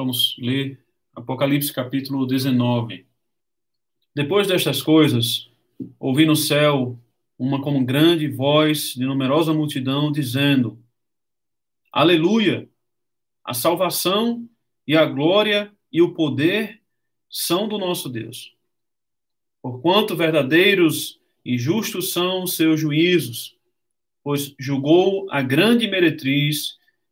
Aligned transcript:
Vamos 0.00 0.34
ler 0.38 0.82
Apocalipse 1.14 1.70
capítulo 1.70 2.26
19. 2.26 3.06
Depois 4.14 4.48
destas 4.48 4.80
coisas, 4.80 5.50
ouvi 5.98 6.24
no 6.24 6.34
céu 6.34 6.98
uma 7.38 7.60
como 7.60 7.84
grande 7.84 8.26
voz 8.26 8.94
de 8.94 9.04
numerosa 9.04 9.52
multidão 9.52 10.10
dizendo: 10.10 10.82
Aleluia! 11.92 12.66
A 13.44 13.52
salvação 13.52 14.48
e 14.86 14.96
a 14.96 15.04
glória 15.04 15.70
e 15.92 16.00
o 16.00 16.14
poder 16.14 16.80
são 17.28 17.68
do 17.68 17.76
nosso 17.76 18.08
Deus. 18.08 18.56
Porquanto 19.60 20.16
verdadeiros 20.16 21.20
e 21.44 21.58
justos 21.58 22.10
são 22.10 22.44
os 22.44 22.56
seus 22.56 22.80
juízos, 22.80 23.54
pois 24.24 24.54
julgou 24.58 25.30
a 25.30 25.42
grande 25.42 25.86
meretriz 25.86 26.79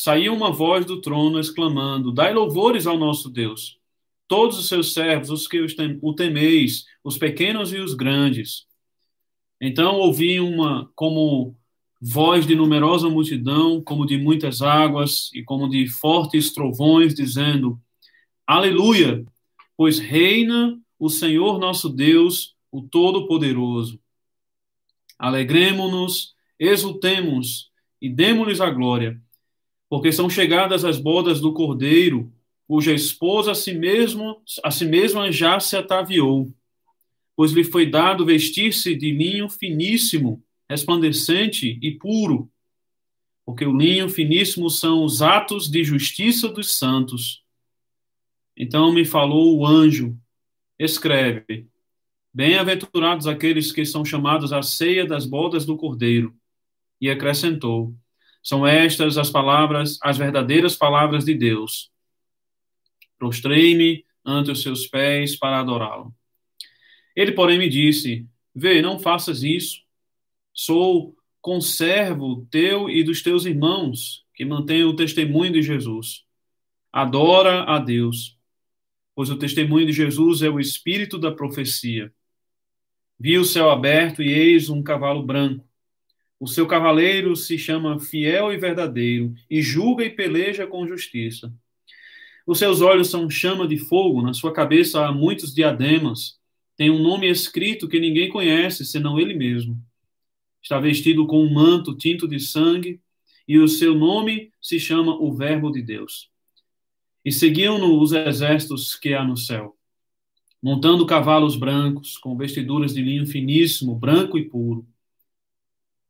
Saiu 0.00 0.32
uma 0.32 0.52
voz 0.52 0.86
do 0.86 1.00
trono 1.00 1.40
exclamando: 1.40 2.12
Dai 2.12 2.32
louvores 2.32 2.86
ao 2.86 2.96
nosso 2.96 3.28
Deus, 3.28 3.80
todos 4.28 4.56
os 4.56 4.68
seus 4.68 4.92
servos, 4.92 5.28
os 5.28 5.48
que 5.48 5.60
o 6.00 6.14
temeis, 6.14 6.84
os 7.02 7.18
pequenos 7.18 7.72
e 7.72 7.78
os 7.78 7.94
grandes. 7.94 8.64
Então 9.60 9.96
ouvi 9.96 10.38
uma 10.38 10.88
como 10.94 11.56
voz 12.00 12.46
de 12.46 12.54
numerosa 12.54 13.08
multidão, 13.08 13.82
como 13.82 14.06
de 14.06 14.16
muitas 14.16 14.62
águas 14.62 15.32
e 15.34 15.42
como 15.42 15.68
de 15.68 15.88
fortes 15.88 16.52
trovões, 16.52 17.12
dizendo: 17.12 17.76
Aleluia, 18.46 19.24
pois 19.76 19.98
reina 19.98 20.80
o 20.96 21.08
Senhor 21.08 21.58
nosso 21.58 21.88
Deus, 21.88 22.54
o 22.70 22.82
Todo-Poderoso. 22.82 23.98
Alegremo-nos, 25.18 26.36
exultemos 26.56 27.72
e 28.00 28.08
demos-lhes 28.08 28.60
a 28.60 28.70
glória 28.70 29.20
porque 29.88 30.12
são 30.12 30.28
chegadas 30.28 30.84
as 30.84 30.98
bodas 30.98 31.40
do 31.40 31.52
cordeiro, 31.52 32.32
cuja 32.66 32.92
esposa 32.92 33.52
a 33.52 33.54
si, 33.54 33.72
mesmo, 33.72 34.42
a 34.62 34.70
si 34.70 34.84
mesma 34.84 35.32
já 35.32 35.58
se 35.58 35.76
ataviou, 35.76 36.52
pois 37.34 37.52
lhe 37.52 37.64
foi 37.64 37.86
dado 37.86 38.26
vestir-se 38.26 38.94
de 38.94 39.10
linho 39.10 39.48
finíssimo, 39.48 40.42
resplandecente 40.68 41.78
e 41.80 41.92
puro, 41.92 42.50
porque 43.46 43.64
o 43.64 43.74
linho 43.74 44.10
finíssimo 44.10 44.68
são 44.68 45.02
os 45.02 45.22
atos 45.22 45.70
de 45.70 45.82
justiça 45.82 46.48
dos 46.48 46.76
santos. 46.76 47.42
Então 48.54 48.92
me 48.92 49.06
falou 49.06 49.56
o 49.56 49.66
anjo, 49.66 50.14
escreve: 50.78 51.66
Bem-aventurados 52.34 53.26
aqueles 53.26 53.72
que 53.72 53.86
são 53.86 54.04
chamados 54.04 54.52
à 54.52 54.62
ceia 54.62 55.06
das 55.06 55.24
bodas 55.24 55.64
do 55.64 55.78
cordeiro. 55.78 56.36
E 57.00 57.08
acrescentou: 57.08 57.94
são 58.42 58.66
estas 58.66 59.18
as 59.18 59.30
palavras, 59.30 59.98
as 60.02 60.16
verdadeiras 60.16 60.76
palavras 60.76 61.24
de 61.24 61.34
Deus. 61.34 61.90
Prostrei-me 63.18 64.04
ante 64.24 64.50
os 64.50 64.62
seus 64.62 64.86
pés 64.86 65.36
para 65.36 65.60
adorá-lo. 65.60 66.14
Ele, 67.14 67.32
porém, 67.32 67.58
me 67.58 67.68
disse: 67.68 68.26
Vê, 68.54 68.80
não 68.80 68.98
faças 68.98 69.42
isso. 69.42 69.82
Sou 70.52 71.16
conservo 71.40 72.46
teu 72.50 72.88
e 72.90 73.02
dos 73.02 73.22
teus 73.22 73.44
irmãos, 73.44 74.24
que 74.34 74.44
mantêm 74.44 74.84
o 74.84 74.94
testemunho 74.94 75.52
de 75.52 75.62
Jesus. 75.62 76.24
Adora 76.92 77.64
a 77.64 77.78
Deus, 77.78 78.38
pois 79.14 79.30
o 79.30 79.36
testemunho 79.36 79.86
de 79.86 79.92
Jesus 79.92 80.42
é 80.42 80.48
o 80.48 80.60
espírito 80.60 81.18
da 81.18 81.32
profecia. 81.32 82.12
Vi 83.18 83.36
o 83.36 83.44
céu 83.44 83.70
aberto 83.70 84.22
e 84.22 84.32
eis 84.32 84.70
um 84.70 84.82
cavalo 84.82 85.22
branco 85.22 85.67
o 86.40 86.46
seu 86.46 86.66
cavaleiro 86.66 87.34
se 87.34 87.58
chama 87.58 87.98
fiel 87.98 88.52
e 88.52 88.56
verdadeiro, 88.56 89.34
e 89.50 89.60
julga 89.60 90.04
e 90.04 90.10
peleja 90.10 90.66
com 90.66 90.86
justiça. 90.86 91.52
Os 92.46 92.58
seus 92.58 92.80
olhos 92.80 93.10
são 93.10 93.28
chama 93.28 93.66
de 93.66 93.76
fogo, 93.76 94.22
na 94.22 94.32
sua 94.32 94.52
cabeça 94.52 95.04
há 95.04 95.12
muitos 95.12 95.52
diademas. 95.52 96.38
Tem 96.76 96.90
um 96.90 97.02
nome 97.02 97.28
escrito 97.28 97.88
que 97.88 97.98
ninguém 97.98 98.28
conhece, 98.28 98.86
senão 98.86 99.18
ele 99.18 99.34
mesmo. 99.34 99.76
Está 100.62 100.78
vestido 100.78 101.26
com 101.26 101.42
um 101.42 101.52
manto 101.52 101.96
tinto 101.96 102.28
de 102.28 102.38
sangue, 102.38 103.00
e 103.46 103.58
o 103.58 103.66
seu 103.66 103.94
nome 103.94 104.52
se 104.62 104.78
chama 104.78 105.12
o 105.20 105.32
Verbo 105.32 105.72
de 105.72 105.82
Deus. 105.82 106.30
E 107.24 107.32
seguiam-no 107.32 108.00
os 108.00 108.12
exércitos 108.12 108.94
que 108.94 109.12
há 109.12 109.24
no 109.24 109.36
céu, 109.36 109.76
montando 110.62 111.04
cavalos 111.04 111.56
brancos, 111.56 112.16
com 112.16 112.36
vestiduras 112.36 112.94
de 112.94 113.02
linho 113.02 113.26
finíssimo, 113.26 113.94
branco 113.94 114.38
e 114.38 114.48
puro 114.48 114.86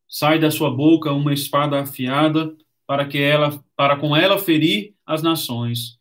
sai 0.08 0.38
da 0.38 0.50
sua 0.50 0.70
boca 0.70 1.12
uma 1.12 1.34
espada 1.34 1.80
afiada 1.80 2.56
para 2.86 3.06
que 3.06 3.19
ela 3.19 3.62
para 3.76 3.96
com 3.96 4.16
ela 4.16 4.38
ferir 4.38 4.94
as 5.04 5.22
nações. 5.22 5.98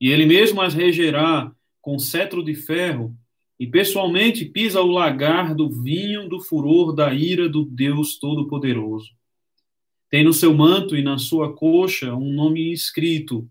E 0.00 0.10
ele 0.10 0.26
mesmo 0.26 0.60
as 0.60 0.74
regerá 0.74 1.50
com 1.80 1.98
cetro 1.98 2.44
de 2.44 2.54
ferro 2.54 3.16
e 3.58 3.66
pessoalmente 3.66 4.44
pisa 4.44 4.80
o 4.80 4.86
lagar 4.86 5.54
do 5.54 5.68
vinho 5.68 6.28
do 6.28 6.40
furor 6.40 6.94
da 6.94 7.12
ira 7.12 7.48
do 7.48 7.64
Deus 7.64 8.18
todo-poderoso. 8.18 9.10
Tem 10.10 10.22
no 10.22 10.32
seu 10.32 10.54
manto 10.54 10.96
e 10.96 11.02
na 11.02 11.18
sua 11.18 11.54
coxa 11.54 12.14
um 12.14 12.32
nome 12.32 12.72
escrito 12.72 13.48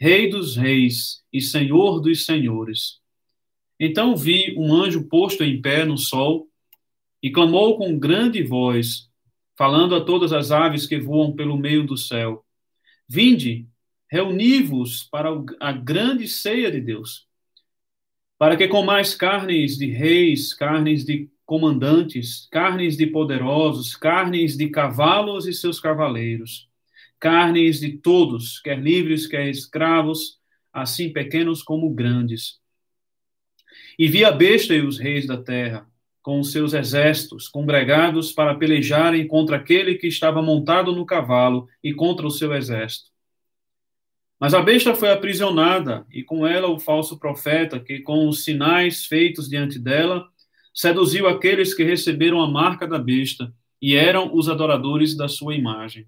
Rei 0.00 0.28
dos 0.28 0.56
reis 0.56 1.24
e 1.32 1.40
Senhor 1.40 2.00
dos 2.00 2.24
senhores. 2.24 3.00
Então 3.80 4.16
vi 4.16 4.54
um 4.56 4.72
anjo 4.72 5.08
posto 5.08 5.42
em 5.42 5.60
pé 5.60 5.84
no 5.84 5.98
sol 5.98 6.46
e 7.20 7.30
clamou 7.30 7.76
com 7.76 7.98
grande 7.98 8.42
voz 8.44 9.07
falando 9.58 9.96
a 9.96 10.04
todas 10.04 10.32
as 10.32 10.52
aves 10.52 10.86
que 10.86 11.00
voam 11.00 11.34
pelo 11.34 11.58
meio 11.58 11.84
do 11.84 11.96
céu: 11.96 12.46
Vinde, 13.08 13.66
reuni-vos 14.08 15.02
para 15.02 15.30
a 15.58 15.72
grande 15.72 16.28
ceia 16.28 16.70
de 16.70 16.80
Deus, 16.80 17.26
para 18.38 18.56
que 18.56 18.68
comais 18.68 19.16
carnes 19.16 19.76
de 19.76 19.90
reis, 19.90 20.54
carnes 20.54 21.04
de 21.04 21.28
comandantes, 21.44 22.46
carnes 22.52 22.96
de 22.96 23.08
poderosos, 23.08 23.96
carnes 23.96 24.56
de 24.56 24.68
cavalos 24.68 25.44
e 25.48 25.52
seus 25.52 25.80
cavaleiros, 25.80 26.68
carnes 27.18 27.80
de 27.80 27.98
todos, 27.98 28.60
quer 28.60 28.78
livres, 28.78 29.26
quer 29.26 29.48
escravos, 29.48 30.38
assim 30.72 31.12
pequenos 31.12 31.64
como 31.64 31.90
grandes. 31.90 32.60
E 33.98 34.06
vi 34.06 34.24
a 34.24 34.30
besta 34.30 34.72
e 34.72 34.82
os 34.82 34.98
reis 34.98 35.26
da 35.26 35.42
terra, 35.42 35.90
com 36.22 36.42
seus 36.42 36.74
exércitos, 36.74 37.48
congregados 37.48 38.32
para 38.32 38.54
pelejarem 38.54 39.26
contra 39.26 39.56
aquele 39.56 39.94
que 39.94 40.06
estava 40.06 40.42
montado 40.42 40.92
no 40.92 41.06
cavalo 41.06 41.68
e 41.82 41.94
contra 41.94 42.26
o 42.26 42.30
seu 42.30 42.54
exército. 42.54 43.10
Mas 44.40 44.54
a 44.54 44.62
besta 44.62 44.94
foi 44.94 45.10
aprisionada, 45.10 46.06
e 46.10 46.22
com 46.22 46.46
ela 46.46 46.68
o 46.68 46.78
falso 46.78 47.18
profeta, 47.18 47.80
que 47.80 48.00
com 48.00 48.28
os 48.28 48.44
sinais 48.44 49.04
feitos 49.04 49.48
diante 49.48 49.78
dela, 49.78 50.28
seduziu 50.72 51.26
aqueles 51.26 51.74
que 51.74 51.82
receberam 51.82 52.40
a 52.40 52.48
marca 52.48 52.86
da 52.86 52.98
besta 52.98 53.52
e 53.82 53.96
eram 53.96 54.34
os 54.34 54.48
adoradores 54.48 55.16
da 55.16 55.28
sua 55.28 55.54
imagem. 55.54 56.06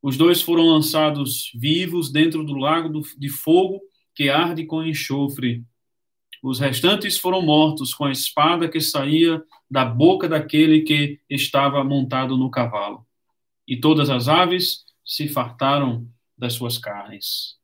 Os 0.00 0.16
dois 0.16 0.42
foram 0.42 0.64
lançados 0.66 1.50
vivos 1.54 2.10
dentro 2.10 2.44
do 2.44 2.54
lago 2.54 3.02
de 3.16 3.28
fogo 3.28 3.80
que 4.14 4.28
arde 4.28 4.64
com 4.64 4.84
enxofre, 4.84 5.64
os 6.42 6.58
restantes 6.58 7.16
foram 7.16 7.40
mortos 7.40 7.94
com 7.94 8.04
a 8.04 8.10
espada 8.10 8.68
que 8.68 8.80
saía 8.80 9.40
da 9.70 9.84
boca 9.84 10.28
daquele 10.28 10.82
que 10.82 11.20
estava 11.30 11.84
montado 11.84 12.36
no 12.36 12.50
cavalo. 12.50 13.06
E 13.66 13.76
todas 13.76 14.10
as 14.10 14.28
aves 14.28 14.84
se 15.04 15.28
fartaram 15.28 16.06
das 16.36 16.54
suas 16.54 16.78
carnes. 16.78 17.56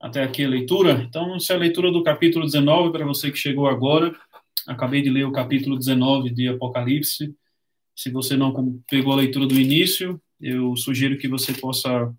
Até 0.00 0.22
aqui 0.22 0.44
a 0.44 0.48
leitura. 0.48 1.04
Então, 1.06 1.36
essa 1.36 1.52
é 1.52 1.56
a 1.56 1.58
leitura 1.58 1.92
do 1.92 2.02
capítulo 2.02 2.46
19 2.46 2.90
para 2.90 3.04
você 3.04 3.30
que 3.30 3.36
chegou 3.36 3.66
agora. 3.66 4.16
Acabei 4.66 5.02
de 5.02 5.10
ler 5.10 5.24
o 5.24 5.32
capítulo 5.32 5.76
19 5.76 6.30
de 6.30 6.48
Apocalipse. 6.48 7.34
Se 7.94 8.10
você 8.10 8.36
não 8.36 8.80
pegou 8.88 9.12
a 9.12 9.16
leitura 9.16 9.46
do 9.46 9.60
início, 9.60 10.20
eu 10.40 10.74
sugiro 10.76 11.18
que 11.18 11.28
você 11.28 11.52
possa 11.52 12.12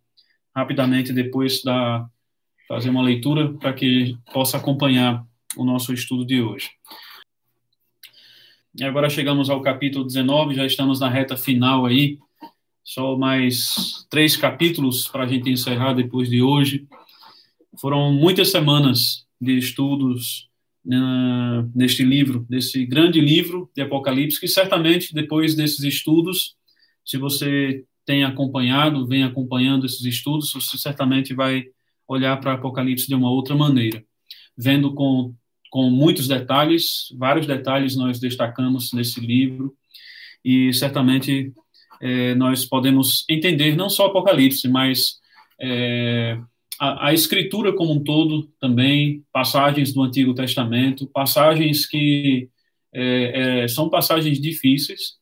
rapidamente 0.55 1.11
depois 1.11 1.63
da 1.63 2.07
fazer 2.67 2.89
uma 2.89 3.01
leitura 3.01 3.53
para 3.53 3.73
que 3.73 4.17
possa 4.33 4.57
acompanhar 4.57 5.26
o 5.57 5.65
nosso 5.65 5.93
estudo 5.93 6.25
de 6.25 6.41
hoje. 6.41 6.69
E 8.79 8.83
agora 8.83 9.09
chegamos 9.09 9.49
ao 9.49 9.61
capítulo 9.61 10.05
19, 10.05 10.53
já 10.53 10.65
estamos 10.65 10.99
na 10.99 11.09
reta 11.09 11.35
final 11.35 11.85
aí. 11.85 12.19
Só 12.83 13.17
mais 13.17 14.05
três 14.09 14.37
capítulos 14.37 15.07
para 15.07 15.23
a 15.23 15.27
gente 15.27 15.49
encerrar 15.49 15.93
depois 15.93 16.29
de 16.29 16.41
hoje. 16.41 16.87
foram 17.81 18.13
muitas 18.13 18.49
semanas 18.49 19.25
de 19.41 19.57
estudos 19.57 20.49
uh, 20.85 21.69
neste 21.75 22.03
livro, 22.03 22.45
desse 22.49 22.85
grande 22.85 23.19
livro 23.19 23.69
de 23.75 23.81
Apocalipse, 23.81 24.39
que 24.39 24.47
certamente 24.47 25.13
depois 25.13 25.55
desses 25.55 25.83
estudos, 25.83 26.55
se 27.05 27.17
você 27.17 27.83
tem 28.05 28.23
acompanhado, 28.23 29.05
vem 29.05 29.23
acompanhando 29.23 29.85
esses 29.85 30.05
estudos, 30.05 30.53
você 30.53 30.77
certamente 30.77 31.33
vai 31.33 31.65
olhar 32.07 32.39
para 32.39 32.53
Apocalipse 32.53 33.07
de 33.07 33.15
uma 33.15 33.29
outra 33.29 33.53
maneira, 33.53 34.03
vendo 34.57 34.93
com, 34.93 35.35
com 35.69 35.89
muitos 35.89 36.27
detalhes, 36.27 37.07
vários 37.17 37.45
detalhes 37.45 37.95
nós 37.95 38.19
destacamos 38.19 38.93
nesse 38.93 39.19
livro, 39.19 39.75
e 40.43 40.73
certamente 40.73 41.53
é, 42.01 42.35
nós 42.35 42.65
podemos 42.65 43.25
entender 43.29 43.75
não 43.75 43.89
só 43.89 44.05
Apocalipse, 44.07 44.67
mas 44.67 45.19
é, 45.59 46.39
a, 46.79 47.07
a, 47.07 47.13
Escritura 47.13 47.73
como 47.73 47.93
um 47.93 48.03
todo 48.03 48.43
também, 48.59 49.23
passagens 49.31 49.93
do 49.93 50.03
Antigo 50.03 50.33
Testamento, 50.33 51.07
passagens 51.07 51.85
que 51.85 52.49
é, 52.93 53.63
é 53.63 53.67
são 53.67 53.89
passagens 53.89 54.39
difíceis, 54.39 55.15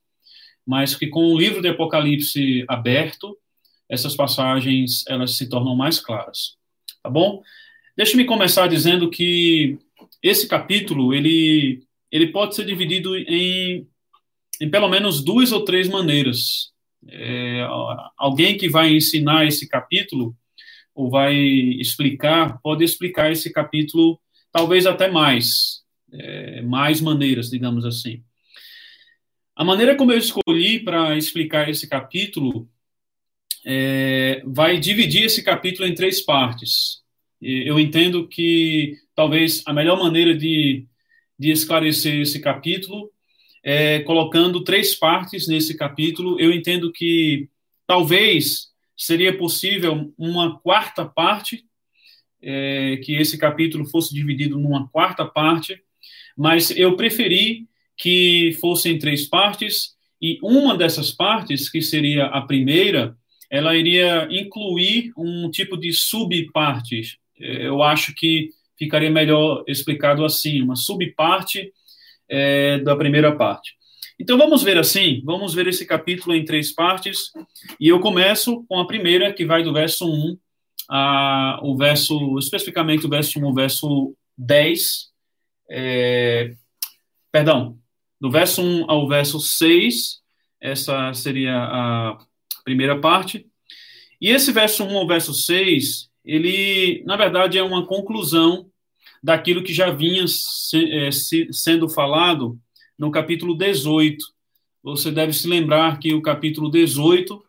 mas 0.66 0.96
que 0.96 1.08
com 1.08 1.34
o 1.34 1.38
livro 1.38 1.62
de 1.62 1.70
Apocalipse 1.70 2.66
aberto, 2.68 3.38
essas 3.90 4.16
passagens 4.16 5.04
elas 5.08 5.38
se 5.38 5.48
tornam 5.48 5.76
mais 5.76 6.00
claras. 6.00 6.56
Tá 7.02 7.10
bom? 7.10 7.42
Deixe-me 7.96 8.26
começar 8.26 8.68
dizendo 8.68 9.10
que 9.10 9.78
esse 10.26 10.48
capítulo 10.48 11.14
ele 11.14 11.84
ele 12.12 12.28
pode 12.28 12.56
ser 12.56 12.66
dividido 12.66 13.16
em, 13.16 13.88
em 14.60 14.70
pelo 14.70 14.88
menos 14.88 15.24
duas 15.24 15.52
ou 15.52 15.66
três 15.66 15.88
maneiras. 15.88 16.72
É, 17.08 17.68
alguém 18.18 18.58
que 18.58 18.68
vai 18.70 18.96
ensinar 18.96 19.46
esse 19.46 19.68
capítulo 19.68 20.36
ou 20.96 21.10
vai 21.10 21.36
explicar 21.36 22.60
pode 22.62 22.84
explicar 22.84 23.32
esse 23.32 23.52
capítulo 23.54 24.20
talvez 24.52 24.88
até 24.88 25.12
mais 25.12 25.84
é, 26.12 26.62
mais 26.62 27.02
maneiras, 27.02 27.50
digamos 27.50 27.86
assim. 27.86 28.24
A 29.56 29.64
maneira 29.64 29.96
como 29.96 30.12
eu 30.12 30.18
escolhi 30.18 30.80
para 30.80 31.16
explicar 31.18 31.70
esse 31.70 31.88
capítulo 31.88 32.68
é, 33.64 34.42
vai 34.46 34.80
dividir 34.80 35.26
esse 35.26 35.44
capítulo 35.44 35.88
em 35.88 35.94
três 35.94 36.22
partes. 36.22 37.05
Eu 37.42 37.80
entendo 37.80 38.28
que 38.28 38.98
talvez 39.14 39.62
a 39.66 39.74
melhor 39.74 40.00
maneira 40.00 40.36
de, 40.36 40.86
de 41.38 41.52
esclarecer 41.52 42.22
esse 42.22 42.40
capítulo 42.40 43.12
é 43.64 44.00
colocando 44.02 44.64
três 44.64 44.96
partes 44.96 45.48
nesse 45.48 45.76
capítulo. 45.76 46.40
Eu 46.40 46.52
entendo 46.54 46.92
que 46.92 47.50
talvez 47.88 48.68
seria 48.96 49.38
possível 49.38 50.14
uma 50.18 50.60
quarta 50.60 51.06
parte, 51.06 51.66
é, 52.42 52.98
que 52.98 53.16
esse 53.16 53.38
capítulo 53.38 53.86
fosse 53.86 54.14
dividido 54.14 54.58
numa 54.58 54.88
quarta 54.88 55.26
parte, 55.26 55.82
mas 56.38 56.72
eu 56.72 56.96
preferi 56.96 57.68
que 57.98 58.56
fossem 58.60 59.00
três 59.00 59.26
partes, 59.26 59.96
e 60.22 60.40
uma 60.42 60.78
dessas 60.78 61.12
partes, 61.12 61.70
que 61.70 61.82
seria 61.82 62.26
a 62.26 62.42
primeira, 62.42 63.18
ela 63.50 63.76
iria 63.76 64.28
incluir 64.32 65.12
um 65.18 65.50
tipo 65.50 65.78
de 65.78 65.94
subparte. 65.94 67.20
Eu 67.40 67.84
acho 67.84 68.14
que 68.14 68.50
ficaria 68.78 69.10
melhor 69.10 69.64
explicado 69.68 70.24
assim, 70.26 70.62
uma 70.62 70.76
subparte 70.76 71.72
é, 72.30 72.80
da 72.80 72.96
primeira 72.96 73.36
parte. 73.36 73.76
Então 74.20 74.38
vamos 74.38 74.64
ver 74.64 74.78
assim, 74.78 75.22
vamos 75.26 75.54
ver 75.54 75.68
esse 75.68 75.86
capítulo 75.86 76.34
em 76.36 76.46
três 76.46 76.72
partes, 76.72 77.32
e 77.80 77.90
eu 77.90 78.00
começo 78.00 78.64
com 78.68 78.80
a 78.80 78.88
primeira, 78.88 79.34
que 79.34 79.46
vai 79.46 79.62
do 79.62 79.74
verso 79.74 80.10
1 80.10 80.38
a, 80.90 81.60
o 81.62 81.76
verso, 81.76 82.38
especificamente 82.40 83.06
o 83.06 83.10
verso 83.10 83.40
1 83.40 83.46
ao 83.46 83.54
verso 83.54 84.16
10, 84.38 85.10
é, 85.70 86.54
perdão, 87.32 87.78
do 88.20 88.32
verso 88.32 88.62
1 88.62 88.90
ao 88.90 89.08
verso 89.08 89.40
6, 89.40 90.22
essa 90.62 91.14
seria 91.14 91.58
a 91.58 92.18
primeira 92.64 93.00
parte. 93.00 93.46
E 94.22 94.30
esse 94.30 94.52
verso 94.52 94.86
1 94.86 94.98
ao 94.98 95.08
verso 95.08 95.34
6, 95.34 96.10
ele, 96.26 97.04
na 97.06 97.16
verdade, 97.16 97.58
é 97.58 97.64
uma 97.64 97.86
conclusão 97.86 98.68
daquilo 99.22 99.64
que 99.64 99.74
já 99.74 99.92
vinha 99.92 100.26
se, 100.28 100.92
é, 100.92 101.12
se, 101.12 101.48
sendo 101.52 101.88
falado 101.88 102.58
no 102.98 103.12
capítulo 103.12 103.56
18. 103.58 104.18
Você 104.84 105.12
deve 105.12 105.34
se 105.34 105.48
lembrar 105.48 106.00
que 106.00 106.14
o 106.14 106.22
capítulo 106.22 106.70
18, 106.70 107.42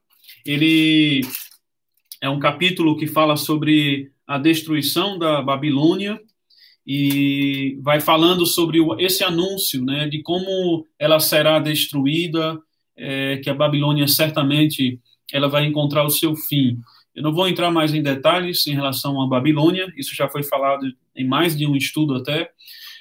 ele 0.44 1.22
é 2.20 2.28
um 2.28 2.38
capítulo 2.38 2.96
que 2.96 3.06
fala 3.06 3.36
sobre 3.36 4.10
a 4.26 4.38
destruição 4.38 5.18
da 5.18 5.40
Babilônia, 5.42 6.20
e 6.86 7.78
vai 7.82 8.00
falando 8.00 8.46
sobre 8.46 8.78
esse 8.98 9.24
anúncio, 9.24 9.84
né, 9.84 10.08
de 10.08 10.22
como 10.22 10.86
ela 10.98 11.18
será 11.18 11.58
destruída, 11.58 12.58
é, 12.96 13.38
que 13.38 13.50
a 13.50 13.54
Babilônia 13.54 14.06
certamente 14.06 15.00
ela 15.32 15.48
vai 15.48 15.66
encontrar 15.66 16.04
o 16.04 16.10
seu 16.10 16.36
fim. 16.36 16.78
Eu 17.16 17.22
não 17.22 17.32
vou 17.32 17.48
entrar 17.48 17.70
mais 17.70 17.94
em 17.94 18.02
detalhes 18.02 18.66
em 18.66 18.74
relação 18.74 19.20
à 19.22 19.26
Babilônia, 19.26 19.90
isso 19.96 20.14
já 20.14 20.28
foi 20.28 20.42
falado 20.42 20.86
em 21.16 21.26
mais 21.26 21.56
de 21.56 21.66
um 21.66 21.74
estudo 21.74 22.14
até, 22.14 22.50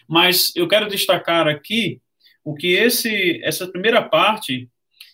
mas 0.07 0.55
eu 0.55 0.67
quero 0.67 0.87
destacar 0.87 1.49
aqui 1.49 2.01
o 2.43 2.55
que 2.55 2.67
esse 2.67 3.41
essa 3.43 3.67
primeira 3.67 4.01
parte, 4.01 4.69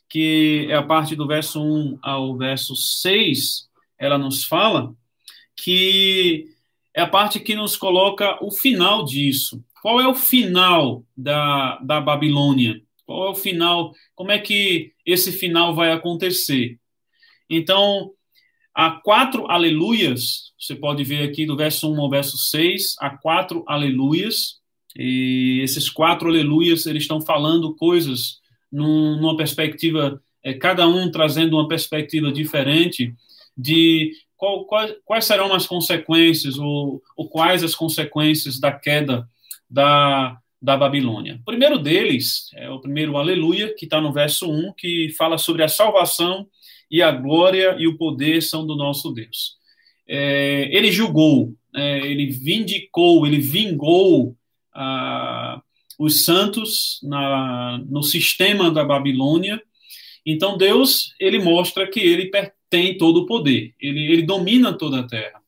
que 0.08 0.68
é 0.70 0.76
a 0.76 0.84
parte 0.84 1.16
do 1.16 1.26
verso 1.26 1.60
1 1.64 1.98
ao 2.02 2.38
verso 2.38 2.76
6, 2.76 3.68
ela 3.98 4.20
nos 4.20 4.44
fala 4.44 4.94
que 5.56 6.48
é 6.94 7.02
a 7.02 7.08
parte 7.08 7.40
que 7.40 7.56
nos 7.56 7.76
coloca 7.76 8.38
o 8.44 8.52
final 8.52 9.04
disso. 9.04 9.64
Qual 9.82 10.00
é 10.00 10.08
o 10.08 10.14
final 10.14 11.04
da, 11.18 11.80
da 11.80 12.00
Babilônia? 12.00 12.82
Qual 13.06 13.28
é 13.28 13.30
o 13.32 13.36
final? 13.36 13.94
Como 14.14 14.32
é 14.32 14.38
que 14.38 14.94
esse 15.06 15.32
final 15.32 15.74
vai 15.74 15.92
acontecer? 15.92 16.78
Então, 17.50 18.12
há 18.74 18.92
quatro 18.92 19.50
aleluias, 19.50 20.52
você 20.60 20.76
pode 20.76 21.04
ver 21.04 21.24
aqui 21.24 21.46
do 21.46 21.56
verso 21.56 21.92
1 21.92 22.02
ao 22.02 22.10
verso 22.10 22.38
6, 22.38 22.96
há 23.00 23.10
quatro 23.10 23.64
aleluias, 23.68 24.60
e 24.96 25.60
esses 25.64 25.90
quatro 25.90 26.30
aleluias, 26.30 26.86
eles 26.86 27.04
estão 27.04 27.22
falando 27.22 27.76
coisas 27.76 28.40
num, 28.72 29.18
numa 29.20 29.38
perspectiva, 29.38 30.22
é, 30.44 30.54
cada 30.54 30.88
um 30.88 31.10
trazendo 31.10 31.58
uma 31.58 31.68
perspectiva 31.68 32.32
diferente 32.32 33.14
de 33.58 34.12
qual, 34.36 34.66
quais, 34.66 34.96
quais 35.06 35.26
serão 35.26 35.54
as 35.54 35.66
consequências, 35.66 36.58
ou, 36.58 37.02
ou 37.16 37.30
quais 37.30 37.64
as 37.64 37.76
consequências 37.76 38.60
da 38.60 38.72
queda 38.72 39.28
da, 39.70 40.38
da 40.62 40.78
Babilônia. 40.78 41.40
O 41.42 41.46
primeiro 41.46 41.80
deles 41.80 42.50
é 42.54 42.70
o 42.70 42.80
primeiro 42.80 43.18
Aleluia, 43.18 43.74
que 43.76 43.86
está 43.86 44.02
no 44.02 44.12
verso 44.12 44.52
1, 44.52 44.74
que 44.74 45.10
fala 45.18 45.38
sobre 45.38 45.64
a 45.64 45.68
salvação 45.68 46.48
e 46.92 47.02
a 47.02 47.10
glória 47.12 47.78
e 47.80 47.88
o 47.88 47.98
poder 47.98 48.44
são 48.44 48.68
do 48.68 48.76
nosso 48.76 49.12
Deus. 49.12 49.56
É, 50.08 50.68
ele 50.76 50.92
julgou, 50.92 51.56
é, 51.74 52.00
ele 52.06 52.28
vindicou, 52.28 53.26
ele 53.26 53.40
vingou 53.40 54.36
ah, 54.74 55.62
os 55.98 56.26
santos 56.26 57.00
na, 57.02 57.82
no 57.90 58.04
sistema 58.04 58.70
da 58.70 58.84
Babilônia. 58.84 59.62
Então 60.26 60.58
Deus 60.58 61.14
ele 61.18 61.40
mostra 61.40 61.90
que 61.90 62.02
ele 62.02 62.30
tem 62.70 62.98
todo 62.98 63.22
o 63.22 63.26
poder, 63.26 63.74
ele, 63.80 64.12
ele 64.12 64.24
domina 64.24 64.74
toda 64.74 65.00
a 65.00 65.08
terra. 65.08 65.40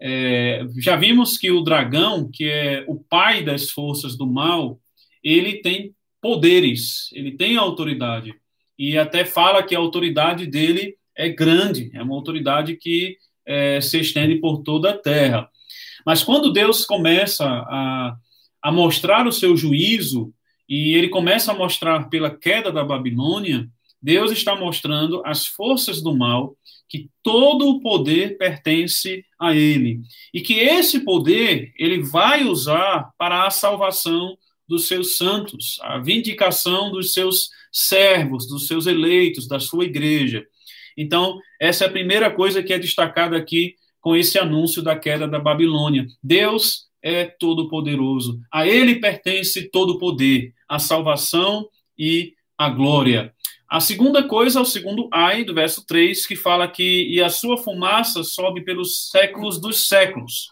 É, 0.00 0.66
já 0.78 0.96
vimos 0.96 1.38
que 1.38 1.50
o 1.52 1.62
dragão, 1.62 2.28
que 2.30 2.48
é 2.48 2.84
o 2.88 2.96
pai 2.96 3.44
das 3.44 3.70
forças 3.70 4.16
do 4.16 4.26
mal, 4.26 4.78
ele 5.22 5.62
tem 5.62 5.94
poderes, 6.20 7.10
ele 7.12 7.32
tem 7.32 7.56
autoridade. 7.56 8.34
E 8.78 8.98
até 8.98 9.24
fala 9.24 9.62
que 9.62 9.74
a 9.74 9.78
autoridade 9.78 10.46
dele 10.46 10.96
é 11.16 11.28
grande, 11.28 11.90
é 11.94 12.02
uma 12.02 12.14
autoridade 12.14 12.76
que 12.76 13.16
é, 13.46 13.80
se 13.80 14.00
estende 14.00 14.36
por 14.36 14.62
toda 14.62 14.90
a 14.90 14.98
terra. 14.98 15.48
Mas 16.04 16.22
quando 16.22 16.52
Deus 16.52 16.84
começa 16.84 17.44
a, 17.44 18.16
a 18.62 18.72
mostrar 18.72 19.26
o 19.26 19.32
seu 19.32 19.56
juízo, 19.56 20.32
e 20.68 20.94
ele 20.94 21.08
começa 21.08 21.52
a 21.52 21.56
mostrar 21.56 22.08
pela 22.08 22.30
queda 22.30 22.72
da 22.72 22.84
Babilônia, 22.84 23.68
Deus 24.00 24.32
está 24.32 24.56
mostrando 24.56 25.22
às 25.24 25.46
forças 25.46 26.02
do 26.02 26.16
mal 26.16 26.56
que 26.88 27.08
todo 27.22 27.68
o 27.68 27.80
poder 27.80 28.36
pertence 28.36 29.24
a 29.40 29.54
ele 29.54 30.02
e 30.32 30.40
que 30.40 30.54
esse 30.54 31.00
poder 31.00 31.72
ele 31.78 32.02
vai 32.02 32.44
usar 32.44 33.10
para 33.16 33.46
a 33.46 33.50
salvação 33.50 34.36
dos 34.68 34.88
seus 34.88 35.16
santos, 35.16 35.78
a 35.82 35.98
vindicação 35.98 36.90
dos 36.90 37.12
seus 37.12 37.50
servos, 37.70 38.46
dos 38.48 38.66
seus 38.66 38.86
eleitos, 38.86 39.46
da 39.46 39.60
sua 39.60 39.84
igreja. 39.84 40.44
Então, 40.96 41.38
essa 41.60 41.84
é 41.84 41.86
a 41.88 41.92
primeira 41.92 42.30
coisa 42.30 42.62
que 42.62 42.72
é 42.72 42.78
destacada 42.78 43.36
aqui 43.36 43.74
com 44.00 44.14
esse 44.14 44.38
anúncio 44.38 44.82
da 44.82 44.96
queda 44.96 45.26
da 45.26 45.38
Babilônia. 45.38 46.06
Deus 46.22 46.88
é 47.02 47.24
todo 47.24 47.68
poderoso. 47.68 48.40
A 48.50 48.66
ele 48.66 48.96
pertence 48.96 49.70
todo 49.70 49.94
o 49.94 49.98
poder, 49.98 50.54
a 50.68 50.78
salvação 50.78 51.68
e 51.98 52.34
a 52.56 52.68
glória. 52.68 53.34
A 53.68 53.80
segunda 53.80 54.22
coisa 54.22 54.58
é 54.58 54.62
o 54.62 54.66
segundo 54.66 55.08
ai 55.12 55.42
do 55.42 55.52
verso 55.52 55.84
3, 55.84 56.26
que 56.26 56.36
fala 56.36 56.68
que 56.68 57.08
e 57.08 57.20
a 57.20 57.28
sua 57.28 57.56
fumaça 57.56 58.22
sobe 58.22 58.62
pelos 58.62 59.10
séculos 59.10 59.60
dos 59.60 59.88
séculos. 59.88 60.50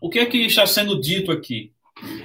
O 0.00 0.08
que 0.08 0.18
é 0.18 0.26
que 0.26 0.38
está 0.38 0.66
sendo 0.66 0.98
dito 0.98 1.30
aqui? 1.30 1.72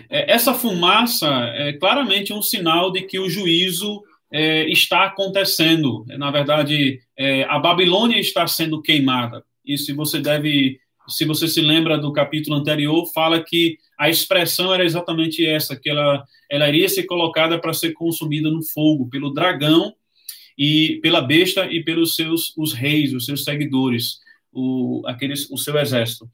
É, 0.09 0.31
essa 0.31 0.53
fumaça 0.53 1.27
é 1.55 1.73
claramente 1.73 2.33
um 2.33 2.41
sinal 2.41 2.91
de 2.91 3.01
que 3.01 3.19
o 3.19 3.29
juízo 3.29 4.03
é, 4.31 4.69
está 4.69 5.05
acontecendo. 5.05 6.05
Na 6.17 6.31
verdade, 6.31 6.99
é, 7.17 7.43
a 7.43 7.59
Babilônia 7.59 8.19
está 8.19 8.45
sendo 8.47 8.81
queimada. 8.81 9.43
E 9.65 9.77
se 9.77 9.93
você 9.93 10.19
deve, 10.19 10.79
se 11.07 11.25
você 11.25 11.47
se 11.47 11.61
lembra 11.61 11.97
do 11.97 12.13
capítulo 12.13 12.57
anterior, 12.57 13.05
fala 13.13 13.43
que 13.43 13.77
a 13.97 14.09
expressão 14.09 14.73
era 14.73 14.83
exatamente 14.83 15.45
essa, 15.45 15.75
que 15.75 15.89
ela, 15.89 16.23
ela 16.49 16.67
iria 16.67 16.89
ser 16.89 17.03
colocada 17.03 17.59
para 17.59 17.73
ser 17.73 17.93
consumida 17.93 18.49
no 18.49 18.63
fogo 18.63 19.09
pelo 19.09 19.33
dragão 19.33 19.93
e 20.57 20.99
pela 21.01 21.21
besta 21.21 21.65
e 21.65 21.83
pelos 21.83 22.15
seus 22.15 22.55
os 22.57 22.73
reis, 22.73 23.13
os 23.13 23.25
seus 23.25 23.43
seguidores, 23.43 24.19
o, 24.51 25.01
aqueles, 25.05 25.49
o 25.49 25.57
seu 25.57 25.77
exército. 25.77 26.29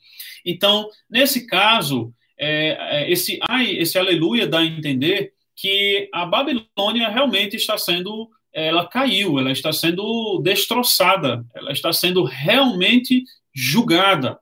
Então, 0.45 0.87
nesse 1.09 1.47
caso, 1.47 2.13
é, 2.41 2.77
é, 2.79 3.11
esse 3.11 3.39
ai, 3.47 3.69
esse 3.77 3.99
aleluia 3.99 4.47
dá 4.47 4.59
a 4.59 4.65
entender 4.65 5.31
que 5.55 6.09
a 6.11 6.25
Babilônia 6.25 7.07
realmente 7.07 7.55
está 7.55 7.77
sendo, 7.77 8.27
ela 8.51 8.87
caiu, 8.87 9.37
ela 9.37 9.51
está 9.51 9.71
sendo 9.71 10.39
destroçada, 10.39 11.45
ela 11.53 11.71
está 11.71 11.93
sendo 11.93 12.23
realmente 12.23 13.23
julgada. 13.53 14.39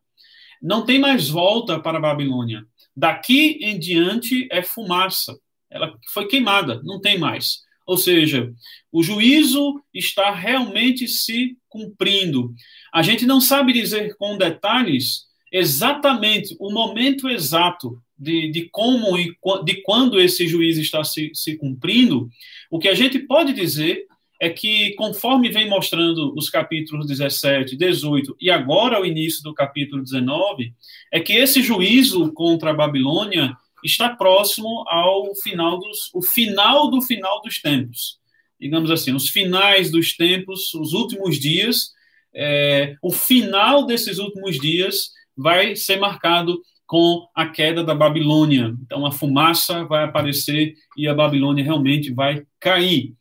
Não 0.62 0.86
tem 0.86 0.98
mais 0.98 1.28
volta 1.28 1.78
para 1.78 1.98
a 1.98 2.02
Babilônia. 2.02 2.66
Daqui 2.96 3.60
em 3.62 3.78
diante 3.78 4.48
é 4.50 4.62
fumaça. 4.62 5.38
Ela 5.70 5.94
foi 6.14 6.26
queimada, 6.28 6.82
não 6.84 7.02
tem 7.02 7.18
mais. 7.18 7.60
Ou 7.86 7.98
seja, 7.98 8.54
o 8.92 9.04
juízo 9.04 9.82
está 9.94 10.32
realmente 10.32 11.06
se 11.08 11.58
cumprindo. 11.68 12.54
A 12.94 13.02
gente 13.02 13.26
não 13.26 13.42
sabe 13.42 13.74
dizer 13.74 14.16
com 14.16 14.38
detalhes 14.38 15.29
exatamente 15.52 16.56
o 16.60 16.72
momento 16.72 17.30
exato 17.30 18.02
de, 18.18 18.52
de 18.52 18.70
como 18.70 19.18
e 19.18 19.36
de 19.64 19.82
quando 19.82 20.20
esse 20.20 20.48
juízo 20.48 20.82
está 20.82 21.04
se, 21.04 21.32
se 21.34 21.56
cumprindo, 21.56 22.30
o 22.70 22.78
que 22.78 22.90
a 22.90 22.94
gente 22.94 23.20
pode 23.20 23.54
dizer 23.54 24.06
é 24.42 24.50
que, 24.50 24.94
conforme 24.94 25.50
vem 25.50 25.70
mostrando 25.70 26.34
os 26.36 26.50
capítulos 26.50 27.06
17, 27.08 27.76
18 27.76 28.38
e 28.40 28.50
agora 28.50 29.02
o 29.02 29.06
início 29.06 29.44
do 29.44 29.54
capítulo 29.54 30.02
19, 30.02 30.74
é 31.12 31.20
que 31.20 31.34
esse 31.34 31.62
juízo 31.62 32.32
contra 32.32 32.72
a 32.72 32.74
Babilônia 32.74 33.54
está 33.84 34.10
próximo 34.10 34.86
ao 34.88 35.36
final 35.36 35.80
dos, 35.80 36.10
o 36.14 36.22
final 36.22 36.90
do 36.90 37.02
final 37.02 37.42
dos 37.42 37.62
tempos. 37.62 38.18
Digamos 38.60 38.92
assim, 38.92 39.14
os 39.14 39.30
finais 39.30 39.92
dos 39.92 40.16
tempos, 40.16 40.74
os 40.74 40.94
últimos 40.94 41.40
dias, 41.40 41.92
é, 42.34 42.96
o 43.02 43.12
final 43.12 43.86
desses 43.86 44.20
últimos 44.20 44.58
dias 44.60 45.12
vai 45.40 45.76
ser 45.76 45.98
marcado 45.98 46.62
com 46.86 47.28
a 47.36 47.46
queda 47.46 47.84
da 47.84 47.96
Babilônia. 47.96 48.76
Então 48.84 49.06
a 49.06 49.12
fumaça 49.12 49.86
vai 49.86 50.04
aparecer 50.04 50.74
e 50.98 51.08
a 51.08 51.14
Babilônia 51.14 51.64
realmente 51.64 52.12
vai 52.12 52.44
cair. 52.60 53.14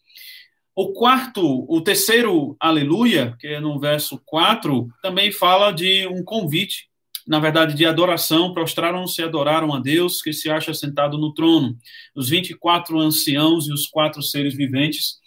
O 0.75 0.92
quarto, 0.92 1.66
o 1.68 1.80
terceiro 1.80 2.56
aleluia, 2.58 3.37
que 3.38 3.46
é 3.46 3.60
no 3.60 3.78
verso 3.78 4.20
4, 4.25 4.88
também 5.02 5.30
fala 5.30 5.70
de 5.70 6.06
um 6.06 6.25
convite, 6.25 6.88
na 7.26 7.38
verdade, 7.38 7.75
de 7.75 7.84
adoração. 7.84 8.54
Prostraram-se 8.54 9.20
e 9.20 9.25
adoraram 9.25 9.75
a 9.75 9.80
Deus, 9.80 10.22
que 10.22 10.32
se 10.32 10.48
acha 10.48 10.72
sentado 10.72 11.18
no 11.18 11.34
trono. 11.34 11.76
Os 12.14 12.28
24 12.28 12.98
anciãos 12.98 13.68
e 13.68 13.72
os 13.72 13.87
quatro 13.87 14.22
seres 14.22 14.54
viventes. 14.54 15.18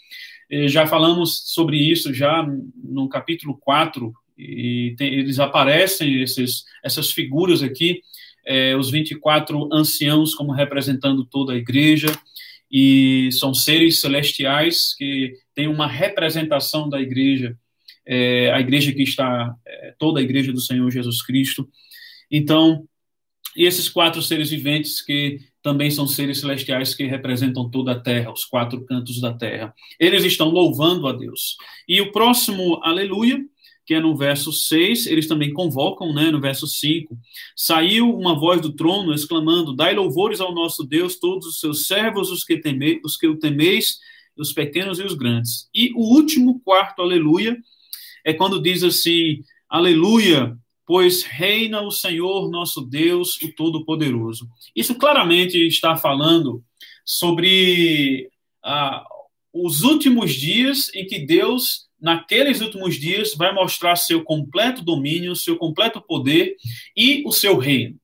Eh, 0.50 0.68
já 0.68 0.88
falamos 0.88 1.44
sobre 1.46 1.78
isso 1.78 2.14
já 2.14 2.46
no 2.84 3.08
capítulo 3.08 3.58
4, 3.60 4.12
e 4.42 4.96
tem, 4.98 5.14
eles 5.14 5.40
aparecem, 5.40 6.22
esses, 6.22 6.64
essas 6.84 7.12
figuras 7.12 7.62
aqui, 7.62 8.02
é, 8.46 8.76
os 8.76 8.90
24 8.90 9.70
anciãos 9.72 10.34
como 10.34 10.52
representando 10.52 11.24
toda 11.26 11.54
a 11.54 11.58
igreja, 11.58 12.08
e 12.72 13.30
são 13.34 13.54
seres 13.54 14.00
celestiais 14.00 14.96
que 14.96 15.34
têm 15.54 15.68
uma 15.68 15.88
representação 15.88 16.90
da 16.90 17.00
igreja, 17.00 17.58
é, 18.06 18.52
a 18.52 18.60
igreja 18.60 18.94
que 18.94 19.04
está, 19.04 19.54
é, 19.68 19.94
toda 20.00 20.20
a 20.20 20.24
igreja 20.24 20.52
do 20.52 20.62
Senhor 20.62 20.90
Jesus 20.90 21.22
Cristo. 21.22 21.70
Então, 22.32 22.88
esses 23.56 23.90
quatro 23.90 24.22
seres 24.22 24.50
viventes 24.50 25.02
que 25.02 25.40
também 25.62 25.92
são 25.92 26.08
seres 26.08 26.40
celestiais 26.40 26.96
que 26.96 27.04
representam 27.04 27.70
toda 27.70 27.92
a 27.92 28.00
terra, 28.00 28.32
os 28.32 28.46
quatro 28.46 28.84
cantos 28.86 29.22
da 29.22 29.34
terra. 29.34 29.74
Eles 30.00 30.24
estão 30.24 30.50
louvando 30.50 31.08
a 31.08 31.12
Deus. 31.14 31.56
E 31.88 32.02
o 32.02 32.12
próximo 32.12 32.80
aleluia 32.84 33.40
que 33.86 33.94
é 33.94 34.00
no 34.00 34.16
verso 34.16 34.52
6, 34.52 35.08
eles 35.08 35.28
também 35.28 35.52
convocam, 35.52 36.14
né, 36.14 36.32
no 36.32 36.40
verso 36.40 36.68
5, 36.68 37.18
saiu 37.56 38.16
uma 38.16 38.40
voz 38.40 38.62
do 38.62 38.74
trono 38.74 39.14
exclamando: 39.14 39.76
Dai 39.76 39.94
louvores 39.94 40.40
ao 40.40 40.54
nosso 40.54 40.84
Deus, 40.84 41.20
todos 41.20 41.48
os 41.48 41.60
seus 41.60 41.88
servos, 41.88 42.30
os 42.30 42.44
que, 42.44 42.58
teme, 42.58 43.02
os 43.04 43.18
que 43.18 43.28
o 43.28 43.38
temeis, 43.38 43.98
os 44.38 44.54
pequenos 44.54 45.00
e 45.00 45.04
os 45.04 45.14
grandes. 45.14 45.70
E 45.74 45.92
o 45.94 46.14
último 46.16 46.60
quarto 46.62 47.02
aleluia 47.02 47.58
é 48.24 48.34
quando 48.34 48.62
diz 48.62 48.84
assim: 48.84 49.44
Aleluia, 49.70 50.56
pois 50.86 51.24
reina 51.24 51.82
o 51.82 51.92
Senhor 51.92 52.50
nosso 52.50 52.82
Deus, 52.82 53.42
o 53.42 53.54
Todo-Poderoso. 53.54 54.48
Isso 54.76 54.96
claramente 54.96 55.58
está 55.68 55.96
falando 55.96 56.64
sobre 57.06 58.30
ah, 58.64 59.04
os 59.54 59.84
últimos 59.84 60.34
dias 60.34 60.94
em 60.94 61.06
que 61.06 61.20
Deus 61.20 61.88
naqueles 62.02 62.62
últimos 62.62 62.96
dias, 62.96 63.36
vai 63.36 63.54
mostrar 63.54 63.96
seu 63.96 64.24
completo 64.24 64.82
domínio, 64.82 65.36
seu 65.36 65.56
completo 65.58 66.02
poder 66.02 66.56
e 66.98 67.24
o 67.26 67.32
seu 67.32 67.58
reino. 67.58 67.98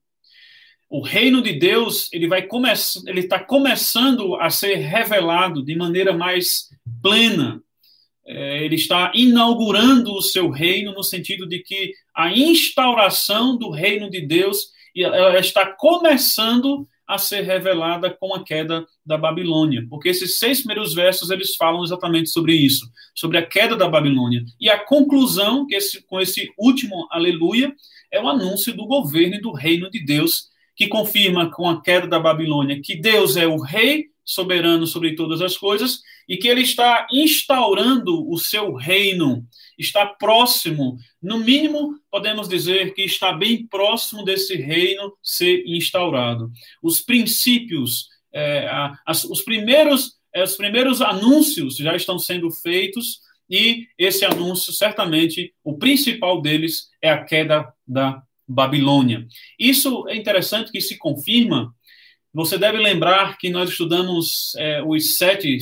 O 0.90 1.02
reino 1.02 1.42
de 1.42 1.54
Deus, 1.54 2.10
ele 2.14 2.28
vai 2.28 2.44
começar, 2.44 3.02
ele 3.08 3.22
está 3.22 3.40
começando 3.40 4.36
a 4.36 4.50
ser 4.50 4.76
revelado 4.76 5.64
de 5.64 5.76
maneira 5.76 6.14
mais 6.14 6.70
plena. 7.02 7.62
É, 8.26 8.64
ele 8.64 8.76
está 8.76 9.12
inaugurando 9.16 10.14
o 10.14 10.22
seu 10.22 10.50
reino 10.50 10.94
no 10.94 11.04
sentido 11.04 11.48
de 11.48 11.60
que 11.60 11.94
a 12.16 12.32
instauração 12.32 13.58
do 13.58 13.70
reino 13.70 14.10
de 14.10 14.22
Deus 14.22 14.70
ela 14.96 15.40
está 15.40 15.66
começando 15.66 16.88
a 17.08 17.18
ser 17.18 17.42
revelada 17.42 18.10
com 18.10 18.36
a 18.36 18.44
queda 18.44 18.86
da 19.06 19.18
Babilônia, 19.18 19.86
porque 19.90 20.10
esses 20.10 20.38
seis 20.38 20.60
primeiros 20.60 20.94
versos 20.94 21.30
eles 21.30 21.56
falam 21.56 21.84
exatamente 21.84 22.30
sobre 22.30 22.54
isso, 22.54 22.86
sobre 23.16 23.38
a 23.38 23.46
queda 23.46 23.76
da 23.76 23.88
Babilônia. 23.88 24.44
E 24.60 24.70
a 24.70 24.78
conclusão, 24.78 25.66
que 25.66 25.76
esse, 25.76 26.06
com 26.06 26.20
esse 26.20 26.52
último 26.58 27.08
aleluia, 27.10 27.74
é 28.12 28.22
o 28.22 28.28
anúncio 28.28 28.76
do 28.76 28.86
governo 28.86 29.36
e 29.36 29.42
do 29.42 29.54
reino 29.54 29.90
de 29.90 30.04
Deus, 30.04 30.50
que 30.76 30.88
confirma 30.88 31.50
com 31.50 31.70
a 31.70 31.82
queda 31.82 32.08
da 32.08 32.20
Babilônia 32.20 32.82
que 32.82 32.96
Deus 32.96 33.38
é 33.38 33.48
o 33.48 33.60
rei 33.60 34.06
soberano 34.28 34.86
sobre 34.86 35.16
todas 35.16 35.42
as 35.42 35.58
coisas 35.58 36.02
e 36.28 36.36
que 36.36 36.50
ele 36.50 36.62
está 36.62 37.08
instaurando 37.10 38.30
o 38.30 38.38
seu 38.38 38.74
reino, 38.74 39.48
está 39.80 40.06
próximo, 40.06 40.98
no 41.24 41.40
mínimo, 41.40 41.98
podemos 42.12 42.50
dizer 42.50 42.94
que 42.94 43.04
está 43.04 43.32
bem 43.32 43.66
próximo 43.66 44.26
desse 44.26 44.56
reino 44.58 45.14
ser 45.24 45.64
instaurado. 45.66 46.52
Os 46.84 47.00
princípios, 47.00 48.10
é, 48.34 48.68
as, 49.06 49.24
os, 49.24 49.42
primeiros, 49.42 50.18
é, 50.36 50.44
os 50.44 50.58
primeiros 50.58 51.02
anúncios 51.02 51.78
já 51.78 51.96
estão 51.96 52.20
sendo 52.20 52.52
feitos 52.52 53.22
e 53.50 53.88
esse 53.98 54.26
anúncio, 54.26 54.74
certamente, 54.74 55.54
o 55.64 55.78
principal 55.78 56.42
deles 56.42 56.90
é 57.02 57.10
a 57.10 57.24
queda 57.24 57.72
da 57.88 58.22
Babilônia. 58.46 59.26
Isso 59.58 60.06
é 60.10 60.18
interessante 60.18 60.70
que 60.70 60.82
se 60.82 60.98
confirma 60.98 61.74
você 62.38 62.56
deve 62.56 62.78
lembrar 62.78 63.36
que 63.40 63.50
nós 63.50 63.72
estudamos 63.72 64.54
é, 64.58 64.84
os 64.84 65.18
sete, 65.18 65.58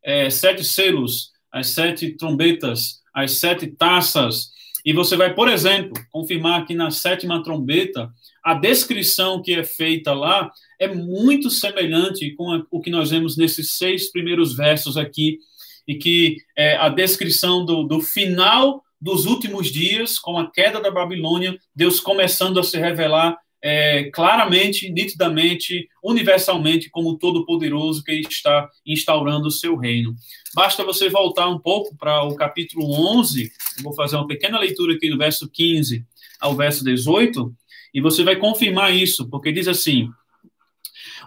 é, 0.00 0.30
sete 0.30 0.62
selos, 0.62 1.32
as 1.50 1.70
sete 1.70 2.12
trombetas, 2.12 3.00
as 3.12 3.32
sete 3.32 3.66
taças, 3.66 4.50
e 4.86 4.92
você 4.92 5.16
vai, 5.16 5.34
por 5.34 5.48
exemplo, 5.48 5.92
confirmar 6.08 6.64
que 6.66 6.72
na 6.72 6.92
sétima 6.92 7.42
trombeta, 7.42 8.08
a 8.44 8.54
descrição 8.54 9.42
que 9.42 9.54
é 9.54 9.64
feita 9.64 10.12
lá 10.12 10.52
é 10.78 10.86
muito 10.86 11.50
semelhante 11.50 12.30
com 12.36 12.52
a, 12.52 12.64
o 12.70 12.80
que 12.80 12.90
nós 12.90 13.10
vemos 13.10 13.36
nesses 13.36 13.76
seis 13.76 14.12
primeiros 14.12 14.54
versos 14.54 14.96
aqui, 14.96 15.40
e 15.84 15.96
que 15.96 16.36
é 16.56 16.76
a 16.76 16.88
descrição 16.88 17.64
do, 17.64 17.82
do 17.82 18.00
final 18.00 18.84
dos 19.00 19.26
últimos 19.26 19.72
dias, 19.72 20.16
com 20.16 20.38
a 20.38 20.48
queda 20.48 20.80
da 20.80 20.92
Babilônia, 20.92 21.58
Deus 21.74 21.98
começando 21.98 22.60
a 22.60 22.62
se 22.62 22.78
revelar 22.78 23.36
é, 23.62 24.04
claramente, 24.10 24.90
nitidamente, 24.90 25.88
universalmente 26.02 26.88
como 26.88 27.18
todo-poderoso 27.18 28.02
que 28.02 28.12
está 28.12 28.70
instaurando 28.86 29.48
o 29.48 29.50
seu 29.50 29.76
reino. 29.76 30.14
Basta 30.54 30.84
você 30.84 31.08
voltar 31.08 31.48
um 31.48 31.58
pouco 31.58 31.94
para 31.96 32.22
o 32.24 32.34
capítulo 32.34 32.90
11, 33.18 33.52
eu 33.76 33.82
vou 33.82 33.92
fazer 33.94 34.16
uma 34.16 34.26
pequena 34.26 34.58
leitura 34.58 34.94
aqui 34.94 35.10
do 35.10 35.18
verso 35.18 35.48
15 35.48 36.04
ao 36.40 36.56
verso 36.56 36.82
18, 36.84 37.54
e 37.92 38.00
você 38.00 38.22
vai 38.22 38.36
confirmar 38.36 38.94
isso, 38.94 39.28
porque 39.28 39.52
diz 39.52 39.68
assim: 39.68 40.08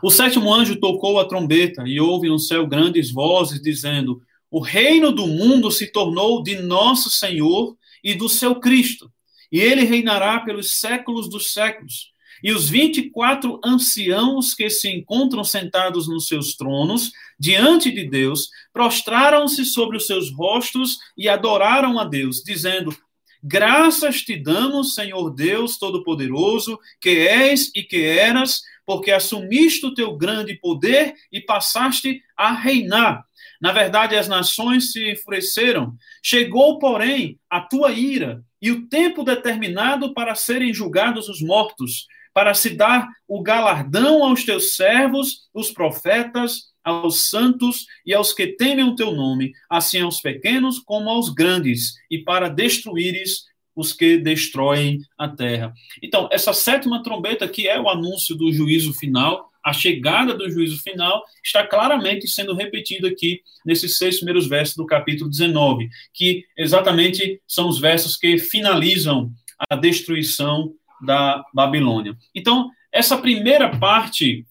O 0.01 0.09
sétimo 0.09 0.51
anjo 0.51 0.79
tocou 0.79 1.19
a 1.19 1.25
trombeta, 1.25 1.83
e 1.85 1.99
houve 1.99 2.29
no 2.29 2.39
céu 2.39 2.65
grandes 2.65 3.11
vozes 3.11 3.61
dizendo: 3.61 4.21
O 4.49 4.59
reino 4.59 5.11
do 5.11 5.27
mundo 5.27 5.69
se 5.69 5.91
tornou 5.91 6.41
de 6.41 6.55
nosso 6.55 7.11
Senhor 7.11 7.77
e 8.03 8.15
do 8.15 8.27
seu 8.27 8.55
Cristo, 8.55 9.11
e 9.51 9.59
ele 9.59 9.83
reinará 9.83 10.39
pelos 10.39 10.79
séculos 10.79 11.29
dos 11.29 11.53
séculos 11.53 12.12
E 12.43 12.51
os 12.51 12.69
24 12.69 13.61
anciãos 13.63 14.53
que 14.53 14.69
se 14.69 14.89
encontram 14.89 15.45
sentados 15.45 16.09
nos 16.09 16.27
seus 16.27 16.57
tronos, 16.57 17.11
diante 17.39 17.89
de 17.89 18.09
Deus, 18.09 18.49
prostraram-se 18.73 19.63
sobre 19.63 19.95
os 19.95 20.05
seus 20.05 20.29
rostos 20.33 20.97
e 21.17 21.29
adoraram 21.29 21.97
a 21.97 22.03
Deus, 22.03 22.43
dizendo: 22.43 22.93
Graças 23.41 24.21
te 24.21 24.35
damos, 24.35 24.93
Senhor 24.93 25.29
Deus 25.29 25.77
Todo-Poderoso, 25.77 26.77
que 26.99 27.27
és 27.27 27.71
e 27.73 27.81
que 27.81 28.03
eras, 28.03 28.61
porque 28.85 29.11
assumiste 29.11 29.85
o 29.85 29.93
teu 29.93 30.15
grande 30.17 30.55
poder 30.55 31.13
e 31.31 31.39
passaste 31.39 32.21
a 32.35 32.51
reinar. 32.51 33.25
Na 33.61 33.71
verdade, 33.71 34.17
as 34.17 34.27
nações 34.27 34.91
se 34.91 35.11
enfureceram. 35.11 35.95
Chegou, 36.21 36.79
porém, 36.79 37.39
a 37.49 37.61
tua 37.61 37.93
ira 37.93 38.43
e 38.61 38.71
o 38.71 38.87
tempo 38.87 39.23
determinado 39.23 40.13
para 40.13 40.35
serem 40.35 40.73
julgados 40.73 41.29
os 41.29 41.41
mortos, 41.41 42.07
para 42.33 42.53
se 42.53 42.71
dar 42.71 43.07
o 43.27 43.41
galardão 43.41 44.23
aos 44.23 44.43
teus 44.43 44.75
servos, 44.75 45.47
os 45.53 45.71
profetas, 45.71 46.73
aos 46.83 47.29
santos 47.29 47.85
e 48.05 48.13
aos 48.13 48.33
que 48.33 48.47
temem 48.47 48.85
o 48.85 48.95
teu 48.95 49.11
nome, 49.11 49.53
assim 49.69 50.01
aos 50.01 50.19
pequenos 50.19 50.79
como 50.79 51.09
aos 51.09 51.29
grandes, 51.29 51.93
e 52.09 52.19
para 52.19 52.49
destruíres 52.49 53.45
os 53.75 53.93
que 53.93 54.17
destroem 54.17 54.99
a 55.17 55.27
terra. 55.27 55.73
Então, 56.01 56.29
essa 56.31 56.53
sétima 56.53 57.01
trombeta, 57.01 57.47
que 57.47 57.67
é 57.67 57.79
o 57.79 57.89
anúncio 57.89 58.35
do 58.35 58.51
juízo 58.51 58.93
final, 58.93 59.49
a 59.63 59.71
chegada 59.71 60.33
do 60.33 60.49
juízo 60.49 60.81
final, 60.83 61.23
está 61.43 61.65
claramente 61.65 62.27
sendo 62.27 62.53
repetida 62.53 63.07
aqui 63.07 63.41
nesses 63.65 63.97
seis 63.97 64.17
primeiros 64.17 64.45
versos 64.45 64.75
do 64.75 64.85
capítulo 64.85 65.29
19, 65.29 65.89
que 66.13 66.45
exatamente 66.57 67.41
são 67.47 67.69
os 67.69 67.79
versos 67.79 68.17
que 68.17 68.37
finalizam 68.37 69.31
a 69.69 69.75
destruição 69.75 70.73
da 71.05 71.43
Babilônia. 71.53 72.17
Então, 72.33 72.69
essa 72.91 73.17
primeira 73.17 73.77
parte 73.77 74.45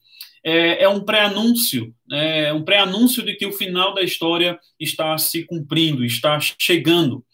é, 0.45 0.83
é 0.85 0.89
um 0.89 1.01
pré-anúncio, 1.01 1.95
né, 2.09 2.49
é 2.49 2.53
um 2.53 2.65
pré-anúncio 2.65 3.23
de 3.25 3.35
que 3.35 3.47
o 3.47 3.53
final 3.53 3.95
da 3.95 4.03
história 4.03 4.59
está 4.79 5.17
se 5.17 5.45
cumprindo, 5.45 6.05
está 6.05 6.39
chegando. 6.41 7.25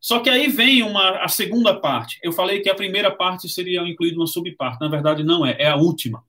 Só 0.00 0.20
que 0.20 0.30
aí 0.30 0.48
vem 0.48 0.82
uma, 0.82 1.22
a 1.22 1.28
segunda 1.28 1.74
parte. 1.74 2.18
Eu 2.22 2.32
falei 2.32 2.60
que 2.60 2.70
a 2.70 2.74
primeira 2.74 3.10
parte 3.10 3.48
seria 3.48 3.82
incluída 3.82 4.16
uma 4.16 4.26
subparte. 4.26 4.80
Na 4.80 4.88
verdade, 4.88 5.24
não 5.24 5.44
é, 5.44 5.56
é 5.58 5.68
a 5.68 5.76
última. 5.76 6.22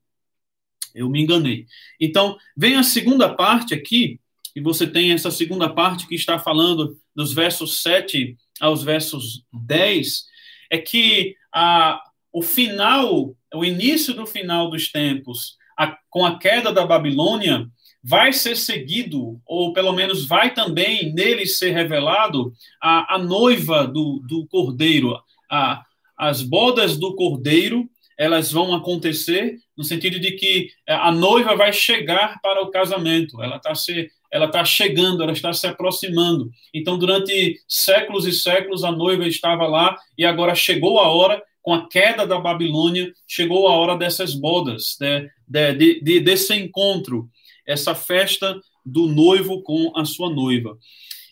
Eu 0.94 1.10
me 1.10 1.22
enganei. 1.22 1.66
Então, 2.02 2.38
vem 2.56 2.76
a 2.76 2.84
segunda 2.84 3.34
parte 3.34 3.74
aqui, 3.74 4.20
e 4.56 4.62
você 4.62 4.88
tem 4.88 5.12
essa 5.12 5.30
segunda 5.30 5.70
parte 5.70 6.08
que 6.08 6.16
está 6.16 6.40
falando 6.40 6.98
dos 7.16 7.34
versos 7.34 7.84
7 7.84 8.36
aos 8.60 8.84
versos 8.84 9.46
10, 9.54 10.26
é 10.72 10.80
que 10.80 11.36
a, 11.54 12.02
o 12.38 12.42
final, 12.44 13.36
o 13.52 13.66
início 13.66 14.14
do 14.14 14.28
final 14.28 14.70
dos 14.70 14.92
tempos, 14.92 15.58
a, 15.76 15.98
com 16.08 16.24
a 16.24 16.38
queda 16.38 16.72
da 16.72 16.86
Babilônia, 16.86 17.66
vai 18.04 18.32
ser 18.32 18.56
seguido, 18.56 19.42
ou 19.44 19.74
pelo 19.74 19.92
menos 19.92 20.28
vai 20.28 20.54
também 20.54 21.12
nele 21.14 21.48
ser 21.48 21.72
revelado, 21.72 22.54
a, 22.80 23.16
a 23.16 23.18
noiva 23.18 23.88
do, 23.88 24.22
do 24.28 24.46
cordeiro, 24.46 25.20
a, 25.50 25.84
as 26.16 26.44
bodas 26.44 26.96
do 26.96 27.16
cordeiro, 27.16 27.90
elas 28.16 28.52
vão 28.52 28.76
acontecer 28.76 29.58
no 29.76 29.84
sentido 29.84 30.20
de 30.20 30.34
que 30.34 30.70
é, 30.88 30.94
a 30.94 31.12
noiva 31.12 31.56
vai 31.56 31.74
chegar 31.74 32.40
para 32.40 32.62
o 32.62 32.70
casamento, 32.70 33.42
ela 33.42 33.58
está 33.58 33.74
se 33.74 34.12
ela 34.30 34.46
está 34.48 34.66
chegando, 34.66 35.24
ela 35.24 35.32
está 35.32 35.54
se 35.54 35.66
aproximando. 35.66 36.50
Então, 36.74 36.98
durante 36.98 37.62
séculos 37.66 38.28
e 38.28 38.34
séculos, 38.34 38.84
a 38.84 38.92
noiva 38.92 39.26
estava 39.26 39.66
lá 39.68 39.98
e 40.18 40.26
agora 40.26 40.54
chegou 40.54 41.00
a 41.00 41.08
hora 41.08 41.42
com 41.62 41.74
a 41.74 41.88
queda 41.88 42.26
da 42.26 42.40
Babilônia, 42.40 43.12
chegou 43.28 43.68
a 43.68 43.74
hora 43.74 43.98
dessas 43.98 44.34
bodas, 44.34 44.96
né, 45.02 45.30
de, 45.48 46.02
de, 46.02 46.20
desse 46.20 46.54
encontro, 46.54 47.30
essa 47.66 47.94
festa 47.94 48.60
do 48.86 49.08
noivo 49.08 49.62
com 49.64 49.92
a 49.96 50.06
sua 50.06 50.30
noiva. 50.30 50.78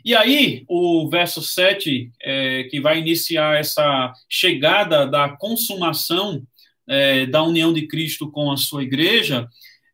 E 0.03 0.13
aí, 0.13 0.63
o 0.67 1.09
verso 1.09 1.41
7, 1.41 2.11
é, 2.21 2.63
que 2.65 2.79
vai 2.79 2.99
iniciar 2.99 3.57
essa 3.57 4.13
chegada 4.29 5.07
da 5.07 5.29
consumação 5.29 6.45
é, 6.87 7.25
da 7.25 7.41
união 7.41 7.73
de 7.73 7.87
Cristo 7.87 8.29
com 8.29 8.51
a 8.51 8.57
sua 8.57 8.83
igreja, 8.83 9.47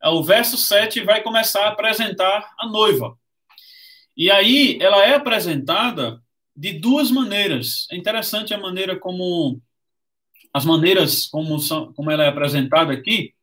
é, 0.04 0.10
o 0.10 0.22
verso 0.22 0.58
7 0.58 1.02
vai 1.02 1.22
começar 1.22 1.66
a 1.66 1.70
apresentar 1.70 2.52
a 2.60 2.68
noiva. 2.68 3.16
E 4.18 4.30
aí, 4.30 4.78
ela 4.82 5.06
é 5.06 5.16
apresentada 5.16 6.22
de 6.54 6.74
duas 6.74 7.10
maneiras. 7.10 7.88
É 7.90 7.96
interessante 7.96 8.54
a 8.54 8.58
maneira 8.58 9.00
como 9.00 9.62
as 10.54 10.66
maneiras 10.66 11.28
como, 11.28 11.60
são, 11.60 11.94
como 11.94 12.12
ela 12.12 12.24
é 12.24 12.28
apresentada 12.28 12.92
aqui, 12.92 13.34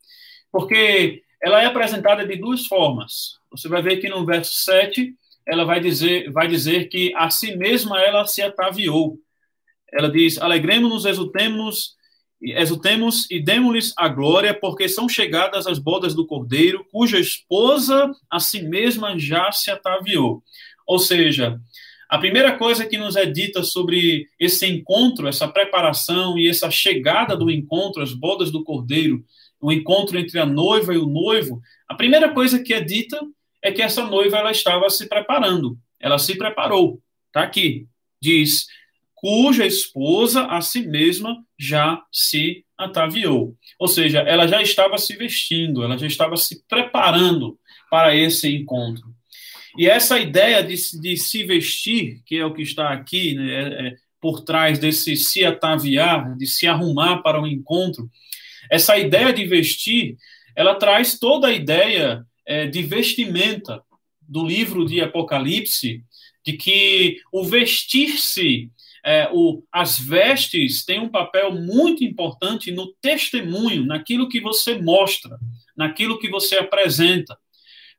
porque 0.53 1.23
ela 1.42 1.62
é 1.62 1.66
apresentada 1.66 2.27
de 2.27 2.37
duas 2.37 2.66
formas. 2.66 3.38
Você 3.51 3.68
vai 3.68 3.81
ver 3.83 3.99
que 3.99 4.09
no 4.09 4.27
verso 4.27 4.53
7, 4.64 5.14
ela 5.47 5.64
vai 5.64 5.81
dizer, 5.81 6.31
vai 6.31 6.49
dizer 6.49 6.88
que 6.88 7.14
a 7.16 7.31
si 7.31 7.57
mesma 7.57 8.01
ela 8.01 8.27
se 8.27 8.42
ataviou. 8.42 9.18
Ela 9.92 10.11
diz: 10.11 10.38
Alegremos-nos, 10.38 11.07
exultemos, 11.07 11.94
exultemos 12.42 13.31
e 13.31 13.40
demos-lhes 13.40 13.94
a 13.97 14.09
glória, 14.09 14.53
porque 14.53 14.88
são 14.88 15.09
chegadas 15.09 15.66
as 15.66 15.79
bodas 15.79 16.14
do 16.14 16.27
cordeiro, 16.27 16.85
cuja 16.90 17.18
esposa 17.18 18.12
a 18.31 18.38
si 18.38 18.62
mesma 18.62 19.18
já 19.18 19.51
se 19.53 19.71
ataviou. 19.71 20.42
Ou 20.87 20.99
seja, 20.99 21.59
a 22.09 22.18
primeira 22.18 22.57
coisa 22.57 22.87
que 22.87 22.97
nos 22.97 23.16
é 23.16 23.27
dita 23.27 23.62
sobre 23.62 24.29
esse 24.40 24.66
encontro, 24.66 25.29
essa 25.29 25.47
preparação 25.47 26.38
e 26.38 26.49
essa 26.49 26.71
chegada 26.71 27.37
do 27.37 27.51
encontro, 27.51 28.03
as 28.03 28.14
bodas 28.14 28.51
do 28.51 28.64
cordeiro, 28.64 29.23
o 29.61 29.71
encontro 29.71 30.18
entre 30.18 30.38
a 30.38 30.47
noiva 30.47 30.94
e 30.94 30.99
o 30.99 31.07
noivo, 31.07 31.61
a 31.87 31.94
primeira 31.94 32.33
coisa 32.33 32.62
que 32.62 32.73
é 32.73 32.81
dita 32.81 33.21
é 33.61 33.71
que 33.71 33.83
essa 33.83 34.07
noiva 34.07 34.38
ela 34.38 34.51
estava 34.51 34.88
se 34.88 35.07
preparando, 35.09 35.77
ela 36.01 36.18
se 36.18 36.37
preparou. 36.37 37.01
Está 37.27 37.42
aqui, 37.42 37.87
diz, 38.23 38.66
cuja 39.14 39.66
esposa 39.66 40.47
a 40.47 40.61
si 40.61 40.87
mesma 40.87 41.44
já 41.59 42.03
se 42.11 42.64
ataviou. 42.79 43.55
Ou 43.79 43.88
seja, 43.88 44.21
ela 44.21 44.47
já 44.47 44.62
estava 44.62 44.97
se 44.97 45.14
vestindo, 45.16 45.83
ela 45.83 45.99
já 45.99 46.07
estava 46.07 46.37
se 46.37 46.64
preparando 46.66 47.59
para 47.90 48.14
esse 48.14 48.49
encontro. 48.55 49.17
E 49.78 49.86
essa 49.88 50.18
ideia 50.18 50.60
de, 50.60 50.74
de 51.00 51.16
se 51.16 51.44
vestir, 51.44 52.20
que 52.26 52.36
é 52.36 52.44
o 52.44 52.52
que 52.52 52.62
está 52.62 52.90
aqui, 52.90 53.34
né, 53.34 53.52
é, 53.52 53.86
é, 53.86 53.94
por 54.20 54.40
trás 54.40 54.76
desse 54.80 55.14
se 55.14 55.44
ataviar, 55.44 56.36
de 56.36 56.48
se 56.48 56.66
arrumar 56.66 57.18
para 57.18 57.40
um 57.40 57.46
encontro, 57.46 58.10
essa 58.68 58.98
ideia 58.98 59.32
de 59.32 59.46
vestir, 59.46 60.16
ela 60.56 60.74
traz 60.74 61.16
toda 61.16 61.46
a 61.46 61.52
ideia 61.52 62.26
é, 62.44 62.66
de 62.66 62.82
vestimenta 62.82 63.80
do 64.20 64.44
livro 64.44 64.84
de 64.84 65.00
Apocalipse, 65.00 66.02
de 66.44 66.54
que 66.54 67.20
o 67.32 67.44
vestir-se, 67.44 68.72
é, 69.04 69.28
o, 69.32 69.62
as 69.70 69.96
vestes 69.96 70.84
têm 70.84 70.98
um 70.98 71.08
papel 71.08 71.52
muito 71.52 72.02
importante 72.02 72.72
no 72.72 72.92
testemunho, 73.00 73.86
naquilo 73.86 74.28
que 74.28 74.40
você 74.40 74.74
mostra, 74.74 75.38
naquilo 75.76 76.18
que 76.18 76.28
você 76.28 76.56
apresenta. 76.56 77.38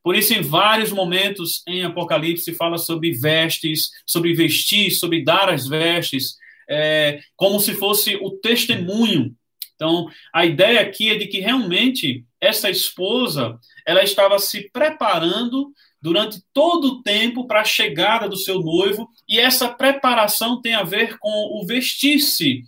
Por 0.03 0.15
isso, 0.15 0.33
em 0.33 0.41
vários 0.41 0.91
momentos 0.91 1.61
em 1.67 1.83
Apocalipse, 1.83 2.53
fala 2.53 2.77
sobre 2.77 3.11
vestes, 3.11 3.89
sobre 4.05 4.33
vestir, 4.33 4.91
sobre 4.91 5.23
dar 5.23 5.49
as 5.49 5.67
vestes, 5.67 6.35
é, 6.69 7.19
como 7.35 7.59
se 7.59 7.73
fosse 7.73 8.15
o 8.15 8.31
testemunho. 8.31 9.35
Então, 9.75 10.07
a 10.33 10.45
ideia 10.45 10.81
aqui 10.81 11.09
é 11.09 11.15
de 11.15 11.27
que 11.27 11.39
realmente 11.39 12.25
essa 12.39 12.69
esposa 12.69 13.57
ela 13.85 14.03
estava 14.03 14.37
se 14.39 14.69
preparando 14.71 15.71
durante 16.01 16.41
todo 16.53 16.85
o 16.85 17.01
tempo 17.01 17.45
para 17.45 17.61
a 17.61 17.65
chegada 17.65 18.29
do 18.29 18.37
seu 18.37 18.59
noivo, 18.61 19.09
e 19.27 19.37
essa 19.37 19.67
preparação 19.67 20.61
tem 20.61 20.75
a 20.75 20.83
ver 20.83 21.17
com 21.17 21.29
o 21.29 21.65
vestir-se. 21.65 22.63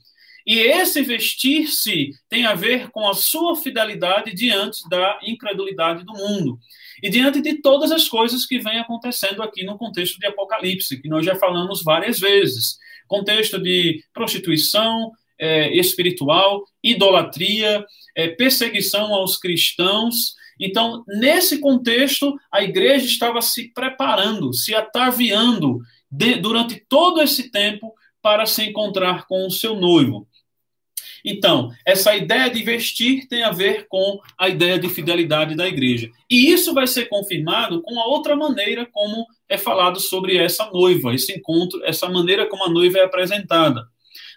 E 0.46 0.60
esse 0.60 1.02
vestir-se 1.02 2.12
tem 2.28 2.46
a 2.46 2.56
ver 2.56 2.90
com 2.90 3.08
a 3.08 3.14
sua 3.14 3.56
fidelidade 3.56 4.34
diante 4.34 4.82
da 4.90 5.20
incredulidade 5.24 6.04
do 6.04 6.14
mundo 6.14 6.60
e 7.02 7.10
diante 7.10 7.42
de 7.42 7.62
todas 7.62 7.92
as 7.92 8.08
coisas 8.08 8.46
que 8.46 8.60
vêm 8.60 8.80
acontecendo 8.80 9.42
aqui 9.42 9.64
no 9.64 9.78
contexto 9.78 10.20
de 10.20 10.28
Apocalipse, 10.28 11.02
que 11.02 11.10
nós 11.10 11.26
já 11.26 11.36
falamos 11.36 11.84
várias 11.84 12.20
vezes 12.20 12.78
contexto 13.12 13.60
de 13.60 14.02
prostituição 14.14 15.12
é, 15.38 15.76
espiritual, 15.76 16.64
idolatria, 16.82 17.86
é, 18.16 18.30
perseguição 18.30 19.14
aos 19.14 19.38
cristãos. 19.38 20.34
Então, 20.58 21.04
nesse 21.08 21.60
contexto, 21.60 22.34
a 22.50 22.64
igreja 22.64 23.06
estava 23.06 23.42
se 23.42 23.74
preparando, 23.74 24.54
se 24.54 24.74
ataviando 24.74 25.80
de, 26.10 26.36
durante 26.36 26.82
todo 26.88 27.22
esse 27.22 27.52
tempo 27.52 27.94
para 28.22 28.46
se 28.46 28.64
encontrar 28.64 29.28
com 29.28 29.46
o 29.46 29.52
seu 29.52 29.76
noivo. 29.76 30.26
Então, 31.26 31.72
essa 31.86 32.16
ideia 32.16 32.50
de 32.50 32.64
vestir 32.64 33.28
tem 33.28 33.44
a 33.44 33.52
ver 33.52 33.88
com 33.88 34.20
a 34.38 34.50
ideia 34.50 34.80
de 34.80 34.90
fidelidade 34.90 35.56
da 35.56 35.68
igreja. 35.68 36.10
E 36.30 36.52
isso 36.52 36.74
vai 36.74 36.88
ser 36.88 37.06
confirmado 37.06 37.82
com 37.82 38.00
a 38.00 38.08
outra 38.08 38.36
maneira 38.36 38.88
como 38.92 39.26
é 39.48 39.58
falado 39.58 40.00
sobre 40.00 40.38
essa 40.38 40.70
noiva, 40.72 41.14
esse 41.14 41.34
encontro, 41.34 41.84
essa 41.84 42.10
maneira 42.10 42.48
como 42.48 42.64
a 42.66 42.70
noiva 42.70 42.98
é 43.00 43.04
apresentada. 43.04 43.86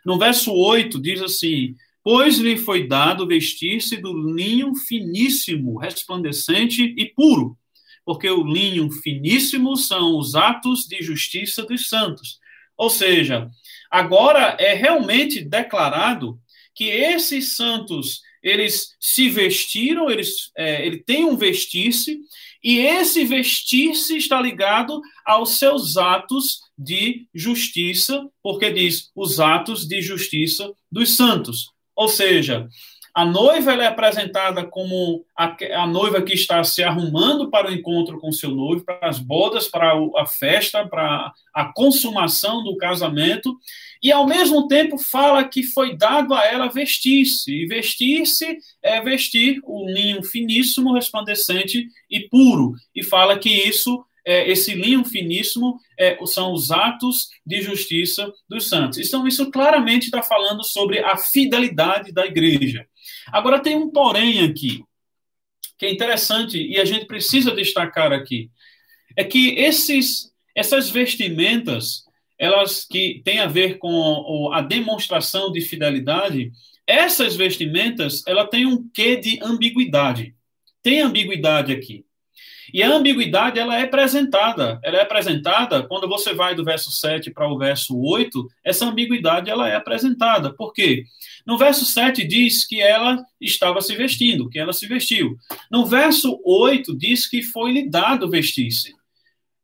No 0.05 0.19
verso 0.19 0.53
8 0.53 1.01
diz 1.01 1.23
assim: 1.23 1.75
pois 2.05 2.37
lhe 2.37 2.59
foi 2.59 2.87
dado 2.87 3.27
vestir-se 3.27 3.97
do 3.97 4.13
linho 4.13 4.75
finíssimo, 4.75 5.79
resplandecente 5.79 6.95
e 6.99 7.07
puro, 7.07 7.57
porque 8.05 8.29
o 8.29 8.45
linho 8.45 8.91
finíssimo 8.91 9.75
são 9.75 10.19
os 10.19 10.35
atos 10.35 10.85
de 10.87 11.03
justiça 11.03 11.63
dos 11.65 11.89
santos. 11.89 12.39
Ou 12.77 12.91
seja, 12.91 13.49
agora 13.91 14.57
é 14.61 14.75
realmente 14.75 15.41
declarado 15.41 16.39
que 16.75 16.85
esses 16.85 17.57
santos 17.57 18.21
eles 18.43 18.91
se 19.01 19.31
vestiram, 19.31 20.11
eles, 20.11 20.51
é, 20.57 20.87
ele 20.87 20.99
tem 20.99 21.25
um 21.25 21.35
vestir-se, 21.35 22.21
e 22.63 22.79
esse 22.79 23.25
vestir-se 23.25 24.17
está 24.17 24.41
ligado 24.41 25.01
aos 25.25 25.59
seus 25.59 25.97
atos 25.97 26.61
de 26.77 27.27
justiça, 27.35 28.29
porque 28.43 28.71
diz 28.71 29.11
os 29.15 29.41
atos 29.41 29.87
de 29.87 30.03
justiça 30.03 30.71
dos 30.93 31.17
santos. 31.17 31.71
Ou 31.97 32.09
seja, 32.09 32.69
a 33.15 33.25
noiva 33.25 33.73
é 33.75 33.87
apresentada 33.87 34.65
como 34.65 35.25
a, 35.39 35.57
a, 35.83 35.87
noiva 35.87 36.21
que 36.21 36.35
está 36.35 36.65
se 36.65 36.83
arrumando 36.83 37.49
para 37.49 37.71
o 37.71 37.73
encontro 37.73 38.19
com 38.19 38.33
seu 38.33 38.51
noivo, 38.51 38.85
para 38.85 39.09
as 39.09 39.21
bodas, 39.21 39.69
para 39.69 39.93
a 40.17 40.27
festa, 40.27 40.85
para 40.85 41.33
a 41.55 41.73
consumação 41.73 42.65
do 42.65 42.77
casamento, 42.77 43.57
e 44.03 44.11
ao 44.11 44.27
mesmo 44.27 44.67
tempo 44.67 44.99
fala 44.99 45.45
que 45.45 45.63
foi 45.63 45.97
dado 45.97 46.35
a 46.35 46.45
ela 46.45 46.69
vestir-se, 46.69 47.53
e 47.53 47.67
vestir-se 47.67 48.59
é 48.83 49.01
vestir 49.01 49.61
o 49.63 49.89
linho 49.89 50.21
finíssimo, 50.25 50.93
resplandecente 50.93 51.87
e 52.11 52.29
puro, 52.29 52.75
e 52.93 53.05
fala 53.05 53.39
que 53.39 53.49
isso 53.49 54.05
é, 54.27 54.51
esse 54.51 54.75
linho 54.75 55.05
finíssimo 55.05 55.79
é, 55.99 56.19
são 56.27 56.53
os 56.53 56.71
atos 56.71 57.29
de 57.47 57.61
justiça 57.61 58.33
dos 58.49 58.69
santos. 58.69 58.99
Então, 58.99 59.29
isso 59.29 59.51
claramente 59.51 60.05
está 60.05 60.23
falando 60.23 60.65
sobre 60.65 60.99
a 61.01 61.17
fidelidade 61.17 62.11
da 62.11 62.25
igreja. 62.25 62.87
Agora, 63.29 63.61
tem 63.61 63.77
um 63.77 63.91
porém 63.91 64.45
aqui, 64.45 64.85
que 65.79 65.87
é 65.87 65.93
interessante 65.93 66.59
e 66.59 66.79
a 66.79 66.85
gente 66.85 67.07
precisa 67.07 67.55
destacar 67.55 68.13
aqui. 68.13 68.51
É 69.17 69.25
que 69.25 69.55
esses, 69.57 70.33
essas 70.55 70.91
vestimentas, 70.91 72.05
elas 72.39 72.85
que 72.85 73.23
têm 73.25 73.41
a 73.41 73.47
ver 73.47 73.79
com 73.79 74.51
a 74.53 74.61
demonstração 74.61 75.53
de 75.53 75.61
fidelidade, 75.61 76.53
essas 76.87 77.35
vestimentas, 77.37 78.23
ela 78.27 78.47
tem 78.47 78.67
um 78.67 78.89
quê 78.93 79.17
de 79.17 79.39
ambiguidade. 79.43 80.35
Tem 80.83 81.01
ambiguidade 81.01 81.73
aqui. 81.73 82.05
E 82.73 82.83
a 82.83 82.89
ambiguidade 82.89 83.59
ela 83.59 83.79
é 83.79 83.83
apresentada. 83.83 84.81
Ela 84.83 84.99
é 84.99 85.03
apresentada 85.03 85.83
quando 85.83 86.09
você 86.09 86.33
vai 86.33 86.55
do 86.55 86.65
verso 86.65 86.91
7 86.91 87.31
para 87.31 87.49
o 87.49 87.59
verso 87.59 87.99
8, 87.99 88.49
essa 88.65 88.87
ambiguidade 88.87 89.51
ela 89.51 89.69
é 89.69 89.77
apresentada. 89.77 90.53
Por 90.53 90.73
quê? 90.73 91.05
No 91.47 91.59
verso 91.59 91.85
7 91.85 92.25
diz 92.27 92.67
que 92.67 92.81
ela 92.81 93.25
estava 93.41 93.81
se 93.81 93.95
vestindo, 93.95 94.49
que 94.49 94.59
ela 94.59 94.73
se 94.73 94.87
vestiu. 94.87 95.37
No 95.71 95.85
verso 95.85 96.41
8 96.45 96.97
diz 96.97 97.29
que 97.29 97.43
foi 97.43 97.73
lhe 97.73 97.89
dado 97.89 98.31
vestir-se. 98.31 98.95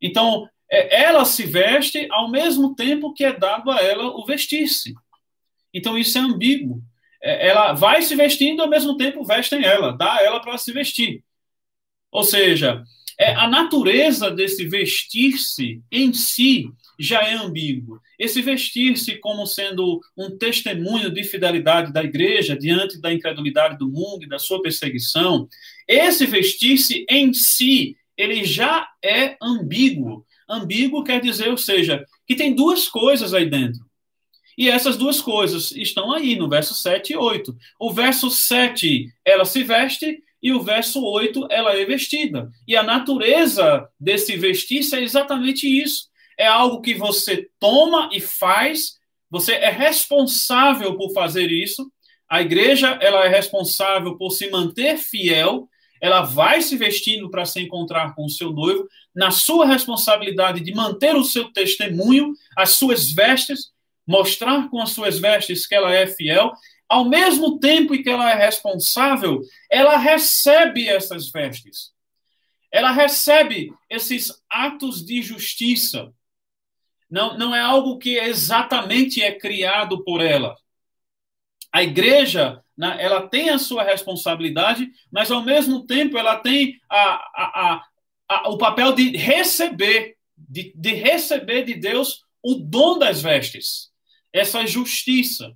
Então, 0.00 0.48
é, 0.70 1.02
ela 1.02 1.24
se 1.24 1.44
veste 1.44 2.06
ao 2.10 2.30
mesmo 2.30 2.74
tempo 2.74 3.12
que 3.12 3.24
é 3.24 3.32
dado 3.32 3.70
a 3.70 3.82
ela 3.82 4.08
o 4.16 4.24
vestir-se. 4.24 4.94
Então, 5.72 5.96
isso 5.96 6.18
é 6.18 6.20
ambíguo. 6.20 6.82
É, 7.22 7.48
ela 7.48 7.72
vai 7.72 8.02
se 8.02 8.14
vestindo 8.14 8.62
ao 8.62 8.68
mesmo 8.68 8.96
tempo 8.96 9.24
vestem 9.24 9.64
ela, 9.64 9.92
dá 9.92 10.18
ela 10.22 10.40
para 10.40 10.56
se 10.58 10.72
vestir. 10.72 11.22
Ou 12.10 12.22
seja, 12.22 12.82
é, 13.18 13.34
a 13.34 13.46
natureza 13.48 14.30
desse 14.30 14.66
vestir-se 14.66 15.82
em 15.92 16.12
si 16.12 16.70
já 16.98 17.22
é 17.22 17.34
ambíguo. 17.34 18.00
Esse 18.18 18.42
vestir-se 18.42 19.16
como 19.16 19.46
sendo 19.46 20.00
um 20.16 20.36
testemunho 20.36 21.10
de 21.10 21.24
fidelidade 21.24 21.92
da 21.92 22.02
igreja 22.02 22.56
diante 22.56 23.00
da 23.00 23.12
incredulidade 23.12 23.78
do 23.78 23.88
mundo 23.88 24.24
e 24.24 24.28
da 24.28 24.38
sua 24.38 24.62
perseguição, 24.62 25.48
esse 25.88 26.26
vestir-se 26.26 27.06
em 27.08 27.32
si, 27.32 27.96
ele 28.16 28.44
já 28.44 28.88
é 29.02 29.36
ambíguo. 29.40 30.26
Ambíguo 30.48 31.04
quer 31.04 31.20
dizer, 31.20 31.48
ou 31.48 31.56
seja, 31.56 32.04
que 32.26 32.34
tem 32.34 32.54
duas 32.54 32.88
coisas 32.88 33.32
aí 33.32 33.48
dentro. 33.48 33.80
E 34.58 34.68
essas 34.68 34.96
duas 34.96 35.22
coisas 35.22 35.72
estão 35.72 36.12
aí 36.12 36.36
no 36.36 36.48
verso 36.48 36.74
7 36.74 37.14
e 37.14 37.16
8. 37.16 37.56
O 37.78 37.92
verso 37.92 38.30
7, 38.30 39.06
ela 39.24 39.44
se 39.44 39.62
veste, 39.62 40.22
e 40.42 40.52
o 40.52 40.62
verso 40.62 41.04
8, 41.04 41.48
ela 41.50 41.76
é 41.76 41.84
vestida. 41.84 42.50
E 42.66 42.76
a 42.76 42.82
natureza 42.82 43.88
desse 43.98 44.36
vestir-se 44.36 44.96
é 44.96 45.02
exatamente 45.02 45.66
isso. 45.66 46.08
É 46.38 46.46
algo 46.46 46.80
que 46.80 46.94
você 46.94 47.48
toma 47.58 48.08
e 48.12 48.20
faz, 48.20 48.98
você 49.30 49.52
é 49.52 49.70
responsável 49.70 50.96
por 50.96 51.12
fazer 51.12 51.50
isso. 51.50 51.90
A 52.28 52.40
igreja, 52.40 52.98
ela 53.02 53.24
é 53.26 53.28
responsável 53.28 54.16
por 54.16 54.30
se 54.30 54.48
manter 54.50 54.96
fiel, 54.96 55.68
ela 56.00 56.22
vai 56.22 56.62
se 56.62 56.76
vestindo 56.76 57.30
para 57.30 57.44
se 57.44 57.60
encontrar 57.60 58.14
com 58.14 58.24
o 58.24 58.30
seu 58.30 58.50
noivo, 58.50 58.88
na 59.14 59.30
sua 59.30 59.66
responsabilidade 59.66 60.60
de 60.60 60.72
manter 60.72 61.14
o 61.14 61.24
seu 61.24 61.52
testemunho, 61.52 62.32
as 62.56 62.70
suas 62.70 63.12
vestes, 63.12 63.70
mostrar 64.06 64.70
com 64.70 64.80
as 64.80 64.90
suas 64.90 65.18
vestes 65.18 65.66
que 65.66 65.74
ela 65.74 65.92
é 65.92 66.06
fiel, 66.06 66.52
ao 66.90 67.08
mesmo 67.08 67.60
tempo 67.60 67.94
em 67.94 68.02
que 68.02 68.10
ela 68.10 68.32
é 68.32 68.34
responsável, 68.34 69.40
ela 69.70 69.96
recebe 69.96 70.88
essas 70.88 71.30
vestes. 71.30 71.92
Ela 72.72 72.90
recebe 72.90 73.72
esses 73.88 74.42
atos 74.50 75.06
de 75.06 75.22
justiça. 75.22 76.12
Não, 77.08 77.38
não 77.38 77.54
é 77.54 77.60
algo 77.60 77.96
que 77.96 78.18
exatamente 78.18 79.22
é 79.22 79.32
criado 79.32 80.02
por 80.02 80.20
ela. 80.20 80.56
A 81.72 81.84
igreja, 81.84 82.60
ela 82.98 83.28
tem 83.28 83.50
a 83.50 83.58
sua 83.58 83.84
responsabilidade, 83.84 84.90
mas 85.12 85.30
ao 85.30 85.44
mesmo 85.44 85.86
tempo 85.86 86.18
ela 86.18 86.36
tem 86.38 86.80
a, 86.90 86.98
a, 86.98 87.84
a, 88.28 88.48
o 88.48 88.58
papel 88.58 88.92
de 88.92 89.16
receber, 89.16 90.16
de, 90.36 90.72
de 90.74 90.94
receber 90.94 91.64
de 91.64 91.74
Deus 91.74 92.24
o 92.42 92.56
dom 92.56 92.98
das 92.98 93.22
vestes, 93.22 93.92
essa 94.32 94.66
justiça. 94.66 95.54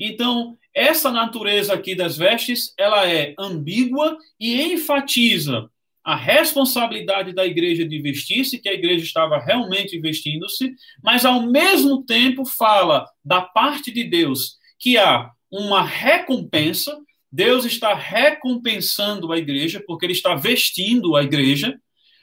Então, 0.00 0.56
essa 0.74 1.12
natureza 1.12 1.74
aqui 1.74 1.94
das 1.94 2.16
vestes, 2.16 2.72
ela 2.78 3.06
é 3.06 3.34
ambígua 3.38 4.16
e 4.40 4.72
enfatiza 4.72 5.68
a 6.02 6.16
responsabilidade 6.16 7.34
da 7.34 7.44
igreja 7.44 7.86
de 7.86 8.00
vestir-se, 8.00 8.58
que 8.58 8.68
a 8.68 8.72
igreja 8.72 9.04
estava 9.04 9.38
realmente 9.38 10.00
vestindo-se, 10.00 10.72
mas 11.04 11.26
ao 11.26 11.42
mesmo 11.42 12.02
tempo 12.02 12.46
fala 12.46 13.06
da 13.22 13.42
parte 13.42 13.92
de 13.92 14.04
Deus 14.04 14.56
que 14.78 14.96
há 14.96 15.30
uma 15.50 15.84
recompensa, 15.84 16.96
Deus 17.30 17.66
está 17.66 17.94
recompensando 17.94 19.30
a 19.30 19.38
igreja, 19.38 19.82
porque 19.86 20.06
ele 20.06 20.14
está 20.14 20.34
vestindo 20.34 21.14
a 21.14 21.22
igreja, 21.22 21.78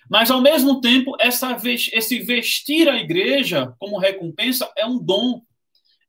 mas 0.10 0.32
ao 0.32 0.42
mesmo 0.42 0.82
tempo 0.82 1.16
essa, 1.20 1.56
esse 1.94 2.20
vestir 2.20 2.90
a 2.90 2.98
igreja 2.98 3.74
como 3.78 4.00
recompensa 4.00 4.70
é 4.76 4.86
um 4.86 4.98
dom 4.98 5.42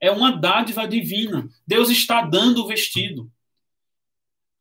é 0.01 0.11
uma 0.11 0.31
dádiva 0.31 0.87
divina. 0.87 1.49
Deus 1.67 1.91
está 1.91 2.23
dando 2.23 2.65
o 2.65 2.67
vestido. 2.67 3.31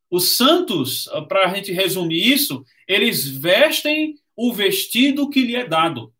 Os 0.09 0.37
santos, 0.37 1.09
para 1.27 1.45
a 1.45 1.53
gente 1.53 1.71
resumir 1.71 2.31
isso, 2.31 2.63
eles 2.87 3.27
vestem 3.27 4.15
o 4.35 4.53
vestido 4.53 5.29
que 5.29 5.41
lhe 5.41 5.55
é 5.55 5.67
dado. 5.67 6.13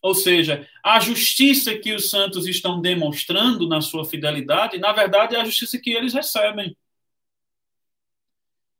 Ou 0.00 0.14
seja, 0.14 0.68
a 0.84 1.00
justiça 1.00 1.76
que 1.76 1.92
os 1.92 2.08
santos 2.08 2.46
estão 2.46 2.80
demonstrando 2.80 3.68
na 3.68 3.80
sua 3.80 4.04
fidelidade, 4.04 4.78
na 4.78 4.92
verdade, 4.92 5.34
é 5.34 5.40
a 5.40 5.44
justiça 5.44 5.78
que 5.78 5.90
eles 5.90 6.14
recebem. 6.14 6.76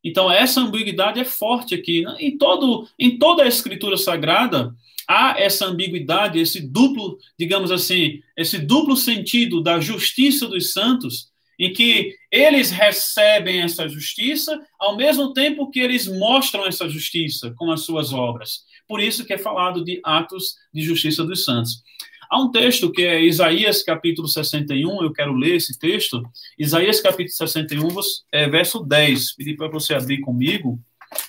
Então, 0.02 0.30
essa 0.30 0.60
ambiguidade 0.60 1.18
é 1.18 1.24
forte 1.24 1.74
aqui. 1.74 2.04
Em, 2.18 2.38
todo, 2.38 2.88
em 2.98 3.18
toda 3.18 3.42
a 3.42 3.48
Escritura 3.48 3.96
Sagrada, 3.96 4.74
há 5.08 5.34
essa 5.38 5.64
ambiguidade, 5.64 6.38
esse 6.38 6.60
duplo, 6.60 7.18
digamos 7.38 7.72
assim, 7.72 8.20
esse 8.36 8.58
duplo 8.58 8.94
sentido 8.94 9.62
da 9.62 9.80
justiça 9.80 10.46
dos 10.46 10.72
santos, 10.72 11.28
em 11.58 11.72
que 11.72 12.14
eles 12.30 12.70
recebem 12.70 13.62
essa 13.62 13.88
justiça, 13.88 14.60
ao 14.78 14.96
mesmo 14.96 15.32
tempo 15.32 15.70
que 15.70 15.80
eles 15.80 16.06
mostram 16.06 16.66
essa 16.66 16.88
justiça 16.88 17.52
com 17.56 17.72
as 17.72 17.80
suas 17.80 18.12
obras. 18.12 18.60
Por 18.86 19.00
isso 19.00 19.24
que 19.24 19.32
é 19.32 19.38
falado 19.38 19.84
de 19.84 20.00
atos 20.04 20.56
de 20.72 20.82
justiça 20.82 21.24
dos 21.24 21.44
santos. 21.44 21.82
Há 22.30 22.40
um 22.40 22.50
texto 22.50 22.92
que 22.92 23.02
é 23.02 23.24
Isaías 23.24 23.82
capítulo 23.82 24.28
61, 24.28 25.02
eu 25.02 25.12
quero 25.12 25.32
ler 25.32 25.56
esse 25.56 25.78
texto. 25.78 26.22
Isaías 26.58 27.00
capítulo 27.00 27.34
61, 27.34 27.88
é, 28.30 28.48
verso 28.48 28.80
10. 28.80 29.34
Pedi 29.34 29.54
para 29.54 29.68
você 29.68 29.94
abrir 29.94 30.20
comigo. 30.20 30.78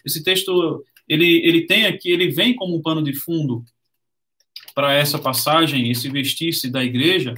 Esse 0.06 0.22
texto 0.22 0.84
ele, 1.10 1.42
ele 1.46 1.66
tem 1.66 1.88
aqui, 1.88 2.12
ele 2.12 2.30
vem 2.30 2.56
como 2.56 2.78
um 2.78 2.82
pano 2.82 3.04
de 3.04 3.14
fundo 3.14 3.66
para 4.76 4.94
essa 4.94 5.18
passagem, 5.18 5.90
esse 5.90 6.08
vestir-se 6.08 6.70
da 6.70 6.84
igreja, 6.84 7.34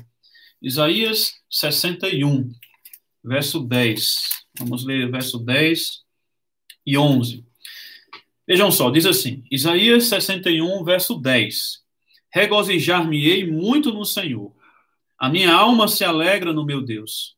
Isaías 0.62 1.34
61, 1.50 2.52
verso 3.24 3.62
10. 3.62 4.16
Vamos 4.60 4.86
ler 4.86 5.10
verso 5.10 5.40
10 5.40 6.02
e 6.86 6.98
11. 6.98 7.46
Vejam 8.48 8.70
só, 8.70 8.90
diz 8.90 9.06
assim: 9.06 9.44
Isaías 9.50 10.06
61, 10.06 10.84
verso 10.84 11.16
10. 11.16 11.82
Regozijar-me-ei 12.34 13.50
muito 13.50 13.94
no 13.94 14.06
Senhor. 14.06 14.54
A 15.18 15.30
minha 15.30 15.54
alma 15.54 15.88
se 15.88 16.04
alegra 16.04 16.52
no 16.52 16.66
meu 16.66 16.82
Deus. 16.82 17.38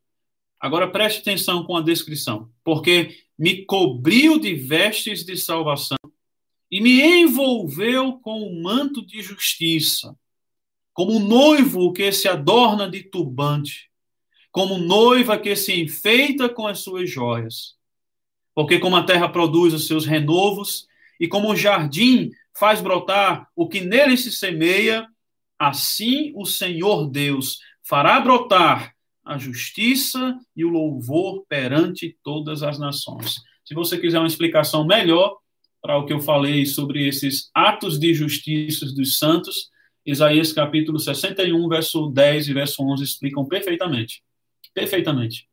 Agora 0.59 0.89
preste 0.89 1.19
atenção 1.19 1.63
com 1.63 1.75
a 1.75 1.81
descrição. 1.81 2.49
Porque 2.63 3.17
me 3.37 3.65
cobriu 3.65 4.39
de 4.39 4.53
vestes 4.53 5.25
de 5.25 5.35
salvação 5.35 5.97
e 6.73 6.81
me 6.81 7.03
envolveu 7.03 8.13
com 8.13 8.41
o 8.41 8.63
manto 8.63 9.05
de 9.05 9.21
justiça, 9.21 10.17
como 10.91 11.19
noivo 11.19 11.93
que 11.93 12.11
se 12.11 12.27
adorna 12.27 12.89
de 12.89 13.03
turbante, 13.03 13.91
como 14.51 14.79
noiva 14.79 15.37
que 15.37 15.55
se 15.55 15.79
enfeita 15.79 16.49
com 16.49 16.65
as 16.65 16.79
suas 16.79 17.07
joias. 17.07 17.75
Porque 18.55 18.79
como 18.79 18.95
a 18.95 19.03
terra 19.03 19.29
produz 19.29 19.71
os 19.71 19.85
seus 19.85 20.03
renovos 20.03 20.87
e 21.19 21.27
como 21.27 21.51
o 21.51 21.55
jardim 21.55 22.31
faz 22.57 22.81
brotar 22.81 23.47
o 23.55 23.69
que 23.69 23.79
nele 23.79 24.17
se 24.17 24.31
semeia, 24.31 25.07
assim 25.59 26.33
o 26.35 26.43
Senhor 26.43 27.07
Deus 27.07 27.59
fará 27.83 28.19
brotar 28.19 28.95
a 29.23 29.37
justiça 29.37 30.35
e 30.55 30.65
o 30.65 30.69
louvor 30.69 31.45
perante 31.47 32.17
todas 32.23 32.63
as 32.63 32.79
nações. 32.79 33.35
Se 33.63 33.75
você 33.75 33.95
quiser 33.99 34.17
uma 34.17 34.25
explicação 34.25 34.87
melhor 34.87 35.42
para 35.83 35.97
o 35.97 36.05
que 36.05 36.13
eu 36.13 36.21
falei 36.21 36.65
sobre 36.65 37.05
esses 37.05 37.51
atos 37.53 37.99
de 37.99 38.13
justiça 38.13 38.85
dos 38.85 39.19
santos, 39.19 39.69
Isaías 40.05 40.53
capítulo 40.53 40.97
61, 40.97 41.67
verso 41.67 42.09
10 42.09 42.47
e 42.47 42.53
verso 42.53 42.81
11 42.81 43.03
explicam 43.03 43.45
perfeitamente. 43.45 44.23
Perfeitamente. 44.73 45.45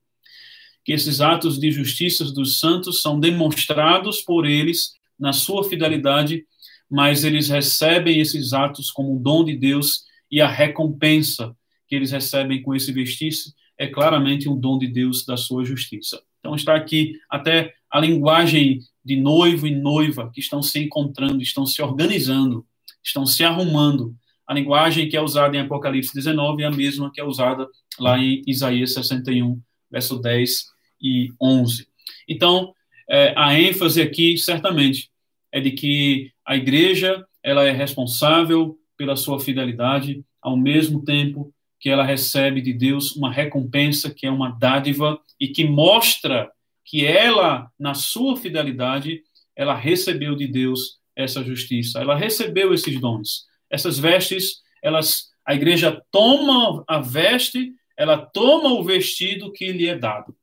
Que 0.85 0.93
esses 0.93 1.21
atos 1.21 1.59
de 1.59 1.73
justiça 1.73 2.25
dos 2.33 2.61
santos 2.61 3.03
são 3.03 3.19
demonstrados 3.19 4.23
por 4.23 4.47
eles 4.47 4.93
na 5.19 5.33
sua 5.33 5.65
fidelidade, 5.65 6.47
mas 6.89 7.25
eles 7.25 7.49
recebem 7.49 8.21
esses 8.21 8.53
atos 8.53 8.89
como 8.89 9.17
um 9.17 9.21
dom 9.21 9.45
de 9.45 9.57
Deus 9.57 10.05
e 10.31 10.41
a 10.41 10.49
recompensa 10.49 11.57
que 11.89 11.97
eles 11.97 12.13
recebem 12.13 12.63
com 12.63 12.73
esse 12.73 12.93
vestício 12.93 13.53
é 13.77 13.89
claramente 13.89 14.49
um 14.49 14.57
dom 14.57 14.79
de 14.79 14.87
Deus 14.87 15.27
da 15.27 15.37
sua 15.37 15.65
justiça. 15.65 16.23
Então 16.39 16.55
está 16.55 16.77
aqui 16.77 17.19
até 17.29 17.75
a 17.91 17.99
linguagem 17.99 18.81
de 19.05 19.17
noivo 19.17 19.67
e 19.67 19.75
noiva 19.75 20.31
que 20.33 20.41
estão 20.41 20.63
se 20.63 20.79
encontrando, 20.79 21.43
estão 21.43 21.67
se 21.67 21.81
organizando, 21.83 22.67
estão 23.03 23.25
se 23.25 23.45
arrumando. 23.45 24.15
A 24.47 24.55
linguagem 24.55 25.09
que 25.09 25.17
é 25.17 25.21
usada 25.21 25.57
em 25.57 25.61
Apocalipse 25.61 26.15
19 26.15 26.63
é 26.63 26.67
a 26.67 26.71
mesma 26.71 27.11
que 27.13 27.21
é 27.21 27.25
usada 27.25 27.67
lá 27.99 28.19
em 28.19 28.43
Isaías 28.47 28.93
61, 28.95 29.61
verso 29.91 30.19
10 30.19 30.67
e 31.01 31.33
11. 31.41 31.87
Então, 32.29 32.75
é, 33.09 33.33
a 33.37 33.59
ênfase 33.59 34.03
aqui, 34.03 34.37
certamente, 34.37 35.11
é 35.53 35.61
de 35.61 35.73
que 35.73 36.33
a 36.45 36.57
igreja 36.57 37.25
ela 37.43 37.65
é 37.65 37.73
responsável 37.73 38.79
pela 38.97 39.17
sua 39.17 39.41
fidelidade, 39.41 40.23
ao 40.43 40.57
mesmo 40.57 41.05
tempo 41.05 41.53
que 41.79 41.89
ela 41.89 42.05
recebe 42.05 42.61
de 42.61 42.73
Deus 42.73 43.17
uma 43.17 43.33
recompensa, 43.33 44.13
que 44.13 44.27
é 44.27 44.31
uma 44.31 44.51
dádiva, 44.51 45.19
e 45.41 45.49
que 45.49 45.65
mostra 45.65 46.51
que 46.91 47.07
ela, 47.07 47.71
na 47.79 47.95
sua 47.95 48.37
fidelidade, 48.37 49.23
ela 49.55 49.77
recebeu 49.77 50.35
de 50.35 50.49
Deus 50.49 50.99
essa 51.15 51.45
justiça, 51.45 52.01
ela 52.01 52.17
recebeu 52.17 52.75
esses 52.75 53.01
dons. 53.01 53.47
Essas 53.71 53.97
vestes, 53.97 54.61
elas, 54.83 55.29
a 55.47 55.55
igreja 55.55 56.03
toma 56.11 56.83
a 56.89 56.99
veste, 56.99 57.73
ela 57.97 58.19
toma 58.19 58.73
o 58.73 58.83
vestido 58.83 59.53
que 59.53 59.71
lhe 59.71 59.87
é 59.87 59.97
dado. 59.97 60.35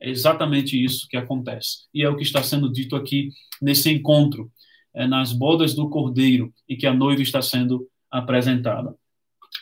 É 0.00 0.08
exatamente 0.08 0.80
isso 0.80 1.08
que 1.08 1.16
acontece. 1.16 1.88
E 1.92 2.04
é 2.04 2.08
o 2.08 2.16
que 2.16 2.22
está 2.22 2.44
sendo 2.44 2.72
dito 2.72 2.94
aqui 2.94 3.30
nesse 3.60 3.90
encontro, 3.90 4.52
é, 4.94 5.04
nas 5.04 5.32
bodas 5.32 5.74
do 5.74 5.90
Cordeiro, 5.90 6.54
e 6.68 6.76
que 6.76 6.86
a 6.86 6.94
noiva 6.94 7.22
está 7.22 7.42
sendo 7.42 7.88
apresentada. 8.08 8.94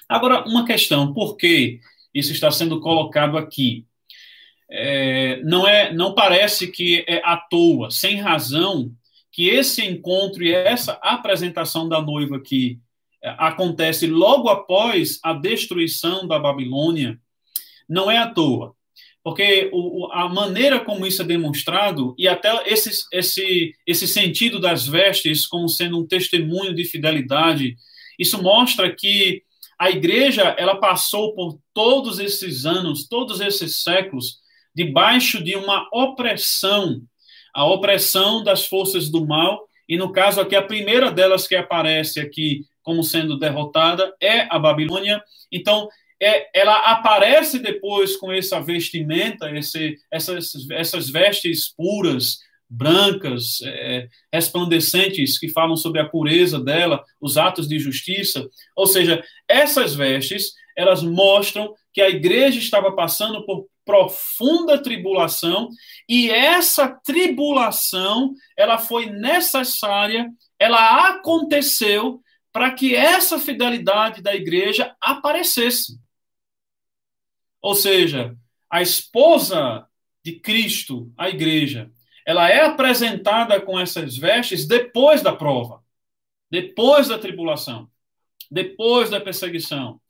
Agora, 0.07 0.47
uma 0.47 0.67
questão, 0.67 1.15
por 1.15 1.39
que 1.39 1.81
isso 2.13 2.33
está 2.33 2.51
sendo 2.51 2.79
colocado 2.79 3.39
aqui? 3.39 3.87
É, 4.69 5.41
não 5.43 5.67
é, 5.67 5.93
não 5.93 6.15
parece 6.15 6.69
que 6.69 7.05
é 7.07 7.23
à 7.25 7.37
toa, 7.37 7.91
sem 7.91 8.17
razão, 8.17 8.91
que 9.31 9.49
esse 9.49 9.85
encontro 9.85 10.43
e 10.43 10.53
essa 10.53 10.95
apresentação 11.03 11.89
da 11.89 12.01
noiva 12.01 12.41
que 12.41 12.79
é, 13.23 13.35
acontece 13.39 14.07
logo 14.07 14.49
após 14.49 15.21
a 15.23 15.33
destruição 15.33 16.27
da 16.27 16.39
Babilônia, 16.39 17.19
não 17.89 18.11
é 18.11 18.19
à 18.19 18.27
toa. 18.27 18.75
Porque 19.23 19.69
o, 19.73 20.09
a 20.13 20.29
maneira 20.29 20.79
como 20.79 21.07
isso 21.07 21.21
é 21.21 21.25
demonstrado, 21.25 22.15
e 22.17 22.29
até 22.29 22.63
esse, 22.67 22.91
esse, 23.13 23.75
esse 23.85 24.07
sentido 24.07 24.61
das 24.61 24.87
vestes 24.87 25.47
como 25.47 25.69
sendo 25.69 25.99
um 25.99 26.07
testemunho 26.07 26.73
de 26.75 26.85
fidelidade, 26.85 27.77
isso 28.19 28.41
mostra 28.43 28.95
que 28.95 29.43
a 29.79 29.91
igreja, 29.91 30.55
ela 30.57 30.77
passou 30.77 31.35
por 31.35 31.59
todos 31.75 32.19
esses 32.19 32.65
anos, 32.65 33.07
todos 33.07 33.41
esses 33.41 33.83
séculos, 33.83 34.39
debaixo 34.77 35.43
de 35.43 35.57
uma 35.57 35.89
opressão, 35.91 37.01
a 37.55 37.65
opressão 37.65 38.45
das 38.45 38.67
forças 38.67 39.09
do 39.09 39.27
mal, 39.27 39.67
e 39.89 39.97
no 39.97 40.13
caso 40.13 40.39
aqui, 40.39 40.55
a 40.55 40.61
primeira 40.61 41.11
delas 41.11 41.49
que 41.49 41.57
aparece 41.57 42.21
aqui 42.21 42.67
como 42.83 43.03
sendo 43.03 43.39
derrotada 43.39 44.15
é 44.21 44.43
a 44.55 44.59
Babilônia. 44.59 45.23
Então, 45.51 45.89
é, 46.21 46.49
ela 46.59 46.77
aparece 46.91 47.59
depois 47.59 48.17
com 48.17 48.31
essa 48.31 48.61
vestimenta, 48.61 49.51
esse, 49.57 49.97
essas, 50.11 50.53
essas 50.71 51.09
vestes 51.09 51.73
puras, 51.75 52.41
brancas, 52.69 53.61
é, 53.63 54.09
resplandecentes, 54.31 55.39
que 55.39 55.49
falam 55.49 55.77
sobre 55.77 56.01
a 56.01 56.09
pureza 56.09 56.63
dela, 56.63 57.03
os 57.19 57.39
atos 57.39 57.67
de 57.67 57.79
justiça. 57.79 58.47
Ou 58.75 58.87
seja, 58.87 59.25
essas 59.49 59.95
vestes, 59.95 60.53
elas 60.77 61.03
mostram 61.03 61.75
que 61.95 62.03
a 62.03 62.11
igreja 62.11 62.59
estava 62.59 62.93
passando 62.93 63.47
por 63.47 63.67
profunda 63.87 64.83
tribulação 64.83 65.71
e 66.09 66.29
essa 66.29 66.89
tribulação, 66.89 68.35
ela 68.57 68.77
foi 68.77 69.07
necessária, 69.07 70.29
ela 70.59 71.09
aconteceu 71.09 72.21
para 72.53 72.73
que 72.73 72.95
essa 72.95 73.39
fidelidade 73.39 74.21
da 74.21 74.35
igreja 74.35 74.95
aparecesse. 75.01 75.99
Ou 77.63 77.75
seja, 77.75 78.37
a 78.69 78.83
esposa 78.83 79.87
de 80.25 80.41
Cristo, 80.41 81.13
a 81.17 81.29
igreja, 81.29 81.91
ela 82.27 82.51
é 82.51 82.65
apresentada 82.65 83.61
com 83.61 83.79
essas 83.79 84.17
vestes 84.17 84.67
depois 84.67 85.23
da 85.23 85.35
prova, 85.35 85.85
depois 86.51 87.07
da 87.07 87.19
tribulação, 87.19 87.89
depois 88.51 89.11
da 89.11 89.21
perseguição, 89.21 90.01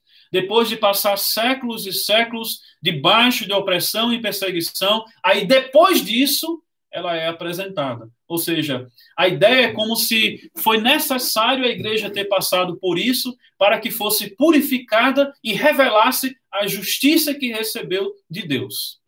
depois 0.40 0.68
de 0.68 0.76
passar 0.76 1.16
séculos 1.16 1.86
e 1.86 1.92
séculos 1.94 2.60
debaixo 2.82 3.46
de 3.46 3.54
opressão 3.54 4.12
e 4.12 4.20
perseguição, 4.20 5.02
aí 5.24 5.46
depois 5.46 6.04
disso 6.04 6.62
ela 6.92 7.16
é 7.16 7.26
apresentada. 7.26 8.10
Ou 8.28 8.36
seja, 8.36 8.86
a 9.16 9.26
ideia 9.26 9.66
é 9.66 9.72
como 9.72 9.96
se 9.96 10.50
foi 10.58 10.78
necessário 10.78 11.64
a 11.64 11.68
igreja 11.68 12.10
ter 12.10 12.26
passado 12.26 12.76
por 12.76 12.98
isso 12.98 13.34
para 13.56 13.80
que 13.80 13.90
fosse 13.90 14.36
purificada 14.36 15.32
e 15.42 15.54
revelasse 15.54 16.36
a 16.52 16.66
justiça 16.66 17.32
que 17.32 17.50
recebeu 17.50 18.12
de 18.28 18.46
Deus. 18.46 19.00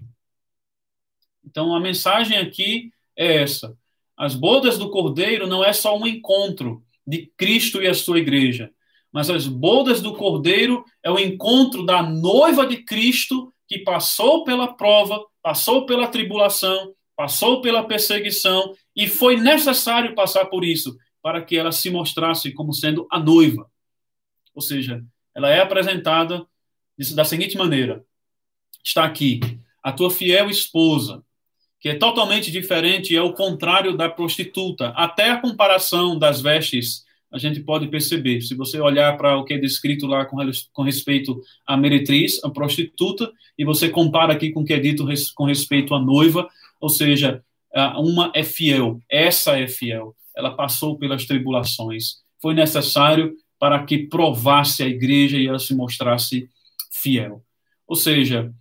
Então, 1.44 1.74
a 1.74 1.80
mensagem 1.80 2.38
aqui 2.38 2.90
é 3.14 3.42
essa. 3.42 3.76
As 4.16 4.34
bodas 4.34 4.78
do 4.78 4.90
Cordeiro 4.90 5.46
não 5.46 5.62
é 5.62 5.74
só 5.74 5.94
um 5.94 6.06
encontro 6.06 6.82
de 7.06 7.30
Cristo 7.36 7.82
e 7.82 7.86
a 7.86 7.92
sua 7.92 8.18
igreja, 8.18 8.70
mas 9.12 9.30
as 9.30 9.46
bodas 9.46 10.00
do 10.00 10.14
Cordeiro 10.14 10.84
é 11.02 11.10
o 11.10 11.18
encontro 11.18 11.84
da 11.84 12.02
noiva 12.02 12.66
de 12.66 12.84
Cristo 12.84 13.52
que 13.66 13.78
passou 13.78 14.44
pela 14.44 14.74
prova, 14.74 15.24
passou 15.42 15.86
pela 15.86 16.08
tribulação, 16.08 16.94
passou 17.16 17.60
pela 17.60 17.86
perseguição 17.86 18.74
e 18.94 19.06
foi 19.06 19.36
necessário 19.36 20.14
passar 20.14 20.46
por 20.46 20.64
isso 20.64 20.96
para 21.22 21.42
que 21.42 21.56
ela 21.56 21.72
se 21.72 21.90
mostrasse 21.90 22.52
como 22.52 22.72
sendo 22.72 23.06
a 23.10 23.18
noiva. 23.18 23.70
Ou 24.54 24.62
seja, 24.62 25.04
ela 25.34 25.50
é 25.50 25.60
apresentada 25.60 26.46
da 27.14 27.24
seguinte 27.24 27.56
maneira: 27.56 28.04
está 28.84 29.04
aqui, 29.04 29.40
a 29.82 29.92
tua 29.92 30.10
fiel 30.10 30.50
esposa, 30.50 31.22
que 31.80 31.88
é 31.88 31.94
totalmente 31.94 32.50
diferente 32.50 33.12
e 33.12 33.16
é 33.16 33.22
o 33.22 33.32
contrário 33.32 33.96
da 33.96 34.08
prostituta. 34.08 34.88
Até 34.90 35.30
a 35.30 35.40
comparação 35.40 36.18
das 36.18 36.40
vestes 36.40 37.04
a 37.32 37.38
gente 37.38 37.60
pode 37.60 37.88
perceber. 37.88 38.40
Se 38.40 38.54
você 38.54 38.80
olhar 38.80 39.16
para 39.16 39.36
o 39.36 39.44
que 39.44 39.54
é 39.54 39.58
descrito 39.58 40.06
lá 40.06 40.24
com, 40.24 40.36
com 40.72 40.82
respeito 40.82 41.40
à 41.66 41.76
meretriz, 41.76 42.42
a 42.42 42.50
prostituta, 42.50 43.30
e 43.56 43.64
você 43.64 43.88
compara 43.88 44.32
aqui 44.32 44.50
com 44.50 44.60
o 44.60 44.64
que 44.64 44.72
é 44.72 44.78
dito 44.78 45.04
res, 45.04 45.30
com 45.30 45.44
respeito 45.44 45.94
à 45.94 46.00
noiva, 46.00 46.48
ou 46.80 46.88
seja, 46.88 47.42
uma 47.96 48.30
é 48.34 48.42
fiel, 48.42 49.00
essa 49.10 49.58
é 49.58 49.66
fiel. 49.66 50.14
Ela 50.36 50.54
passou 50.54 50.96
pelas 50.96 51.26
tribulações. 51.26 52.22
Foi 52.40 52.54
necessário 52.54 53.34
para 53.58 53.84
que 53.84 54.06
provasse 54.06 54.82
a 54.82 54.86
igreja 54.86 55.36
e 55.36 55.46
ela 55.46 55.58
se 55.58 55.74
mostrasse 55.74 56.48
fiel. 56.92 57.42
Ou 57.86 57.96
seja, 57.96 58.52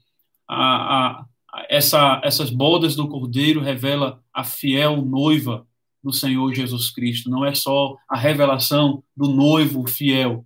a, 0.47 1.21
a 1.21 1.25
essa, 1.69 2.21
essas 2.23 2.49
bodas 2.49 2.95
do 2.95 3.07
Cordeiro 3.07 3.61
revela 3.61 4.21
a 4.33 4.43
fiel 4.43 5.01
noiva 5.01 5.65
do 6.03 6.11
Senhor 6.13 6.53
Jesus 6.53 6.89
Cristo. 6.91 7.29
Não 7.29 7.45
é 7.45 7.53
só 7.53 7.97
a 8.09 8.17
revelação 8.17 9.03
do 9.15 9.27
noivo 9.27 9.87
fiel, 9.87 10.45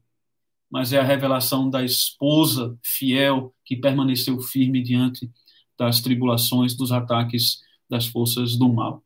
mas 0.69 0.93
é 0.93 0.99
a 0.99 1.03
revelação 1.03 1.69
da 1.69 1.83
esposa 1.83 2.77
fiel 2.83 3.53
que 3.65 3.75
permaneceu 3.75 4.39
firme 4.39 4.81
diante 4.81 5.29
das 5.77 5.99
tribulações, 5.99 6.75
dos 6.75 6.91
ataques 6.91 7.59
das 7.89 8.05
forças 8.05 8.55
do 8.55 8.71
mal. 8.71 9.03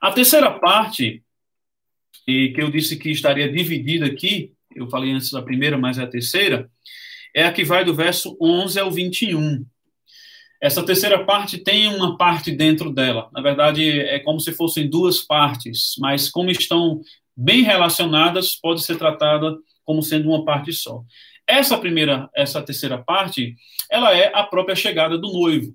A 0.00 0.12
terceira 0.12 0.50
parte, 0.58 1.22
que 2.24 2.54
eu 2.56 2.70
disse 2.70 2.96
que 2.96 3.10
estaria 3.10 3.50
dividida 3.50 4.06
aqui, 4.06 4.52
eu 4.74 4.88
falei 4.88 5.10
antes 5.10 5.30
da 5.30 5.42
primeira, 5.42 5.76
mas 5.76 5.98
é 5.98 6.04
a 6.04 6.06
terceira, 6.06 6.70
é 7.34 7.44
a 7.44 7.52
que 7.52 7.64
vai 7.64 7.84
do 7.84 7.94
verso 7.94 8.36
11 8.40 8.78
ao 8.78 8.90
21. 8.90 9.64
Essa 10.60 10.84
terceira 10.84 11.24
parte 11.24 11.58
tem 11.58 11.88
uma 11.88 12.18
parte 12.18 12.50
dentro 12.50 12.92
dela. 12.92 13.30
Na 13.32 13.40
verdade, 13.40 13.98
é 14.00 14.18
como 14.18 14.38
se 14.38 14.52
fossem 14.52 14.88
duas 14.88 15.20
partes, 15.20 15.94
mas 15.98 16.28
como 16.28 16.50
estão 16.50 17.00
bem 17.34 17.62
relacionadas, 17.62 18.54
pode 18.54 18.82
ser 18.82 18.98
tratada 18.98 19.56
como 19.84 20.02
sendo 20.02 20.28
uma 20.28 20.44
parte 20.44 20.72
só. 20.72 21.02
Essa 21.46 21.78
primeira, 21.78 22.28
essa 22.34 22.62
terceira 22.62 22.98
parte, 22.98 23.56
ela 23.90 24.14
é 24.16 24.30
a 24.34 24.44
própria 24.44 24.76
chegada 24.76 25.16
do 25.16 25.32
noivo. 25.32 25.74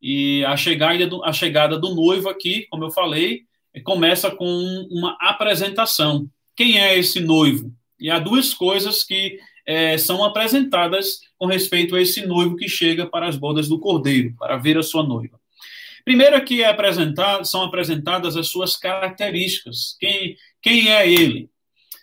E 0.00 0.44
a 0.44 0.56
chegada 0.56 1.06
do, 1.06 1.24
a 1.24 1.32
chegada 1.32 1.78
do 1.78 1.94
noivo 1.94 2.28
aqui, 2.28 2.66
como 2.70 2.84
eu 2.84 2.90
falei, 2.90 3.42
começa 3.82 4.30
com 4.30 4.46
uma 4.90 5.16
apresentação. 5.20 6.28
Quem 6.54 6.78
é 6.78 6.98
esse 6.98 7.20
noivo? 7.20 7.72
E 7.98 8.10
há 8.10 8.18
duas 8.18 8.52
coisas 8.52 9.02
que 9.02 9.38
é, 9.66 9.98
são 9.98 10.24
apresentadas 10.24 11.20
com 11.36 11.46
respeito 11.46 11.96
a 11.96 12.00
esse 12.00 12.24
noivo 12.24 12.56
que 12.56 12.68
chega 12.68 13.06
para 13.06 13.26
as 13.26 13.36
bodas 13.36 13.68
do 13.68 13.80
cordeiro, 13.80 14.34
para 14.38 14.56
ver 14.56 14.78
a 14.78 14.82
sua 14.82 15.02
noiva. 15.02 15.40
Primeiro 16.04 16.42
que 16.44 16.62
é 16.62 16.68
apresentado, 16.68 17.44
são 17.44 17.64
apresentadas 17.64 18.36
as 18.36 18.46
suas 18.46 18.76
características. 18.76 19.96
Quem, 19.98 20.36
quem 20.62 20.88
é 20.88 21.10
ele? 21.10 21.50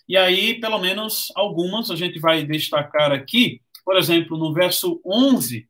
E 0.08 0.18
aí, 0.18 0.60
pelo 0.60 0.78
menos 0.78 1.32
algumas 1.36 1.90
a 1.90 1.96
gente 1.96 2.20
vai 2.20 2.44
destacar 2.44 3.14
aqui. 3.14 3.62
Por 3.86 3.96
exemplo, 3.96 4.38
no 4.38 4.54
verso 4.54 5.02
11, 5.06 5.66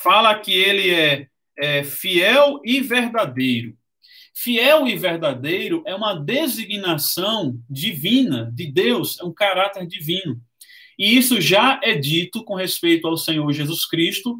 fala 0.00 0.38
que 0.38 0.52
ele 0.52 0.90
é, 0.90 1.26
é 1.58 1.82
fiel 1.82 2.60
e 2.64 2.80
verdadeiro. 2.80 3.76
Fiel 4.32 4.86
e 4.86 4.96
verdadeiro 4.96 5.82
é 5.84 5.94
uma 5.94 6.14
designação 6.14 7.60
divina 7.68 8.50
de 8.54 8.66
Deus, 8.66 9.20
é 9.20 9.24
um 9.24 9.32
caráter 9.32 9.86
divino. 9.86 10.40
E 11.02 11.16
isso 11.16 11.40
já 11.40 11.80
é 11.82 11.96
dito 11.96 12.44
com 12.44 12.54
respeito 12.54 13.08
ao 13.08 13.16
Senhor 13.16 13.52
Jesus 13.52 13.84
Cristo, 13.84 14.38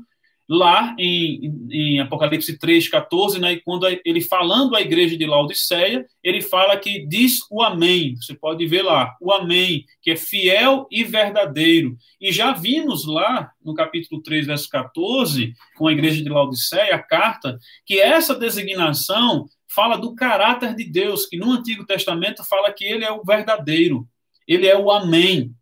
lá 0.48 0.94
em, 0.96 1.68
em 1.72 1.98
Apocalipse 1.98 2.56
3, 2.56 2.86
14, 2.86 3.40
né, 3.40 3.56
quando 3.64 3.84
ele 4.04 4.20
falando 4.20 4.76
à 4.76 4.80
igreja 4.80 5.18
de 5.18 5.26
Laodiceia, 5.26 6.06
ele 6.22 6.40
fala 6.40 6.76
que 6.76 7.04
diz 7.04 7.40
o 7.50 7.60
Amém. 7.64 8.14
Você 8.14 8.34
pode 8.34 8.64
ver 8.64 8.82
lá, 8.82 9.12
o 9.20 9.32
Amém, 9.32 9.84
que 10.00 10.12
é 10.12 10.16
fiel 10.16 10.86
e 10.88 11.02
verdadeiro. 11.02 11.96
E 12.20 12.30
já 12.30 12.52
vimos 12.52 13.08
lá 13.08 13.50
no 13.64 13.74
capítulo 13.74 14.22
3, 14.22 14.46
verso 14.46 14.68
14, 14.68 15.54
com 15.76 15.88
a 15.88 15.92
igreja 15.92 16.22
de 16.22 16.28
Laodiceia, 16.28 16.94
a 16.94 17.02
carta, 17.02 17.58
que 17.84 17.98
essa 17.98 18.36
designação 18.36 19.48
fala 19.66 19.96
do 19.96 20.14
caráter 20.14 20.76
de 20.76 20.84
Deus, 20.84 21.26
que 21.26 21.36
no 21.36 21.50
Antigo 21.50 21.84
Testamento 21.84 22.44
fala 22.44 22.72
que 22.72 22.84
ele 22.84 23.04
é 23.04 23.10
o 23.10 23.24
verdadeiro, 23.24 24.06
ele 24.46 24.68
é 24.68 24.78
o 24.78 24.92
Amém. 24.92 25.52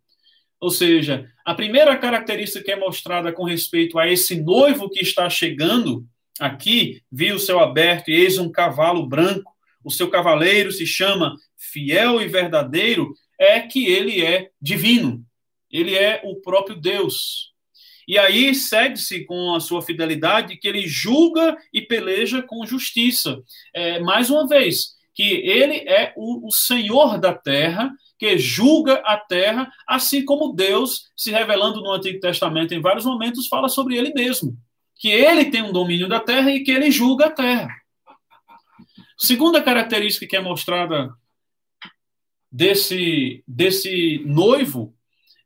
Ou 0.61 0.69
seja, 0.69 1.27
a 1.43 1.55
primeira 1.55 1.97
característica 1.97 2.63
que 2.63 2.71
é 2.71 2.75
mostrada 2.75 3.33
com 3.33 3.43
respeito 3.43 3.97
a 3.97 4.07
esse 4.07 4.39
noivo 4.39 4.91
que 4.91 5.01
está 5.01 5.27
chegando 5.27 6.05
aqui, 6.39 7.01
viu 7.11 7.35
o 7.35 7.39
céu 7.39 7.59
aberto 7.59 8.09
e 8.09 8.13
eis 8.13 8.37
um 8.37 8.51
cavalo 8.51 9.07
branco, 9.07 9.51
o 9.83 9.89
seu 9.89 10.07
cavaleiro 10.07 10.71
se 10.71 10.85
chama 10.85 11.35
fiel 11.57 12.21
e 12.21 12.27
verdadeiro, 12.27 13.11
é 13.39 13.59
que 13.59 13.87
ele 13.87 14.23
é 14.23 14.51
divino, 14.61 15.25
ele 15.71 15.95
é 15.95 16.21
o 16.23 16.35
próprio 16.35 16.75
Deus. 16.75 17.51
E 18.07 18.19
aí 18.19 18.53
segue-se 18.53 19.25
com 19.25 19.55
a 19.55 19.59
sua 19.59 19.81
fidelidade 19.81 20.57
que 20.57 20.67
ele 20.67 20.87
julga 20.87 21.57
e 21.73 21.81
peleja 21.81 22.41
com 22.43 22.65
justiça. 22.67 23.41
É, 23.73 23.99
mais 23.99 24.29
uma 24.29 24.47
vez, 24.47 24.95
que 25.13 25.23
ele 25.23 25.77
é 25.89 26.13
o, 26.15 26.47
o 26.47 26.51
Senhor 26.51 27.19
da 27.19 27.33
terra 27.33 27.91
que 28.21 28.37
julga 28.37 29.01
a 29.03 29.17
terra, 29.17 29.67
assim 29.87 30.23
como 30.23 30.53
Deus, 30.53 31.11
se 31.17 31.31
revelando 31.31 31.81
no 31.81 31.91
Antigo 31.91 32.19
Testamento 32.19 32.71
em 32.71 32.79
vários 32.79 33.03
momentos, 33.03 33.47
fala 33.47 33.67
sobre 33.67 33.97
ele 33.97 34.13
mesmo. 34.13 34.55
Que 34.95 35.09
ele 35.09 35.45
tem 35.45 35.63
um 35.63 35.71
domínio 35.71 36.07
da 36.07 36.19
terra 36.19 36.51
e 36.51 36.59
que 36.59 36.69
ele 36.69 36.91
julga 36.91 37.25
a 37.25 37.31
terra. 37.31 37.75
Segunda 39.17 39.59
característica 39.59 40.27
que 40.27 40.35
é 40.35 40.39
mostrada 40.39 41.11
desse, 42.51 43.43
desse 43.47 44.21
noivo 44.23 44.93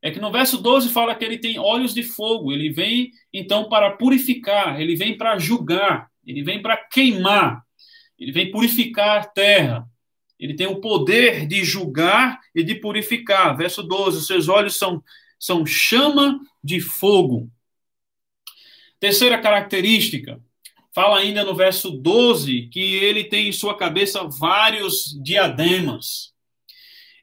é 0.02 0.12
que 0.12 0.20
no 0.20 0.30
verso 0.30 0.58
12 0.58 0.90
fala 0.90 1.16
que 1.16 1.24
ele 1.24 1.38
tem 1.38 1.58
olhos 1.58 1.94
de 1.94 2.04
fogo, 2.04 2.52
ele 2.52 2.70
vem 2.70 3.10
então 3.32 3.70
para 3.70 3.92
purificar, 3.92 4.82
ele 4.82 4.98
vem 4.98 5.16
para 5.16 5.40
julgar, 5.40 6.12
ele 6.28 6.44
vem 6.44 6.62
para 6.62 6.76
queimar, 6.76 7.64
ele 8.20 8.34
vem 8.34 8.52
purificar 8.52 9.22
a 9.22 9.26
terra. 9.26 9.88
Ele 10.40 10.56
tem 10.56 10.68
o 10.68 10.82
poder 10.82 11.48
de 11.48 11.64
julgar 11.64 12.40
e 12.54 12.64
de 12.64 12.76
purificar. 12.76 13.56
Verso 13.56 13.82
12: 13.84 14.26
seus 14.26 14.48
olhos 14.48 14.76
são, 14.78 15.04
são 15.40 15.66
chama 15.66 16.40
de 16.64 16.80
fogo. 16.80 17.50
Terceira 19.00 19.40
característica, 19.40 20.42
fala 20.94 21.20
ainda 21.20 21.44
no 21.44 21.56
verso 21.56 21.92
12 21.92 22.70
que 22.72 22.96
ele 22.96 23.26
tem 23.26 23.50
em 23.50 23.52
sua 23.52 23.78
cabeça 23.78 24.24
vários 24.24 25.18
diademas. 25.22 26.34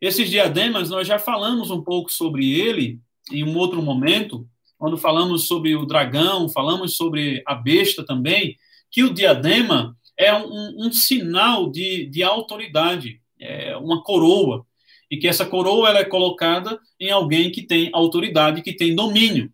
Esses 0.01 0.29
diademas, 0.29 0.91
nós 0.91 1.07
já 1.07 1.19
falamos 1.19 1.71
um 1.71 1.83
pouco 1.83 2.11
sobre 2.11 2.53
ele 2.53 3.01
em 3.31 3.45
um 3.45 3.57
outro 3.57 3.81
momento, 3.81 4.47
quando 4.77 4.99
falamos 4.99 5.47
sobre 5.47 5.77
o 5.77 5.87
dragão, 5.87 6.49
falamos 6.49 6.97
sobre 6.97 7.41
a 7.47 7.55
besta 7.55 8.05
também, 8.05 8.59
que 8.91 9.05
o 9.05 9.15
diadema 9.15 9.97
é 10.23 10.35
um, 10.35 10.87
um 10.87 10.93
sinal 10.93 11.71
de, 11.71 12.07
de 12.07 12.23
autoridade, 12.23 13.21
é 13.39 13.77
uma 13.77 14.03
coroa, 14.03 14.65
e 15.11 15.17
que 15.17 15.29
essa 15.29 15.45
coroa 15.45 15.89
ela 15.89 15.99
é 15.99 16.05
colocada 16.05 16.79
em 16.99 17.11
alguém 17.11 17.51
que 17.51 17.63
tem 17.63 17.91
autoridade, 17.93 18.63
que 18.63 18.73
tem 18.73 18.95
domínio. 18.95 19.53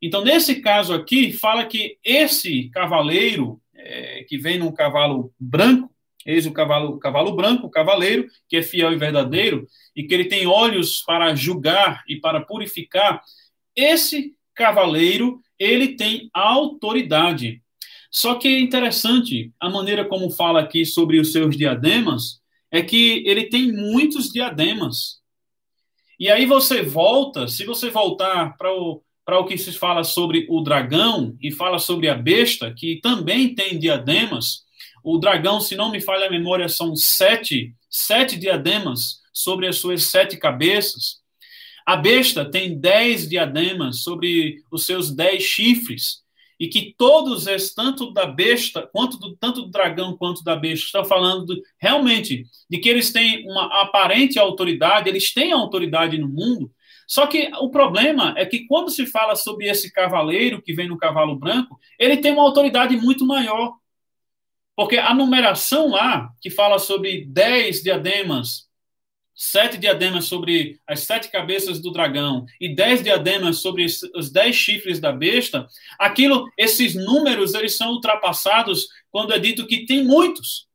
Então, 0.00 0.22
nesse 0.22 0.60
caso 0.60 0.92
aqui, 0.92 1.32
fala 1.32 1.64
que 1.64 1.96
esse 2.04 2.68
cavaleiro, 2.70 3.60
é, 3.74 4.24
que 4.28 4.36
vem 4.36 4.58
num 4.58 4.72
cavalo 4.72 5.32
branco, 5.38 5.90
eis 6.26 6.44
o 6.44 6.52
cavalo, 6.52 6.98
cavalo 6.98 7.34
branco, 7.34 7.66
o 7.66 7.70
cavaleiro, 7.70 8.26
que 8.48 8.56
é 8.56 8.62
fiel 8.62 8.92
e 8.92 8.96
verdadeiro, 8.96 9.66
e 9.94 10.02
que 10.02 10.12
ele 10.12 10.24
tem 10.24 10.46
olhos 10.46 11.02
para 11.02 11.34
julgar 11.34 12.02
e 12.08 12.16
para 12.16 12.40
purificar, 12.40 13.22
esse 13.74 14.34
cavaleiro, 14.54 15.40
ele 15.58 15.96
tem 15.96 16.28
autoridade. 16.34 17.61
Só 18.12 18.34
que 18.34 18.46
é 18.46 18.60
interessante 18.60 19.50
a 19.58 19.70
maneira 19.70 20.04
como 20.04 20.30
fala 20.30 20.60
aqui 20.60 20.84
sobre 20.84 21.18
os 21.18 21.32
seus 21.32 21.56
diademas, 21.56 22.42
é 22.70 22.82
que 22.82 23.24
ele 23.26 23.44
tem 23.44 23.72
muitos 23.72 24.28
diademas. 24.30 25.22
E 26.20 26.30
aí 26.30 26.44
você 26.44 26.82
volta, 26.82 27.48
se 27.48 27.64
você 27.64 27.88
voltar 27.88 28.54
para 28.58 28.70
o, 28.70 29.02
para 29.24 29.38
o 29.38 29.46
que 29.46 29.56
se 29.56 29.72
fala 29.72 30.04
sobre 30.04 30.46
o 30.50 30.60
dragão 30.60 31.34
e 31.40 31.50
fala 31.50 31.78
sobre 31.78 32.10
a 32.10 32.14
besta, 32.14 32.72
que 32.76 33.00
também 33.02 33.54
tem 33.54 33.78
diademas, 33.78 34.62
o 35.02 35.16
dragão, 35.16 35.58
se 35.58 35.74
não 35.74 35.90
me 35.90 36.00
falha 36.00 36.26
a 36.26 36.30
memória, 36.30 36.68
são 36.68 36.94
sete, 36.94 37.74
sete 37.90 38.38
diademas 38.38 39.22
sobre 39.32 39.66
as 39.66 39.76
suas 39.76 40.04
sete 40.04 40.36
cabeças. 40.36 41.22
A 41.84 41.96
besta 41.96 42.44
tem 42.44 42.78
dez 42.78 43.26
diademas 43.26 44.02
sobre 44.02 44.62
os 44.70 44.84
seus 44.84 45.10
dez 45.10 45.42
chifres 45.42 46.21
e 46.62 46.68
que 46.68 46.94
todos 46.96 47.48
esses, 47.48 47.74
tanto 47.74 48.12
da 48.12 48.24
besta, 48.24 48.88
quanto 48.92 49.18
do, 49.18 49.36
tanto 49.36 49.62
do 49.62 49.68
dragão 49.68 50.16
quanto 50.16 50.44
da 50.44 50.54
besta, 50.54 50.86
estão 50.86 51.04
falando 51.04 51.44
de, 51.44 51.60
realmente 51.76 52.44
de 52.70 52.78
que 52.78 52.88
eles 52.88 53.12
têm 53.12 53.44
uma 53.50 53.82
aparente 53.82 54.38
autoridade, 54.38 55.08
eles 55.08 55.34
têm 55.34 55.50
autoridade 55.50 56.16
no 56.16 56.28
mundo, 56.28 56.70
só 57.04 57.26
que 57.26 57.50
o 57.58 57.68
problema 57.68 58.32
é 58.36 58.46
que 58.46 58.64
quando 58.68 58.92
se 58.92 59.06
fala 59.06 59.34
sobre 59.34 59.68
esse 59.68 59.92
cavaleiro 59.92 60.62
que 60.62 60.72
vem 60.72 60.86
no 60.86 60.96
cavalo 60.96 61.34
branco, 61.34 61.80
ele 61.98 62.18
tem 62.18 62.32
uma 62.32 62.44
autoridade 62.44 62.96
muito 62.96 63.26
maior. 63.26 63.74
Porque 64.76 64.98
a 64.98 65.12
numeração 65.12 65.90
lá, 65.90 66.30
que 66.40 66.48
fala 66.48 66.78
sobre 66.78 67.26
dez 67.26 67.82
diademas 67.82 68.68
sete 69.44 69.76
diademas 69.76 70.26
sobre 70.26 70.78
as 70.86 71.00
sete 71.00 71.28
cabeças 71.28 71.80
do 71.80 71.90
dragão 71.90 72.46
e 72.60 72.72
dez 72.72 73.02
diademas 73.02 73.58
sobre 73.58 73.84
os 74.14 74.30
dez 74.30 74.54
chifres 74.54 75.00
da 75.00 75.10
besta, 75.10 75.66
aquilo, 75.98 76.48
esses 76.56 76.94
números, 76.94 77.52
eles 77.52 77.76
são 77.76 77.90
ultrapassados 77.90 78.86
quando 79.10 79.32
é 79.32 79.40
dito 79.40 79.66
que 79.66 79.84
tem 79.84 80.04
muitos. 80.04 80.68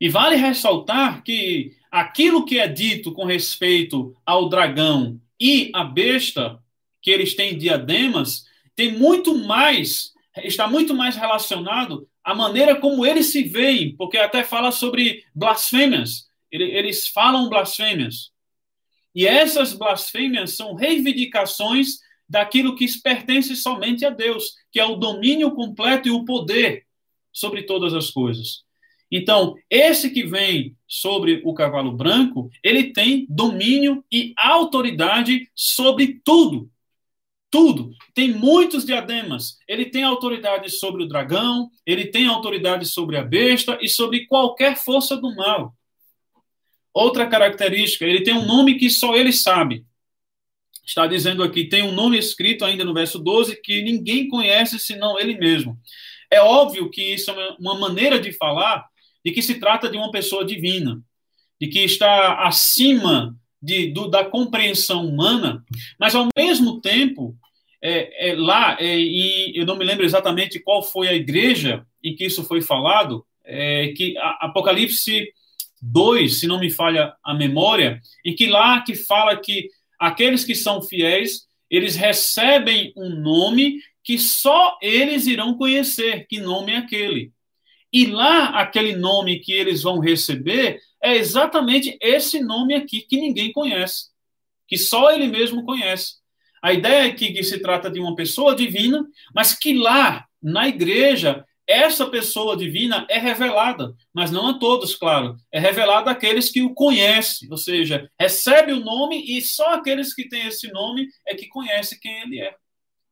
E 0.00 0.08
vale 0.08 0.36
ressaltar 0.36 1.24
que 1.24 1.72
aquilo 1.90 2.44
que 2.44 2.60
é 2.60 2.68
dito 2.68 3.12
com 3.12 3.24
respeito 3.24 4.16
ao 4.24 4.48
dragão 4.48 5.20
e 5.40 5.72
à 5.74 5.82
besta, 5.82 6.62
que 7.02 7.10
eles 7.10 7.34
têm 7.34 7.58
diademas, 7.58 8.44
tem 8.76 8.92
muito 8.92 9.36
mais, 9.36 10.12
está 10.44 10.68
muito 10.68 10.94
mais 10.94 11.16
relacionado 11.16 12.08
à 12.22 12.36
maneira 12.36 12.76
como 12.76 13.04
eles 13.04 13.26
se 13.26 13.42
veem, 13.42 13.96
porque 13.96 14.16
até 14.16 14.44
fala 14.44 14.70
sobre 14.70 15.24
blasfêmias 15.34 16.27
eles 16.50 17.08
falam 17.08 17.48
blasfêmias. 17.48 18.30
E 19.14 19.26
essas 19.26 19.72
blasfêmias 19.72 20.56
são 20.56 20.74
reivindicações 20.74 21.98
daquilo 22.28 22.76
que 22.76 22.86
pertence 23.00 23.56
somente 23.56 24.04
a 24.04 24.10
Deus, 24.10 24.54
que 24.70 24.78
é 24.78 24.84
o 24.84 24.96
domínio 24.96 25.52
completo 25.52 26.08
e 26.08 26.10
o 26.10 26.24
poder 26.24 26.84
sobre 27.32 27.62
todas 27.62 27.94
as 27.94 28.10
coisas. 28.10 28.64
Então, 29.10 29.54
esse 29.70 30.10
que 30.10 30.22
vem 30.24 30.76
sobre 30.86 31.40
o 31.44 31.54
cavalo 31.54 31.92
branco, 31.92 32.50
ele 32.62 32.92
tem 32.92 33.26
domínio 33.28 34.04
e 34.12 34.34
autoridade 34.36 35.50
sobre 35.54 36.20
tudo. 36.22 36.70
Tudo. 37.50 37.90
Tem 38.14 38.30
muitos 38.30 38.84
diademas. 38.84 39.56
Ele 39.66 39.86
tem 39.86 40.02
autoridade 40.02 40.68
sobre 40.70 41.02
o 41.02 41.08
dragão, 41.08 41.70
ele 41.86 42.06
tem 42.08 42.26
autoridade 42.26 42.84
sobre 42.84 43.16
a 43.16 43.22
besta 43.22 43.78
e 43.80 43.88
sobre 43.88 44.26
qualquer 44.26 44.76
força 44.76 45.16
do 45.16 45.34
mal. 45.34 45.74
Outra 46.92 47.26
característica, 47.26 48.04
ele 48.04 48.22
tem 48.22 48.34
um 48.34 48.46
nome 48.46 48.74
que 48.76 48.90
só 48.90 49.14
ele 49.14 49.32
sabe. 49.32 49.84
Está 50.84 51.06
dizendo 51.06 51.42
aqui, 51.42 51.64
tem 51.64 51.82
um 51.82 51.92
nome 51.92 52.18
escrito 52.18 52.64
ainda 52.64 52.84
no 52.84 52.94
verso 52.94 53.18
12 53.18 53.60
que 53.62 53.82
ninguém 53.82 54.26
conhece 54.26 54.78
senão 54.78 55.18
ele 55.18 55.36
mesmo. 55.36 55.78
É 56.30 56.40
óbvio 56.40 56.90
que 56.90 57.02
isso 57.02 57.30
é 57.30 57.56
uma 57.58 57.78
maneira 57.78 58.18
de 58.18 58.32
falar 58.32 58.86
de 59.24 59.32
que 59.32 59.42
se 59.42 59.60
trata 59.60 59.90
de 59.90 59.96
uma 59.96 60.10
pessoa 60.10 60.44
divina, 60.44 61.00
de 61.60 61.68
que 61.68 61.80
está 61.80 62.46
acima 62.46 63.36
de, 63.60 63.92
do, 63.92 64.08
da 64.08 64.24
compreensão 64.24 65.06
humana, 65.06 65.64
mas 65.98 66.14
ao 66.14 66.28
mesmo 66.36 66.80
tempo, 66.80 67.36
é, 67.82 68.30
é 68.30 68.34
lá, 68.36 68.76
é, 68.80 68.98
eu 69.54 69.66
não 69.66 69.76
me 69.76 69.84
lembro 69.84 70.04
exatamente 70.04 70.60
qual 70.60 70.82
foi 70.82 71.08
a 71.08 71.14
igreja 71.14 71.84
em 72.02 72.14
que 72.14 72.24
isso 72.24 72.44
foi 72.44 72.62
falado, 72.62 73.26
é, 73.44 73.88
que 73.88 74.16
a, 74.18 74.46
Apocalipse 74.46 75.28
2, 75.82 76.40
se 76.40 76.46
não 76.46 76.60
me 76.60 76.70
falha 76.70 77.14
a 77.24 77.34
memória, 77.34 78.00
em 78.24 78.34
que 78.34 78.46
lá 78.46 78.80
que 78.82 78.94
fala 78.94 79.36
que 79.36 79.68
aqueles 79.98 80.44
que 80.44 80.54
são 80.54 80.82
fiéis, 80.82 81.46
eles 81.70 81.96
recebem 81.96 82.92
um 82.96 83.10
nome 83.10 83.80
que 84.02 84.18
só 84.18 84.78
eles 84.80 85.26
irão 85.26 85.56
conhecer, 85.56 86.26
que 86.28 86.40
nome 86.40 86.72
é 86.72 86.78
aquele. 86.78 87.32
E 87.92 88.06
lá, 88.06 88.60
aquele 88.60 88.94
nome 88.94 89.38
que 89.38 89.52
eles 89.52 89.82
vão 89.82 89.98
receber 89.98 90.80
é 91.02 91.16
exatamente 91.16 91.96
esse 92.00 92.40
nome 92.40 92.74
aqui 92.74 93.02
que 93.02 93.20
ninguém 93.20 93.52
conhece, 93.52 94.06
que 94.66 94.76
só 94.76 95.10
ele 95.10 95.26
mesmo 95.26 95.64
conhece. 95.64 96.14
A 96.62 96.72
ideia 96.72 97.06
é 97.06 97.12
que, 97.12 97.32
que 97.32 97.42
se 97.42 97.60
trata 97.60 97.90
de 97.90 98.00
uma 98.00 98.14
pessoa 98.14 98.54
divina, 98.54 99.04
mas 99.34 99.54
que 99.54 99.74
lá, 99.74 100.26
na 100.42 100.68
igreja, 100.68 101.44
essa 101.68 102.06
pessoa 102.06 102.56
divina 102.56 103.06
é 103.10 103.18
revelada, 103.18 103.94
mas 104.14 104.30
não 104.30 104.48
a 104.48 104.58
todos, 104.58 104.94
claro. 104.94 105.36
É 105.52 105.60
revelada 105.60 106.10
àqueles 106.10 106.48
que 106.48 106.62
o 106.62 106.72
conhecem, 106.72 107.46
ou 107.50 107.58
seja, 107.58 108.10
recebe 108.18 108.72
o 108.72 108.80
nome 108.80 109.22
e 109.22 109.42
só 109.42 109.74
aqueles 109.74 110.14
que 110.14 110.26
têm 110.26 110.46
esse 110.46 110.72
nome 110.72 111.06
é 111.26 111.34
que 111.34 111.46
conhecem 111.46 111.98
quem 112.00 112.22
ele 112.22 112.40
é. 112.40 112.54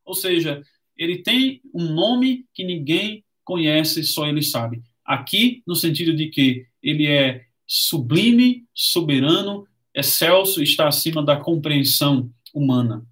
Ou 0.07 0.15
seja, 0.15 0.63
ele 0.97 1.23
tem 1.23 1.61
um 1.75 1.85
nome 1.85 2.47
que 2.55 2.65
ninguém 2.65 3.23
conhece, 3.45 4.03
só 4.03 4.27
ele 4.27 4.43
sabe. 4.43 4.83
Aqui, 5.05 5.63
no 5.67 5.77
sentido 5.77 6.17
de 6.17 6.29
que 6.29 6.67
ele 6.83 7.07
é 7.07 7.45
sublime, 7.67 8.65
soberano, 8.73 9.67
excelso, 9.95 10.63
está 10.63 10.89
acima 10.89 11.23
da 11.23 11.37
compreensão 11.37 12.31
humana. 12.55 13.05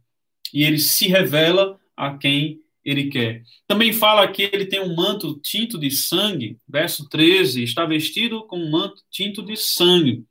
E 0.54 0.64
ele 0.64 0.78
se 0.78 1.06
revela 1.06 1.78
a 1.94 2.16
quem 2.16 2.60
ele 2.84 3.08
quer. 3.08 3.42
Também 3.66 3.92
fala 3.92 4.28
que 4.28 4.42
ele 4.52 4.66
tem 4.66 4.80
um 4.80 4.94
manto 4.94 5.40
tinto 5.40 5.78
de 5.78 5.90
sangue, 5.90 6.58
verso 6.68 7.08
13, 7.08 7.62
está 7.62 7.86
vestido 7.86 8.46
com 8.46 8.58
um 8.58 8.70
manto 8.70 9.02
tinto 9.10 9.42
de 9.42 9.56
sangue. 9.56 10.24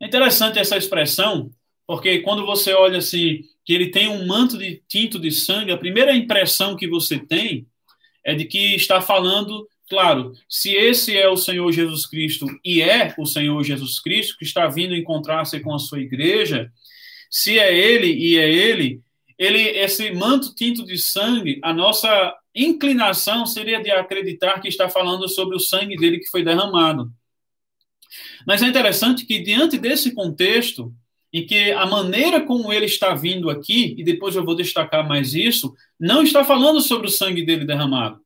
É 0.00 0.06
interessante 0.06 0.58
essa 0.58 0.76
expressão, 0.76 1.50
porque 1.86 2.18
quando 2.20 2.44
você 2.44 2.72
olha 2.72 2.98
assim, 2.98 3.40
que 3.64 3.72
ele 3.72 3.90
tem 3.90 4.08
um 4.08 4.26
manto 4.26 4.58
de 4.58 4.82
tinto 4.86 5.18
de 5.18 5.30
sangue, 5.30 5.72
a 5.72 5.78
primeira 5.78 6.14
impressão 6.14 6.76
que 6.76 6.86
você 6.86 7.18
tem 7.18 7.66
é 8.24 8.34
de 8.34 8.44
que 8.44 8.74
está 8.74 9.00
falando, 9.00 9.66
claro, 9.88 10.32
se 10.48 10.74
esse 10.74 11.16
é 11.16 11.28
o 11.28 11.36
Senhor 11.36 11.72
Jesus 11.72 12.06
Cristo 12.06 12.46
e 12.64 12.82
é 12.82 13.14
o 13.18 13.24
Senhor 13.24 13.62
Jesus 13.64 14.00
Cristo 14.00 14.36
que 14.38 14.44
está 14.44 14.68
vindo 14.68 14.94
encontrar-se 14.94 15.58
com 15.60 15.74
a 15.74 15.78
sua 15.78 16.00
igreja, 16.00 16.70
se 17.30 17.58
é 17.58 17.76
ele 17.76 18.12
e 18.12 18.36
é 18.36 18.50
ele, 18.50 19.00
ele 19.38 19.60
esse 19.60 20.10
manto 20.12 20.54
tinto 20.54 20.84
de 20.84 20.98
sangue, 20.98 21.60
a 21.62 21.72
nossa 21.72 22.36
inclinação 22.54 23.46
seria 23.46 23.80
de 23.80 23.90
acreditar 23.90 24.60
que 24.60 24.68
está 24.68 24.88
falando 24.88 25.28
sobre 25.28 25.56
o 25.56 25.60
sangue 25.60 25.96
dele 25.96 26.18
que 26.18 26.30
foi 26.30 26.42
derramado. 26.42 27.10
Mas 28.46 28.62
é 28.62 28.66
interessante 28.66 29.24
que 29.24 29.38
diante 29.38 29.78
desse 29.78 30.12
contexto, 30.12 30.92
em 31.32 31.46
que 31.46 31.70
a 31.72 31.86
maneira 31.86 32.40
como 32.40 32.72
ele 32.72 32.86
está 32.86 33.14
vindo 33.14 33.48
aqui, 33.50 33.94
e 33.96 34.02
depois 34.02 34.34
eu 34.34 34.44
vou 34.44 34.56
destacar 34.56 35.06
mais 35.06 35.34
isso, 35.34 35.74
não 36.00 36.22
está 36.22 36.44
falando 36.44 36.80
sobre 36.80 37.06
o 37.06 37.10
sangue 37.10 37.44
dele 37.44 37.64
derramado. 37.64 38.20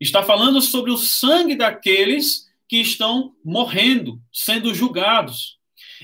Está 0.00 0.22
falando 0.22 0.60
sobre 0.60 0.90
o 0.90 0.96
sangue 0.96 1.56
daqueles 1.56 2.46
que 2.68 2.76
estão 2.76 3.34
morrendo, 3.44 4.20
sendo 4.32 4.74
julgados. 4.74 5.58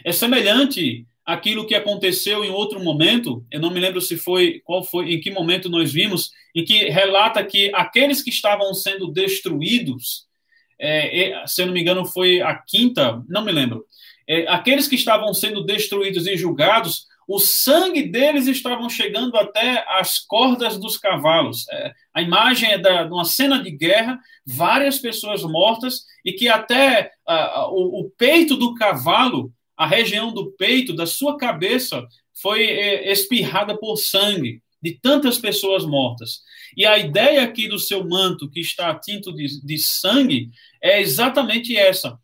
É 0.04 0.12
semelhante 0.12 1.06
àquilo 1.24 1.66
que 1.66 1.74
aconteceu 1.74 2.44
em 2.44 2.50
outro 2.50 2.82
momento, 2.82 3.44
eu 3.50 3.60
não 3.60 3.70
me 3.70 3.80
lembro 3.80 4.00
se 4.00 4.16
foi, 4.16 4.60
qual 4.64 4.82
foi, 4.82 5.12
em 5.12 5.20
que 5.20 5.30
momento 5.30 5.68
nós 5.68 5.92
vimos, 5.92 6.30
em 6.54 6.64
que 6.64 6.88
relata 6.90 7.44
que 7.44 7.70
aqueles 7.74 8.22
que 8.22 8.30
estavam 8.30 8.74
sendo 8.74 9.08
destruídos, 9.10 10.26
é, 10.78 11.42
se 11.46 11.62
eu 11.62 11.66
não 11.66 11.74
me 11.74 11.80
engano 11.80 12.04
foi 12.04 12.40
a 12.40 12.54
quinta, 12.54 13.22
não 13.28 13.44
me 13.44 13.52
lembro, 13.52 13.86
é, 14.28 14.46
aqueles 14.48 14.88
que 14.88 14.94
estavam 14.94 15.32
sendo 15.32 15.64
destruídos 15.64 16.26
e 16.26 16.36
julgados, 16.36 17.06
o 17.26 17.38
sangue 17.38 18.02
deles 18.02 18.46
estavam 18.46 18.90
chegando 18.90 19.36
até 19.36 19.84
as 19.88 20.18
cordas 20.18 20.76
dos 20.76 20.96
cavalos. 20.96 21.66
É, 21.70 21.92
a 22.12 22.20
imagem 22.20 22.72
é 22.72 22.78
da, 22.78 23.04
de 23.04 23.12
uma 23.12 23.24
cena 23.24 23.62
de 23.62 23.70
guerra, 23.70 24.18
várias 24.44 24.98
pessoas 24.98 25.42
mortas, 25.44 26.04
e 26.24 26.32
que 26.32 26.48
até 26.48 27.12
o, 27.70 28.00
o, 28.00 28.10
peito 28.10 28.56
do 28.56 28.74
cavalo, 28.74 29.52
a 29.82 29.86
região 29.86 30.32
do 30.32 30.52
peito, 30.52 30.94
da 30.94 31.06
sua 31.06 31.36
cabeça, 31.36 32.06
foi 32.40 32.64
é, 32.64 33.10
espirrada 33.12 33.76
por 33.78 33.96
sangue, 33.96 34.62
de 34.82 34.98
tantas 35.00 35.38
pessoas 35.38 35.84
mortas. 35.84 36.40
E 36.76 36.84
a 36.86 36.98
ideia 36.98 37.42
aqui 37.42 37.68
do 37.68 37.78
seu 37.78 38.06
manto, 38.06 38.50
que 38.50 38.60
está 38.60 38.94
tinto 38.94 39.32
de, 39.32 39.64
de 39.64 39.78
sangue, 39.78 40.50
é 40.82 41.00
exatamente 41.00 41.76
essa 41.76 42.18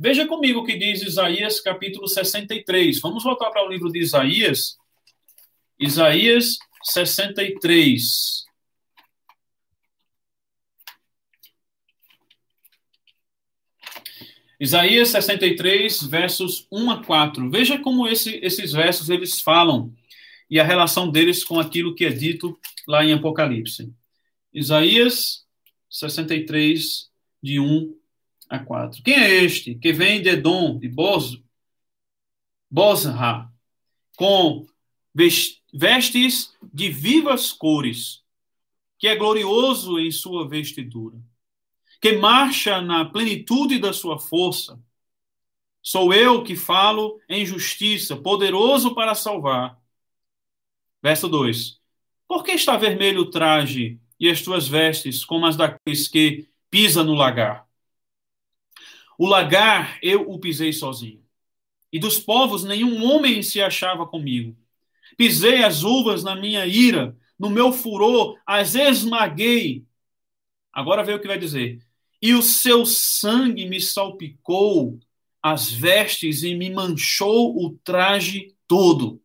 Veja 0.00 0.26
comigo 0.26 0.60
o 0.60 0.64
que 0.64 0.76
diz 0.76 1.02
Isaías 1.02 1.60
capítulo 1.60 2.08
63. 2.08 3.00
Vamos 3.00 3.22
voltar 3.22 3.50
para 3.50 3.64
o 3.64 3.68
livro 3.68 3.90
de 3.90 4.00
Isaías. 4.00 4.76
Isaías 5.78 6.56
63. 6.82 8.43
Isaías 14.58 15.08
63, 15.08 16.02
versos 16.04 16.66
1 16.70 16.90
a 16.90 17.04
4. 17.04 17.50
Veja 17.50 17.78
como 17.78 18.06
esse, 18.06 18.36
esses 18.36 18.72
versos 18.72 19.08
eles 19.10 19.40
falam 19.40 19.92
e 20.48 20.60
a 20.60 20.64
relação 20.64 21.10
deles 21.10 21.42
com 21.42 21.58
aquilo 21.58 21.94
que 21.94 22.04
é 22.04 22.10
dito 22.10 22.58
lá 22.86 23.04
em 23.04 23.12
Apocalipse. 23.12 23.92
Isaías 24.52 25.44
63, 25.90 27.10
de 27.42 27.58
1 27.58 27.94
a 28.48 28.58
4. 28.58 29.02
Quem 29.02 29.14
é 29.14 29.42
este 29.42 29.74
que 29.74 29.92
vem 29.92 30.22
de 30.22 30.30
Edom, 30.30 30.78
de 30.78 30.88
Bos, 30.88 31.42
Bosra, 32.70 33.50
com 34.16 34.66
vestes 35.72 36.52
de 36.72 36.88
vivas 36.88 37.52
cores, 37.52 38.22
que 38.98 39.08
é 39.08 39.16
glorioso 39.16 39.98
em 39.98 40.10
sua 40.10 40.48
vestidura, 40.48 41.20
que 42.04 42.12
marcha 42.18 42.82
na 42.82 43.02
plenitude 43.06 43.78
da 43.78 43.90
sua 43.90 44.18
força? 44.18 44.78
Sou 45.82 46.12
eu 46.12 46.44
que 46.44 46.54
falo 46.54 47.18
em 47.26 47.46
justiça, 47.46 48.14
poderoso 48.14 48.94
para 48.94 49.14
salvar. 49.14 49.82
Verso 51.02 51.30
2: 51.30 51.80
Por 52.28 52.44
que 52.44 52.52
está 52.52 52.76
vermelho 52.76 53.22
o 53.22 53.30
traje 53.30 53.98
e 54.20 54.28
as 54.28 54.42
tuas 54.42 54.68
vestes 54.68 55.24
como 55.24 55.46
as 55.46 55.56
daqueles 55.56 56.06
que 56.06 56.46
pisa 56.68 57.02
no 57.02 57.14
lagar? 57.14 57.66
O 59.16 59.26
lagar 59.26 59.98
eu 60.02 60.30
o 60.30 60.38
pisei 60.38 60.74
sozinho. 60.74 61.24
E 61.90 61.98
dos 61.98 62.18
povos 62.18 62.64
nenhum 62.64 63.02
homem 63.02 63.42
se 63.42 63.62
achava 63.62 64.06
comigo. 64.06 64.54
Pisei 65.16 65.64
as 65.64 65.82
uvas 65.84 66.22
na 66.22 66.36
minha 66.36 66.66
ira, 66.66 67.16
no 67.38 67.48
meu 67.48 67.72
furor 67.72 68.38
as 68.44 68.74
esmaguei. 68.74 69.86
Agora 70.70 71.02
vê 71.02 71.14
o 71.14 71.18
que 71.18 71.26
vai 71.26 71.38
dizer. 71.38 71.80
E 72.24 72.32
o 72.32 72.40
seu 72.40 72.86
sangue 72.86 73.68
me 73.68 73.78
salpicou 73.78 74.98
as 75.42 75.70
vestes 75.70 76.42
e 76.42 76.54
me 76.54 76.70
manchou 76.70 77.54
o 77.62 77.78
traje 77.84 78.54
todo. 78.66 79.20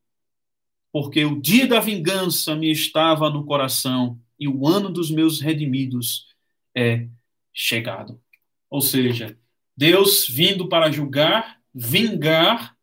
Porque 0.92 1.24
o 1.24 1.40
dia 1.42 1.66
da 1.66 1.80
vingança 1.80 2.58
me 2.58 2.70
estava 2.70 3.30
no 3.30 3.46
coração 3.46 4.20
e 4.38 4.50
o 4.50 4.68
ano 4.68 4.90
dos 4.90 5.10
meus 5.10 5.40
redimidos 5.40 6.28
é 6.76 7.08
chegado. 7.54 8.22
Ou 8.70 8.82
seja, 8.82 9.40
Deus 9.78 10.28
vindo 10.28 10.68
para 10.68 10.92
julgar, 10.92 11.62
vingar, 11.74 12.76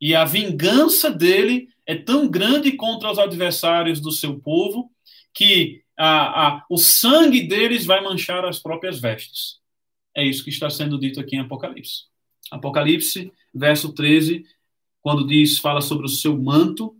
e 0.00 0.12
a 0.12 0.24
vingança 0.24 1.08
dele 1.08 1.68
é 1.86 1.94
tão 1.94 2.28
grande 2.28 2.72
contra 2.72 3.12
os 3.12 3.18
adversários 3.20 4.00
do 4.00 4.10
seu 4.10 4.40
povo 4.40 4.90
que 5.32 5.81
a, 5.98 6.48
a, 6.48 6.64
o 6.68 6.76
sangue 6.76 7.42
deles 7.42 7.84
vai 7.84 8.02
manchar 8.02 8.44
as 8.44 8.58
próprias 8.58 9.00
vestes. 9.00 9.60
É 10.16 10.24
isso 10.24 10.44
que 10.44 10.50
está 10.50 10.68
sendo 10.68 10.98
dito 10.98 11.20
aqui 11.20 11.36
em 11.36 11.40
Apocalipse. 11.40 12.04
Apocalipse, 12.50 13.32
verso 13.54 13.92
13, 13.92 14.44
quando 15.00 15.26
diz, 15.26 15.58
fala 15.58 15.80
sobre 15.80 16.06
o 16.06 16.08
seu 16.08 16.40
manto, 16.40 16.94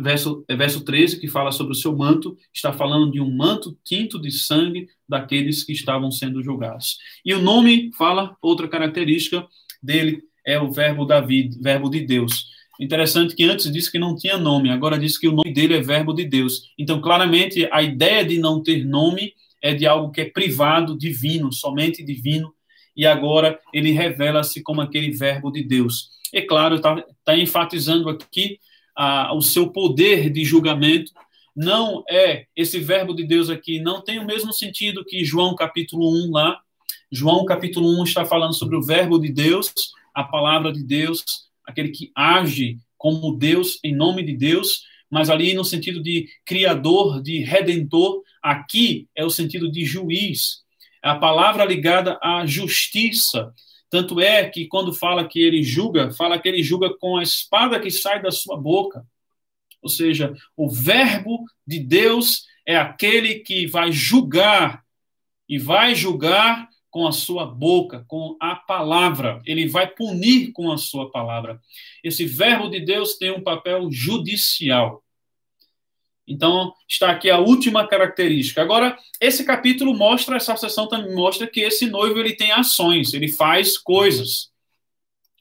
verso, 0.00 0.44
é 0.48 0.56
verso 0.56 0.84
13, 0.84 1.20
que 1.20 1.28
fala 1.28 1.52
sobre 1.52 1.72
o 1.72 1.76
seu 1.76 1.96
manto, 1.96 2.36
está 2.52 2.72
falando 2.72 3.10
de 3.10 3.20
um 3.20 3.30
manto 3.34 3.76
tinto 3.84 4.20
de 4.20 4.30
sangue 4.30 4.88
daqueles 5.08 5.64
que 5.64 5.72
estavam 5.72 6.10
sendo 6.10 6.42
julgados. 6.42 6.98
E 7.24 7.34
o 7.34 7.42
nome 7.42 7.90
fala, 7.92 8.36
outra 8.40 8.68
característica 8.68 9.46
dele 9.82 10.22
é 10.44 10.58
o 10.60 10.70
verbo 10.70 11.04
Davi, 11.04 11.50
verbo 11.60 11.90
de 11.90 12.00
Deus. 12.00 12.55
Interessante 12.80 13.34
que 13.34 13.44
antes 13.44 13.70
disse 13.72 13.90
que 13.90 13.98
não 13.98 14.14
tinha 14.14 14.36
nome, 14.36 14.70
agora 14.70 14.98
diz 14.98 15.16
que 15.18 15.28
o 15.28 15.32
nome 15.32 15.52
dele 15.52 15.74
é 15.74 15.80
verbo 15.80 16.12
de 16.12 16.24
Deus. 16.24 16.72
Então, 16.78 17.00
claramente, 17.00 17.68
a 17.72 17.82
ideia 17.82 18.24
de 18.24 18.38
não 18.38 18.62
ter 18.62 18.84
nome 18.84 19.32
é 19.62 19.74
de 19.74 19.86
algo 19.86 20.12
que 20.12 20.20
é 20.20 20.24
privado, 20.26 20.96
divino, 20.96 21.52
somente 21.52 22.04
divino, 22.04 22.52
e 22.96 23.06
agora 23.06 23.58
ele 23.72 23.90
revela-se 23.90 24.62
como 24.62 24.80
aquele 24.80 25.10
verbo 25.10 25.50
de 25.50 25.62
Deus. 25.62 26.10
É 26.32 26.42
claro, 26.42 26.76
está 26.76 27.02
tá 27.24 27.36
enfatizando 27.36 28.08
aqui 28.08 28.58
ah, 28.96 29.34
o 29.34 29.40
seu 29.40 29.70
poder 29.70 30.30
de 30.30 30.44
julgamento. 30.44 31.12
Não 31.54 32.04
é, 32.08 32.46
esse 32.54 32.78
verbo 32.78 33.14
de 33.14 33.24
Deus 33.24 33.48
aqui 33.48 33.80
não 33.80 34.02
tem 34.02 34.18
o 34.18 34.26
mesmo 34.26 34.52
sentido 34.52 35.04
que 35.04 35.24
João 35.24 35.54
capítulo 35.54 36.10
1 36.26 36.30
lá. 36.30 36.58
João 37.10 37.44
capítulo 37.44 37.88
1 38.00 38.04
está 38.04 38.24
falando 38.24 38.54
sobre 38.54 38.76
o 38.76 38.82
verbo 38.82 39.18
de 39.18 39.32
Deus, 39.32 39.72
a 40.14 40.24
palavra 40.24 40.72
de 40.72 40.82
Deus, 40.82 41.24
aquele 41.66 41.90
que 41.90 42.10
age 42.14 42.78
como 42.96 43.36
Deus, 43.36 43.78
em 43.84 43.94
nome 43.94 44.22
de 44.22 44.34
Deus, 44.34 44.82
mas 45.10 45.30
ali 45.30 45.54
no 45.54 45.64
sentido 45.64 46.02
de 46.02 46.28
criador, 46.44 47.22
de 47.22 47.40
redentor, 47.40 48.22
aqui 48.42 49.08
é 49.14 49.24
o 49.24 49.30
sentido 49.30 49.70
de 49.70 49.84
juiz. 49.84 50.64
A 51.02 51.14
palavra 51.14 51.64
ligada 51.64 52.18
à 52.22 52.44
justiça. 52.46 53.52
Tanto 53.88 54.20
é 54.20 54.48
que 54.48 54.66
quando 54.66 54.92
fala 54.92 55.26
que 55.28 55.40
ele 55.40 55.62
julga, 55.62 56.10
fala 56.10 56.38
que 56.38 56.48
ele 56.48 56.62
julga 56.62 56.92
com 56.98 57.16
a 57.16 57.22
espada 57.22 57.78
que 57.78 57.90
sai 57.90 58.20
da 58.20 58.30
sua 58.30 58.56
boca. 58.56 59.06
Ou 59.80 59.88
seja, 59.88 60.34
o 60.56 60.68
verbo 60.68 61.44
de 61.64 61.78
Deus 61.78 62.44
é 62.66 62.76
aquele 62.76 63.36
que 63.36 63.66
vai 63.66 63.92
julgar 63.92 64.82
e 65.48 65.58
vai 65.58 65.94
julgar 65.94 66.68
com 66.96 67.06
a 67.06 67.12
sua 67.12 67.44
boca, 67.44 68.06
com 68.08 68.38
a 68.40 68.56
palavra. 68.56 69.42
Ele 69.44 69.68
vai 69.68 69.86
punir 69.86 70.50
com 70.52 70.72
a 70.72 70.78
sua 70.78 71.10
palavra. 71.10 71.60
Esse 72.02 72.24
verbo 72.24 72.70
de 72.70 72.80
Deus 72.80 73.18
tem 73.18 73.30
um 73.30 73.42
papel 73.42 73.92
judicial. 73.92 75.04
Então, 76.26 76.72
está 76.88 77.10
aqui 77.10 77.28
a 77.28 77.38
última 77.38 77.86
característica. 77.86 78.62
Agora, 78.62 78.98
esse 79.20 79.44
capítulo 79.44 79.94
mostra, 79.94 80.36
essa 80.36 80.56
sessão 80.56 80.88
também 80.88 81.14
mostra 81.14 81.46
que 81.46 81.60
esse 81.60 81.84
noivo 81.84 82.18
ele 82.18 82.34
tem 82.34 82.50
ações, 82.50 83.12
ele 83.12 83.28
faz 83.28 83.76
coisas. 83.76 84.50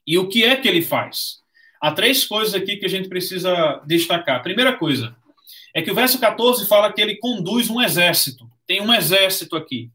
E 0.06 0.18
o 0.18 0.28
que 0.28 0.43
é 0.43 0.58
que 0.58 0.68
ele 0.68 0.82
faz? 0.82 1.38
Há 1.80 1.93
três 1.93 2.26
coisas 2.26 2.53
aqui 2.53 2.76
que 2.76 2.86
a 2.86 2.89
gente 2.89 3.08
precisa 3.08 3.82
destacar. 3.88 4.43
Primeira 4.43 4.76
coisa 4.76 5.16
é 5.74 5.82
que 5.82 5.89
o 5.89 5.95
verso 5.95 6.20
14 6.20 6.68
fala 6.68 6.91
que 6.91 6.99
ele 6.99 7.16
conduz 7.16 7.70
um 7.70 7.82
exército. 7.82 8.45
Tem 8.68 8.82
um 8.82 8.93
exército 8.93 9.56
aqui. 9.56 9.89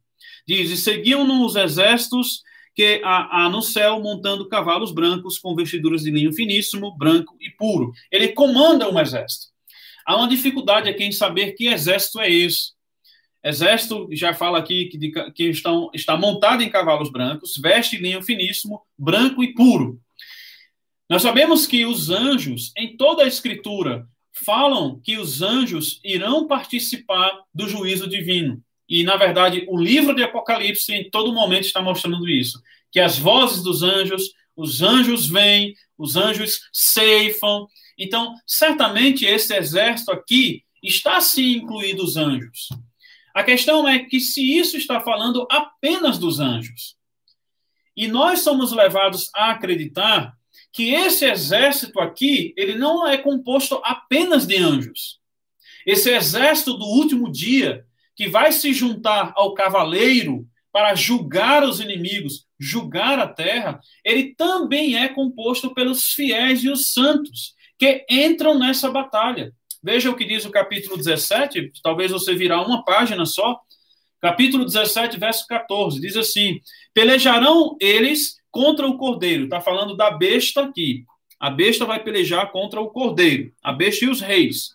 Diz: 0.50 0.68
E 0.68 0.76
seguiam-no 0.76 1.46
os 1.46 1.54
exércitos 1.54 2.42
que 2.74 3.00
há, 3.04 3.44
há, 3.44 3.48
no 3.48 3.62
céu 3.62 4.00
montando 4.00 4.48
cavalos 4.48 4.90
brancos 4.90 5.38
com 5.38 5.54
vestiduras 5.54 6.02
de 6.02 6.10
linho 6.10 6.32
finíssimo, 6.32 6.96
branco 6.98 7.36
e 7.40 7.50
puro. 7.50 7.92
Ele 8.10 8.28
comanda 8.32 8.90
um 8.90 8.98
exército. 8.98 9.46
Há 10.04 10.16
uma 10.16 10.28
dificuldade 10.28 10.88
aqui 10.88 11.04
em 11.04 11.12
saber 11.12 11.52
que 11.52 11.68
exército 11.68 12.18
é 12.18 12.28
esse. 12.28 12.72
Exército, 13.44 14.08
já 14.10 14.34
fala 14.34 14.58
aqui 14.58 14.86
que, 14.86 14.98
de, 14.98 15.12
que 15.32 15.44
estão, 15.44 15.88
está 15.94 16.16
montado 16.16 16.64
em 16.64 16.68
cavalos 16.68 17.12
brancos, 17.12 17.56
veste 17.56 17.96
linho 17.96 18.20
finíssimo, 18.20 18.82
branco 18.98 19.44
e 19.44 19.54
puro. 19.54 20.00
Nós 21.08 21.22
sabemos 21.22 21.64
que 21.64 21.86
os 21.86 22.10
anjos, 22.10 22.72
em 22.76 22.96
toda 22.96 23.22
a 23.22 23.28
Escritura, 23.28 24.04
falam 24.32 25.00
que 25.00 25.16
os 25.16 25.42
anjos 25.42 26.00
irão 26.04 26.48
participar 26.48 27.40
do 27.54 27.68
juízo 27.68 28.08
divino. 28.08 28.60
E, 28.90 29.04
na 29.04 29.16
verdade, 29.16 29.64
o 29.68 29.80
livro 29.80 30.16
de 30.16 30.24
Apocalipse 30.24 30.92
em 30.92 31.08
todo 31.08 31.32
momento 31.32 31.64
está 31.64 31.80
mostrando 31.80 32.28
isso. 32.28 32.60
Que 32.90 32.98
as 32.98 33.16
vozes 33.16 33.62
dos 33.62 33.84
anjos, 33.84 34.34
os 34.56 34.82
anjos 34.82 35.28
vêm, 35.28 35.76
os 35.96 36.16
anjos 36.16 36.68
ceifam. 36.72 37.68
Então, 37.96 38.34
certamente 38.44 39.24
esse 39.24 39.56
exército 39.56 40.10
aqui 40.10 40.64
está 40.82 41.20
sim 41.20 41.52
incluído 41.58 42.02
os 42.02 42.16
anjos. 42.16 42.68
A 43.32 43.44
questão 43.44 43.86
é 43.86 44.00
que 44.00 44.18
se 44.18 44.58
isso 44.58 44.76
está 44.76 45.00
falando 45.00 45.46
apenas 45.48 46.18
dos 46.18 46.40
anjos. 46.40 46.96
E 47.96 48.08
nós 48.08 48.40
somos 48.40 48.72
levados 48.72 49.30
a 49.36 49.52
acreditar 49.52 50.36
que 50.72 50.90
esse 50.90 51.24
exército 51.24 52.00
aqui, 52.00 52.52
ele 52.56 52.74
não 52.74 53.06
é 53.06 53.16
composto 53.16 53.80
apenas 53.84 54.46
de 54.46 54.56
anjos. 54.56 55.20
Esse 55.86 56.10
exército 56.10 56.74
do 56.74 56.86
último 56.86 57.30
dia, 57.30 57.86
que 58.20 58.28
vai 58.28 58.52
se 58.52 58.74
juntar 58.74 59.32
ao 59.34 59.54
cavaleiro 59.54 60.46
para 60.70 60.94
julgar 60.94 61.64
os 61.64 61.80
inimigos, 61.80 62.44
julgar 62.58 63.18
a 63.18 63.26
terra, 63.26 63.80
ele 64.04 64.34
também 64.34 64.94
é 64.94 65.08
composto 65.08 65.72
pelos 65.72 66.12
fiéis 66.12 66.62
e 66.62 66.68
os 66.68 66.92
santos 66.92 67.54
que 67.78 68.04
entram 68.10 68.58
nessa 68.58 68.90
batalha. 68.90 69.54
Veja 69.82 70.10
o 70.10 70.14
que 70.14 70.26
diz 70.26 70.44
o 70.44 70.50
capítulo 70.50 70.98
17, 70.98 71.72
talvez 71.82 72.10
você 72.10 72.34
virar 72.34 72.60
uma 72.60 72.84
página 72.84 73.24
só. 73.24 73.58
Capítulo 74.20 74.66
17, 74.66 75.18
verso 75.18 75.46
14, 75.46 75.98
diz 75.98 76.14
assim: 76.14 76.60
Pelejarão 76.92 77.74
eles 77.80 78.34
contra 78.50 78.86
o 78.86 78.98
cordeiro. 78.98 79.44
Está 79.44 79.62
falando 79.62 79.96
da 79.96 80.10
besta 80.10 80.64
aqui. 80.64 81.06
A 81.40 81.48
besta 81.48 81.86
vai 81.86 82.04
pelejar 82.04 82.52
contra 82.52 82.82
o 82.82 82.90
cordeiro, 82.90 83.50
a 83.62 83.72
besta 83.72 84.04
e 84.04 84.10
os 84.10 84.20
reis. 84.20 84.74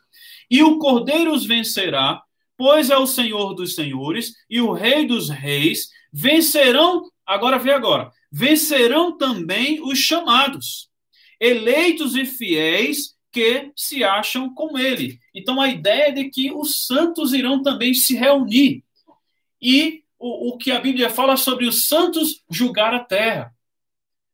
E 0.50 0.64
o 0.64 0.80
cordeiro 0.80 1.32
os 1.32 1.46
vencerá, 1.46 2.25
pois 2.58 2.90
é 2.90 2.98
o 2.98 3.08
Senhor 3.08 3.54
dos 3.54 3.76
senhores 3.76 4.34
e 4.50 4.62
o 4.62 4.72
Rei 4.72 5.06
dos 5.06 5.30
reis, 5.30 5.90
vencerão, 6.12 7.04
agora 7.26 7.60
vê 7.60 7.72
agora, 7.72 8.12
vencerão 8.32 9.18
também 9.18 9.82
os 9.82 10.00
chamados, 10.00 10.90
eleitos 11.40 12.16
e 12.16 12.26
fiéis 12.26 13.16
que 13.32 13.72
se 13.76 14.04
acham 14.04 14.54
com 14.54 14.78
ele. 14.78 15.20
Então 15.34 15.60
a 15.60 15.68
ideia 15.68 16.10
é 16.10 16.12
de 16.12 16.30
que 16.30 16.54
os 16.54 16.86
santos 16.86 17.34
irão 17.34 17.62
também 17.62 17.94
se 17.94 18.16
reunir. 18.16 18.84
E 19.62 20.04
o, 20.18 20.50
o 20.50 20.58
que 20.58 20.72
a 20.72 20.80
Bíblia 20.80 21.10
fala 21.10 21.36
sobre 21.36 21.68
os 21.68 21.88
santos 21.88 22.44
julgar 22.50 22.94
a 22.94 23.04
terra. 23.04 23.54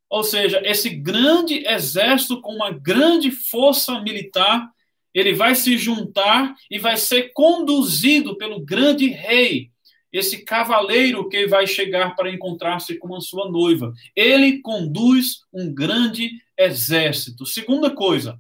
Ou 0.08 0.24
seja, 0.24 0.62
esse 0.64 0.90
grande 0.90 1.66
exército 1.66 2.42
com 2.42 2.54
uma 2.54 2.70
grande 2.70 3.32
força 3.32 4.00
militar 4.02 4.70
ele 5.14 5.34
vai 5.34 5.55
se 5.55 5.78
juntar 5.78 6.55
e 6.70 6.80
vai 6.80 6.97
ser 6.97 7.32
conduzido 7.34 8.38
pelo 8.38 8.64
grande 8.64 9.07
rei, 9.07 9.72
esse 10.12 10.43
cavaleiro 10.43 11.28
que 11.30 11.47
vai 11.47 11.66
chegar 11.66 12.16
para 12.16 12.32
encontrar-se 12.32 12.97
com 12.97 13.16
a 13.16 13.22
sua 13.22 13.49
noiva. 13.49 13.93
Ele 14.16 14.62
conduz 14.62 15.41
um 15.53 15.74
grande 15.74 16.32
exército. 16.57 17.45
Segunda 17.45 17.89
coisa, 17.89 18.39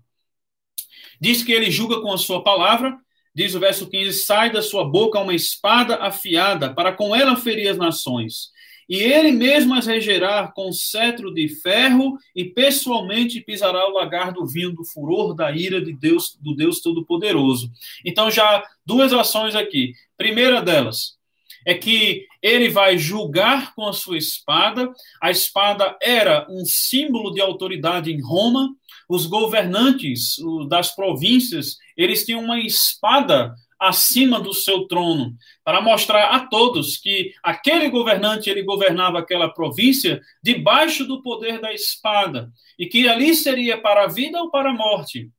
diz 1.19 1.43
que 1.43 1.51
ele 1.51 1.71
julga 1.71 2.01
com 2.01 2.11
a 2.11 2.17
sua 2.17 2.43
palavra, 2.43 2.97
diz 3.33 3.55
o 3.55 3.59
verso 3.59 3.89
15: 3.89 4.19
sai 4.19 4.51
da 4.51 4.61
sua 4.61 4.83
boca 4.83 5.19
uma 5.19 5.33
espada 5.33 5.95
afiada, 5.95 6.73
para 6.73 6.91
com 6.91 7.15
ela 7.15 7.37
ferir 7.37 7.69
as 7.69 7.77
nações 7.77 8.50
e 8.91 8.97
ele 8.97 9.31
mesmo 9.31 9.73
as 9.73 9.87
regerá 9.87 10.51
com 10.53 10.69
cetro 10.73 11.33
de 11.33 11.47
ferro 11.47 12.17
e 12.35 12.43
pessoalmente 12.43 13.39
pisará 13.39 13.87
o 13.87 13.93
lagar 13.93 14.33
do 14.33 14.45
vinho 14.45 14.73
do 14.73 14.83
furor 14.83 15.33
da 15.33 15.49
ira 15.49 15.81
de 15.81 15.93
Deus, 15.93 16.37
do 16.41 16.53
Deus 16.53 16.81
Todo-Poderoso. 16.81 17.71
Então 18.05 18.29
já 18.29 18.61
duas 18.85 19.13
ações 19.13 19.55
aqui. 19.55 19.93
Primeira 20.17 20.61
delas 20.61 21.17
é 21.65 21.73
que 21.73 22.25
ele 22.41 22.67
vai 22.67 22.97
julgar 22.97 23.73
com 23.75 23.87
a 23.87 23.93
sua 23.93 24.17
espada. 24.17 24.91
A 25.21 25.31
espada 25.31 25.97
era 26.01 26.45
um 26.49 26.65
símbolo 26.65 27.31
de 27.31 27.39
autoridade 27.39 28.11
em 28.11 28.21
Roma. 28.21 28.75
Os 29.07 29.25
governantes 29.25 30.35
das 30.67 30.93
províncias, 30.93 31.77
eles 31.95 32.25
tinham 32.25 32.43
uma 32.43 32.59
espada 32.59 33.55
acima 33.81 34.39
do 34.39 34.53
seu 34.53 34.85
trono, 34.87 35.33
para 35.71 35.79
mostrar 35.79 36.35
a 36.35 36.47
todos 36.47 36.97
que 36.97 37.33
aquele 37.41 37.89
governante 37.89 38.49
ele 38.49 38.61
governava 38.61 39.19
aquela 39.19 39.47
província 39.47 40.19
debaixo 40.43 41.05
do 41.05 41.21
poder 41.21 41.61
da 41.61 41.71
espada 41.71 42.51
e 42.77 42.85
que 42.85 43.07
ali 43.07 43.33
seria 43.33 43.79
para 43.79 44.03
a 44.03 44.07
vida 44.07 44.37
ou 44.41 44.51
para 44.51 44.71
a 44.71 44.73
morte. 44.73 45.29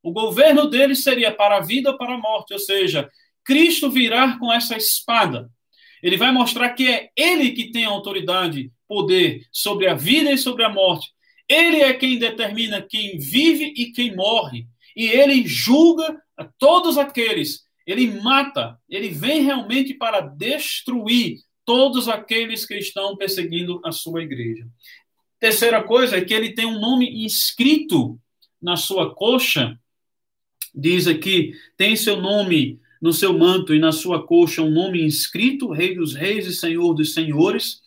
O 0.00 0.12
governo 0.12 0.66
dele 0.70 0.94
seria 0.94 1.32
para 1.32 1.56
a 1.56 1.60
vida 1.60 1.90
ou 1.90 1.98
para 1.98 2.14
a 2.14 2.18
morte, 2.18 2.52
ou 2.52 2.58
seja, 2.60 3.10
Cristo 3.44 3.90
virá 3.90 4.38
com 4.38 4.52
essa 4.52 4.76
espada. 4.76 5.50
Ele 6.00 6.16
vai 6.16 6.30
mostrar 6.30 6.70
que 6.70 6.88
é 6.88 7.08
ele 7.16 7.50
que 7.50 7.72
tem 7.72 7.84
autoridade, 7.84 8.70
poder 8.86 9.42
sobre 9.50 9.88
a 9.88 9.94
vida 9.94 10.30
e 10.30 10.38
sobre 10.38 10.62
a 10.62 10.68
morte. 10.68 11.08
Ele 11.48 11.80
é 11.80 11.92
quem 11.94 12.16
determina 12.16 12.80
quem 12.80 13.18
vive 13.18 13.74
e 13.76 13.90
quem 13.90 14.14
morre. 14.14 14.68
e 14.94 15.08
ele 15.08 15.44
julga 15.44 16.16
a 16.36 16.44
todos 16.44 16.96
aqueles, 16.96 17.64
ele 17.90 18.20
mata, 18.20 18.78
ele 18.88 19.08
vem 19.08 19.42
realmente 19.42 19.94
para 19.94 20.20
destruir 20.20 21.38
todos 21.64 22.08
aqueles 22.08 22.66
que 22.66 22.74
estão 22.74 23.16
perseguindo 23.16 23.80
a 23.84 23.92
sua 23.92 24.22
igreja. 24.22 24.66
Terceira 25.38 25.82
coisa 25.82 26.16
é 26.16 26.20
que 26.20 26.34
ele 26.34 26.52
tem 26.52 26.66
um 26.66 26.80
nome 26.80 27.24
inscrito 27.24 28.20
na 28.60 28.76
sua 28.76 29.14
coxa, 29.14 29.78
diz 30.74 31.06
aqui, 31.06 31.54
tem 31.76 31.96
seu 31.96 32.20
nome 32.20 32.78
no 33.00 33.12
seu 33.12 33.36
manto 33.36 33.74
e 33.74 33.78
na 33.78 33.92
sua 33.92 34.26
coxa 34.26 34.60
um 34.60 34.70
nome 34.70 35.02
inscrito, 35.02 35.70
Rei 35.70 35.94
dos 35.94 36.14
Reis 36.14 36.46
e 36.46 36.54
Senhor 36.54 36.92
dos 36.92 37.14
Senhores. 37.14 37.80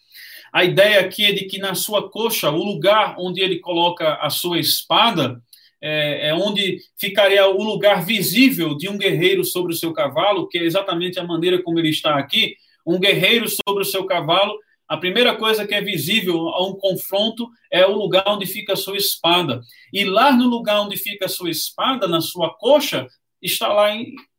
A 0.52 0.64
ideia 0.64 1.00
aqui 1.00 1.26
é 1.26 1.32
de 1.32 1.46
que 1.46 1.60
na 1.60 1.76
sua 1.76 2.10
coxa, 2.10 2.50
o 2.50 2.64
lugar 2.64 3.16
onde 3.20 3.42
ele 3.42 3.60
coloca 3.60 4.16
a 4.16 4.30
sua 4.30 4.60
espada, 4.60 5.42
é, 5.86 6.30
é, 6.30 6.34
onde 6.34 6.80
ficaria 6.98 7.46
o 7.46 7.62
lugar 7.62 8.06
visível 8.06 8.74
de 8.78 8.88
um 8.88 8.98
guerreiro 8.98 9.44
sobre 9.44 9.74
o 9.74 9.76
seu 9.76 9.92
cavalo, 9.92 10.48
que 10.48 10.58
é 10.58 10.64
exatamente 10.64 11.20
a 11.20 11.26
maneira 11.26 11.62
como 11.62 11.78
ele 11.78 11.90
está 11.90 12.18
aqui. 12.18 12.56
Um 12.88 12.98
guerreiro 12.98 13.48
sobre 13.50 13.84
o 13.84 13.86
seu 13.86 14.06
cavalo, 14.06 14.58
a 14.88 14.96
primeira 14.96 15.36
coisa 15.36 15.68
que 15.68 15.74
é 15.74 15.82
visível 15.82 16.48
a 16.50 16.66
um 16.66 16.74
confronto 16.76 17.50
é 17.70 17.86
o 17.86 17.98
lugar 17.98 18.24
onde 18.28 18.46
fica 18.46 18.74
a 18.74 18.78
sua 18.78 18.96
espada. 18.96 19.62
E 19.92 20.06
lá 20.06 20.32
no 20.32 20.48
lugar 20.48 20.80
onde 20.80 20.96
fica 20.96 21.26
a 21.26 21.30
sua 21.30 21.50
espada, 21.50 22.08
na 22.08 22.22
sua 22.22 22.54
coxa, 22.54 23.06
está 23.42 23.68
lá 23.68 23.90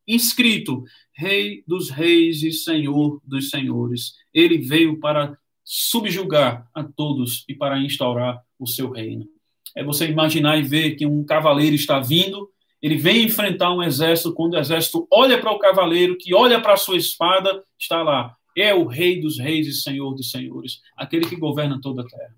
inscrito: 0.09 0.82
Rei 1.12 1.62
dos 1.66 1.90
Reis 1.90 2.42
e 2.42 2.53
Senhor 2.53 3.20
dos 3.22 3.51
Senhores. 3.51 4.14
Ele 4.32 4.57
veio 4.57 4.99
para 4.99 5.36
subjugar 5.62 6.66
a 6.74 6.82
todos 6.84 7.45
e 7.47 7.55
para 7.55 7.78
instaurar 7.78 8.40
o 8.59 8.66
seu 8.66 8.90
reino. 8.90 9.34
É 9.75 9.83
você 9.83 10.07
imaginar 10.07 10.59
e 10.59 10.62
ver 10.62 10.97
que 10.97 11.07
um 11.07 11.25
cavaleiro 11.25 11.75
está 11.75 11.99
vindo, 11.99 12.51
ele 12.85 12.97
vem 12.97 13.25
enfrentar 13.25 13.72
um 13.72 13.83
exército, 13.83 14.35
quando 14.35 14.55
o 14.55 14.59
exército 14.59 15.09
olha 15.11 15.41
para 15.41 15.51
o 15.51 15.59
cavaleiro, 15.59 16.18
que 16.18 16.35
olha 16.35 16.61
para 16.61 16.75
a 16.75 16.77
sua 16.77 16.99
espada, 16.99 17.64
está 17.79 18.03
lá. 18.03 18.37
É 18.55 18.75
o 18.75 18.87
rei 18.87 19.20
dos 19.20 19.39
reis 19.39 19.66
e 19.66 19.72
senhor 19.72 20.14
dos 20.14 20.31
senhores, 20.31 20.83
aquele 20.95 21.27
que 21.27 21.35
governa 21.35 21.81
toda 21.81 22.03
a 22.03 22.07
terra. 22.07 22.37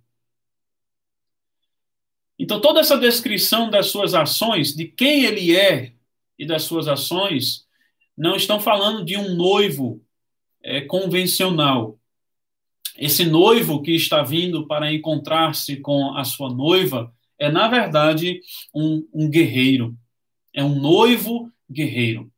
Então, 2.38 2.60
toda 2.60 2.78
essa 2.80 2.96
descrição 2.96 3.68
das 3.68 3.86
suas 3.86 4.14
ações, 4.14 4.74
de 4.74 4.86
quem 4.86 5.24
ele 5.24 5.56
é 5.56 5.94
e 6.38 6.46
das 6.46 6.62
suas 6.62 6.86
ações, 6.86 7.66
não 8.16 8.36
estão 8.36 8.60
falando 8.60 9.04
de 9.04 9.16
um 9.16 9.34
noivo 9.34 10.00
é, 10.62 10.80
convencional, 10.82 11.98
esse 12.96 13.24
noivo 13.24 13.82
que 13.82 13.92
está 13.92 14.22
vindo 14.22 14.66
para 14.66 14.92
encontrar-se 14.92 15.76
com 15.76 16.14
a 16.16 16.24
sua 16.24 16.54
noiva 16.54 17.12
é, 17.38 17.50
na 17.50 17.68
verdade, 17.68 18.40
um, 18.74 19.06
um 19.12 19.30
guerreiro. 19.30 19.96
É 20.54 20.64
um 20.64 20.80
noivo 20.80 21.50
guerreiro. 21.70 22.30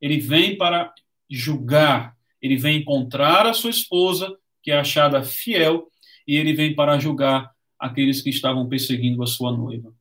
Ele 0.00 0.18
vem 0.18 0.56
para 0.56 0.92
julgar, 1.28 2.16
ele 2.42 2.56
vem 2.56 2.78
encontrar 2.78 3.46
a 3.46 3.54
sua 3.54 3.70
esposa, 3.70 4.36
que 4.62 4.70
é 4.70 4.78
achada 4.78 5.22
fiel, 5.22 5.88
e 6.26 6.36
ele 6.36 6.52
vem 6.52 6.74
para 6.74 6.98
julgar 6.98 7.50
aqueles 7.78 8.20
que 8.20 8.30
estavam 8.30 8.68
perseguindo 8.68 9.22
a 9.22 9.26
sua 9.26 9.52
noiva. 9.52 9.92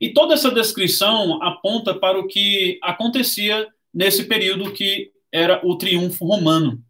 E 0.00 0.12
toda 0.12 0.34
essa 0.34 0.50
descrição 0.50 1.42
aponta 1.42 1.94
para 1.94 2.18
o 2.18 2.26
que 2.26 2.78
acontecia 2.82 3.68
nesse 3.92 4.24
período 4.24 4.72
que 4.72 5.12
era 5.30 5.60
o 5.64 5.76
triunfo 5.76 6.24
romano. 6.24 6.82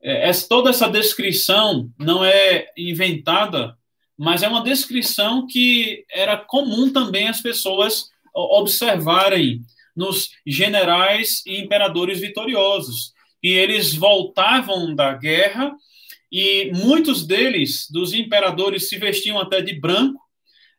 É, 0.00 0.30
toda 0.48 0.70
essa 0.70 0.88
descrição 0.88 1.90
não 1.98 2.24
é 2.24 2.68
inventada, 2.76 3.76
mas 4.18 4.42
é 4.42 4.48
uma 4.48 4.62
descrição 4.62 5.46
que 5.46 6.04
era 6.10 6.36
comum 6.36 6.92
também 6.92 7.28
as 7.28 7.40
pessoas 7.40 8.10
observarem 8.34 9.62
nos 9.94 10.30
generais 10.46 11.42
e 11.46 11.58
imperadores 11.58 12.20
vitoriosos. 12.20 13.12
E 13.42 13.50
eles 13.50 13.94
voltavam 13.94 14.94
da 14.94 15.12
guerra 15.14 15.72
e 16.30 16.72
muitos 16.72 17.26
deles, 17.26 17.86
dos 17.90 18.14
imperadores, 18.14 18.88
se 18.88 18.96
vestiam 18.96 19.38
até 19.38 19.60
de 19.60 19.78
branco, 19.78 20.18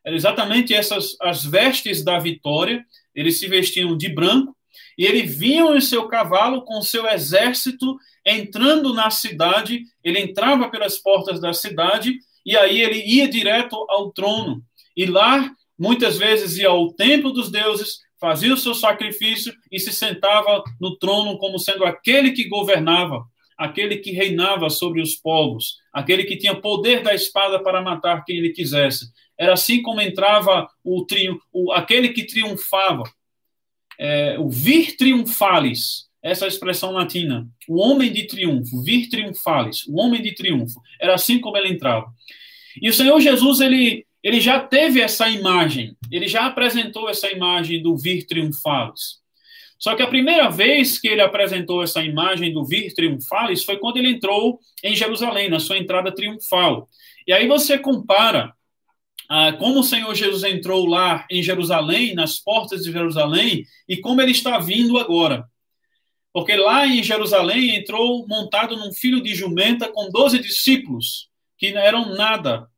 exatamente 0.04 0.74
essas 0.74 1.16
as 1.20 1.44
vestes 1.44 2.02
da 2.02 2.18
vitória, 2.18 2.84
eles 3.14 3.38
se 3.38 3.46
vestiam 3.46 3.96
de 3.96 4.08
branco, 4.08 4.54
e 4.98 5.04
eles 5.04 5.36
vinham 5.36 5.76
em 5.76 5.80
seu 5.80 6.08
cavalo 6.08 6.62
com 6.62 6.82
seu 6.82 7.06
exército 7.06 7.96
entrando 8.26 8.92
na 8.92 9.10
cidade, 9.10 9.84
ele 10.02 10.18
entrava 10.18 10.68
pelas 10.68 10.98
portas 10.98 11.40
da 11.40 11.52
cidade 11.52 12.18
e 12.44 12.56
aí 12.56 12.80
ele 12.80 13.02
ia 13.04 13.28
direto 13.28 13.74
ao 13.88 14.12
trono. 14.12 14.62
E 14.96 15.06
lá, 15.06 15.50
muitas 15.78 16.16
vezes, 16.16 16.56
ia 16.58 16.68
ao 16.68 16.92
templo 16.92 17.32
dos 17.32 17.50
deuses, 17.50 17.98
fazia 18.20 18.52
o 18.54 18.56
seu 18.56 18.74
sacrifício 18.74 19.52
e 19.70 19.78
se 19.78 19.92
sentava 19.92 20.62
no 20.80 20.96
trono 20.96 21.38
como 21.38 21.58
sendo 21.58 21.84
aquele 21.84 22.32
que 22.32 22.48
governava, 22.48 23.24
aquele 23.56 23.98
que 23.98 24.10
reinava 24.10 24.70
sobre 24.70 25.00
os 25.00 25.14
povos, 25.14 25.76
aquele 25.92 26.24
que 26.24 26.36
tinha 26.36 26.54
poder 26.54 27.02
da 27.02 27.14
espada 27.14 27.62
para 27.62 27.82
matar 27.82 28.24
quem 28.24 28.38
ele 28.38 28.50
quisesse. 28.50 29.12
Era 29.38 29.54
assim 29.54 29.82
como 29.82 30.00
entrava 30.00 30.68
o, 30.82 31.04
triunfo, 31.04 31.42
o 31.52 31.72
aquele 31.72 32.10
que 32.10 32.24
triunfava, 32.24 33.04
é, 33.98 34.38
o 34.38 34.48
vir 34.48 34.96
triunfalis, 34.96 36.03
essa 36.24 36.46
expressão 36.46 36.90
latina, 36.90 37.46
o 37.68 37.78
homem 37.78 38.10
de 38.10 38.26
triunfo, 38.26 38.82
vir 38.82 39.10
triunfalis, 39.10 39.86
o 39.86 40.00
homem 40.00 40.22
de 40.22 40.34
triunfo, 40.34 40.80
era 40.98 41.14
assim 41.14 41.38
como 41.38 41.58
ele 41.58 41.68
entrava. 41.68 42.06
E 42.80 42.88
o 42.88 42.94
Senhor 42.94 43.20
Jesus, 43.20 43.60
ele, 43.60 44.06
ele 44.22 44.40
já 44.40 44.58
teve 44.58 45.02
essa 45.02 45.28
imagem, 45.28 45.94
ele 46.10 46.26
já 46.26 46.46
apresentou 46.46 47.10
essa 47.10 47.30
imagem 47.30 47.82
do 47.82 47.94
vir 47.94 48.26
triunfalis. 48.26 49.22
Só 49.78 49.94
que 49.94 50.02
a 50.02 50.06
primeira 50.06 50.48
vez 50.48 50.98
que 50.98 51.08
ele 51.08 51.20
apresentou 51.20 51.82
essa 51.82 52.02
imagem 52.02 52.54
do 52.54 52.64
vir 52.64 52.94
triunfalis 52.94 53.62
foi 53.62 53.76
quando 53.76 53.98
ele 53.98 54.08
entrou 54.08 54.58
em 54.82 54.96
Jerusalém, 54.96 55.50
na 55.50 55.60
sua 55.60 55.76
entrada 55.76 56.10
triunfal. 56.10 56.88
E 57.26 57.34
aí 57.34 57.46
você 57.46 57.78
compara 57.78 58.54
ah, 59.28 59.52
como 59.52 59.80
o 59.80 59.84
Senhor 59.84 60.14
Jesus 60.14 60.42
entrou 60.42 60.86
lá 60.86 61.26
em 61.30 61.42
Jerusalém, 61.42 62.14
nas 62.14 62.38
portas 62.38 62.82
de 62.82 62.92
Jerusalém, 62.92 63.66
e 63.86 63.98
como 63.98 64.22
ele 64.22 64.30
está 64.30 64.58
vindo 64.58 64.96
agora. 64.96 65.44
Porque 66.34 66.56
lá 66.56 66.84
em 66.84 67.00
Jerusalém 67.00 67.76
entrou 67.76 68.26
montado 68.26 68.76
num 68.76 68.92
filho 68.92 69.22
de 69.22 69.36
jumenta 69.36 69.88
com 69.88 70.10
doze 70.10 70.40
discípulos, 70.40 71.30
que 71.56 71.70
não 71.70 71.80
eram 71.80 72.16
nada, 72.16 72.68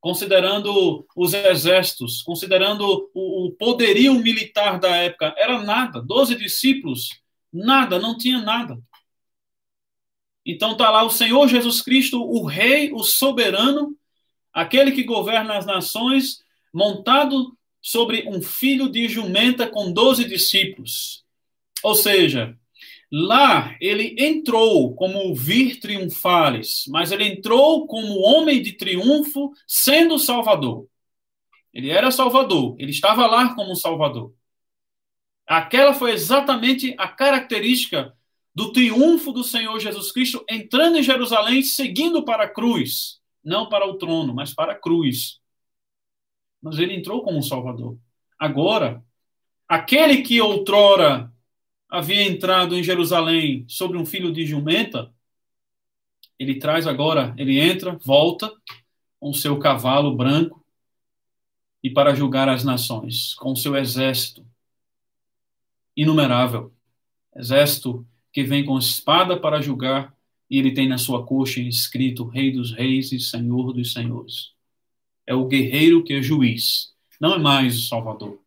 considerando 0.00 1.06
os 1.14 1.32
exércitos, 1.32 2.22
considerando 2.22 3.08
o, 3.14 3.46
o 3.46 3.52
poderio 3.52 4.14
militar 4.14 4.80
da 4.80 4.96
época, 4.96 5.32
era 5.38 5.62
nada. 5.62 6.02
Doze 6.02 6.34
discípulos, 6.34 7.10
nada, 7.52 8.00
não 8.00 8.18
tinha 8.18 8.40
nada. 8.40 8.76
Então 10.44 10.72
está 10.72 10.90
lá 10.90 11.04
o 11.04 11.10
Senhor 11.10 11.46
Jesus 11.46 11.80
Cristo, 11.80 12.20
o 12.20 12.44
Rei, 12.44 12.92
o 12.92 13.04
soberano, 13.04 13.96
aquele 14.52 14.90
que 14.90 15.04
governa 15.04 15.56
as 15.56 15.64
nações, 15.64 16.40
montado 16.72 17.56
sobre 17.80 18.28
um 18.28 18.42
filho 18.42 18.88
de 18.88 19.06
jumenta 19.06 19.68
com 19.68 19.92
doze 19.92 20.24
discípulos. 20.24 21.24
Ou 21.80 21.94
seja, 21.94 22.58
Lá 23.16 23.76
ele 23.80 24.16
entrou 24.18 24.92
como 24.96 25.32
vir 25.36 25.78
triunfalis, 25.78 26.82
mas 26.88 27.12
ele 27.12 27.22
entrou 27.24 27.86
como 27.86 28.18
homem 28.18 28.60
de 28.60 28.72
triunfo, 28.72 29.52
sendo 29.68 30.18
Salvador. 30.18 30.88
Ele 31.72 31.90
era 31.90 32.10
Salvador, 32.10 32.74
ele 32.76 32.90
estava 32.90 33.28
lá 33.28 33.54
como 33.54 33.76
Salvador. 33.76 34.34
Aquela 35.46 35.94
foi 35.94 36.10
exatamente 36.10 36.92
a 36.98 37.06
característica 37.06 38.12
do 38.52 38.72
triunfo 38.72 39.30
do 39.30 39.44
Senhor 39.44 39.78
Jesus 39.78 40.10
Cristo 40.10 40.44
entrando 40.50 40.98
em 40.98 41.02
Jerusalém, 41.04 41.62
seguindo 41.62 42.24
para 42.24 42.46
a 42.46 42.52
cruz, 42.52 43.20
não 43.44 43.68
para 43.68 43.88
o 43.88 43.96
trono, 43.96 44.34
mas 44.34 44.52
para 44.52 44.72
a 44.72 44.76
cruz. 44.80 45.38
Mas 46.60 46.78
ele 46.80 46.96
entrou 46.96 47.22
como 47.22 47.40
Salvador. 47.44 47.96
Agora, 48.36 49.04
aquele 49.68 50.22
que 50.22 50.40
outrora 50.40 51.32
havia 51.94 52.24
entrado 52.24 52.76
em 52.76 52.82
Jerusalém 52.82 53.64
sobre 53.68 53.96
um 53.96 54.04
filho 54.04 54.32
de 54.32 54.44
jumenta, 54.44 55.14
ele 56.36 56.58
traz 56.58 56.88
agora, 56.88 57.32
ele 57.38 57.60
entra, 57.60 57.96
volta 58.04 58.52
com 59.20 59.32
seu 59.32 59.58
cavalo 59.60 60.16
branco 60.16 60.66
e 61.80 61.88
para 61.88 62.12
julgar 62.12 62.48
as 62.48 62.64
nações, 62.64 63.34
com 63.34 63.54
seu 63.54 63.76
exército 63.76 64.44
inumerável, 65.96 66.72
exército 67.36 68.04
que 68.32 68.42
vem 68.42 68.64
com 68.64 68.76
espada 68.76 69.38
para 69.38 69.62
julgar 69.62 70.12
e 70.50 70.58
ele 70.58 70.74
tem 70.74 70.88
na 70.88 70.98
sua 70.98 71.24
coxa 71.24 71.60
escrito 71.60 72.26
Rei 72.26 72.50
dos 72.50 72.72
Reis 72.72 73.12
e 73.12 73.20
Senhor 73.20 73.72
dos 73.72 73.92
Senhores. 73.92 74.52
É 75.24 75.32
o 75.32 75.46
guerreiro 75.46 76.02
que 76.02 76.14
é 76.14 76.20
juiz, 76.20 76.92
não 77.20 77.34
é 77.34 77.38
mais 77.38 77.78
o 77.78 77.86
Salvador, 77.86 78.40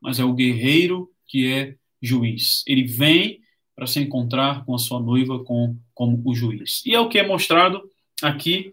mas 0.00 0.18
é 0.18 0.24
o 0.24 0.32
guerreiro 0.32 1.12
que 1.26 1.52
é 1.52 1.76
juiz. 2.04 2.62
Ele 2.66 2.84
vem 2.84 3.40
para 3.74 3.86
se 3.86 4.00
encontrar 4.00 4.64
com 4.64 4.74
a 4.74 4.78
sua 4.78 5.00
noiva 5.00 5.42
com, 5.44 5.76
como 5.92 6.22
o 6.24 6.34
juiz. 6.34 6.82
E 6.86 6.94
é 6.94 7.00
o 7.00 7.08
que 7.08 7.18
é 7.18 7.26
mostrado 7.26 7.82
aqui 8.22 8.72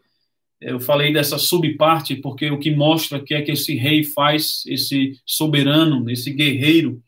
Eu 0.59 0.79
falei 0.79 1.11
dessa 1.11 1.39
subparte 1.39 2.15
porque 2.15 2.51
o 2.51 2.59
que 2.59 2.69
mostra 2.69 3.19
que 3.19 3.33
é 3.33 3.41
que 3.41 3.51
esse 3.51 3.75
rei 3.75 4.03
faz, 4.03 4.63
esse 4.67 5.19
soberano, 5.25 6.07
esse 6.09 6.31
guerreiro, 6.31 7.01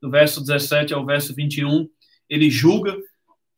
do 0.00 0.10
verso 0.10 0.40
17 0.40 0.94
ao 0.94 1.04
verso 1.04 1.34
21, 1.34 1.88
ele 2.28 2.48
julga, 2.48 2.96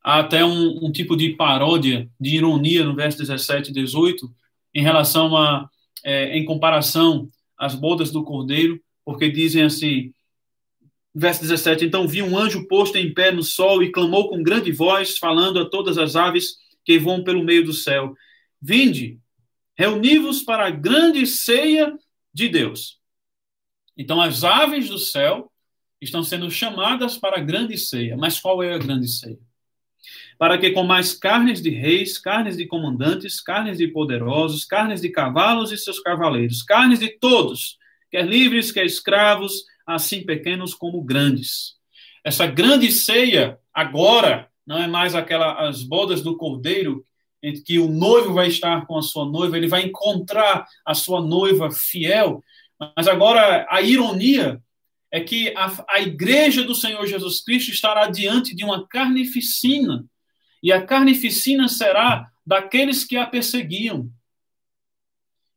há 0.03 0.21
até 0.21 0.45
um, 0.45 0.87
um 0.87 0.91
tipo 0.91 1.17
de 1.17 1.31
paródia, 1.31 2.09
de 2.19 2.37
ironia 2.37 2.83
no 2.83 2.97
verso 2.97 3.19
17 3.19 3.71
e 3.71 3.75
18, 3.75 4.29
em 4.75 4.83
relação 4.83 5.37
a, 5.37 5.69
é, 6.03 6.37
em 6.37 6.45
comparação 6.45 7.29
às 7.59 7.75
bodas 7.75 8.11
do 8.11 8.25
cordeiro, 8.25 8.81
porque 9.05 9.31
dizem 9.31 9.63
assim, 9.63 10.13
verso 11.15 11.43
17: 11.43 11.85
Então 11.85 12.07
vi 12.07 12.23
um 12.23 12.37
anjo 12.39 12.67
posto 12.67 12.97
em 12.97 13.13
pé 13.13 13.31
no 13.31 13.43
sol 13.43 13.83
e 13.83 13.93
clamou 13.93 14.29
com 14.29 14.43
grande 14.43 14.73
voz, 14.73 15.19
falando 15.19 15.61
a 15.61 15.69
todas 15.69 15.99
as 15.99 16.17
aves 16.17 16.57
que 16.85 16.99
voam 16.99 17.23
pelo 17.23 17.45
meio 17.45 17.65
do 17.65 17.73
céu: 17.73 18.15
Vinde, 18.61 19.19
reuni-vos 19.77 20.43
para 20.43 20.67
a 20.67 20.71
grande 20.71 21.27
ceia 21.27 21.97
de 22.33 22.49
Deus. 22.49 23.01
Então, 23.97 24.21
as 24.21 24.43
aves 24.43 24.89
do 24.89 24.99
céu 24.99 25.51
estão 26.01 26.23
sendo 26.23 26.51
chamadas 26.51 27.17
para 27.17 27.39
a 27.39 27.43
grande 27.43 27.77
ceia. 27.77 28.17
Mas 28.17 28.41
qual 28.41 28.63
é 28.63 28.73
a 28.73 28.79
grande 28.79 29.09
ceia? 29.09 29.39
Para 30.39 30.59
que 30.59 30.71
com 30.71 30.83
mais 30.83 31.15
carnes 31.15 31.63
de 31.63 31.71
reis, 31.71 32.19
carnes 32.19 32.57
de 32.57 32.67
comandantes, 32.67 33.41
carnes 33.41 33.79
de 33.79 33.87
poderosos, 33.87 34.65
carnes 34.65 35.01
de 35.01 35.11
cavalos 35.11 35.71
e 35.71 35.77
seus 35.77 36.01
cavaleiros, 36.01 36.63
carnes 36.63 36.99
de 36.99 37.09
todos, 37.09 37.79
quer 38.11 38.27
livres, 38.27 38.73
quer 38.73 38.85
escravos, 38.85 39.65
assim 39.87 40.25
pequenos 40.25 40.75
como 40.75 41.03
grandes. 41.03 41.77
Essa 42.25 42.47
grande 42.47 42.91
ceia, 42.93 43.59
agora, 43.73 44.49
não 44.67 44.79
é 44.79 44.87
mais 44.87 45.15
aquela 45.15 45.69
as 45.69 45.83
bodas 45.83 46.23
do 46.23 46.37
cordeiro, 46.37 47.05
em 47.43 47.53
que 47.61 47.79
o 47.79 47.89
noivo 47.89 48.35
vai 48.35 48.47
estar 48.47 48.87
com 48.87 48.97
a 48.97 49.03
sua 49.03 49.25
noiva, 49.25 49.57
ele 49.57 49.67
vai 49.67 49.83
encontrar 49.83 50.67
a 50.87 50.95
sua 50.95 51.21
noiva 51.21 51.71
fiel. 51.71 52.43
Mas 52.97 53.09
agora 53.09 53.67
a 53.69 53.83
ironia 53.83 54.63
é 55.11 55.21
que 55.21 55.53
a, 55.57 55.85
a 55.89 56.01
igreja 56.01 56.63
do 56.63 56.75
Senhor 56.75 57.05
Jesus 57.07 57.43
Cristo 57.43 57.71
estará 57.71 58.09
diante 58.09 58.55
de 58.55 58.65
uma 58.65 58.87
carnificina. 58.87 60.07
E 60.63 60.73
a 60.73 60.87
carnificina 60.87 61.69
será 61.69 62.31
daqueles 62.47 63.05
que 63.05 63.17
a 63.17 63.27
perseguiam. 63.27 64.09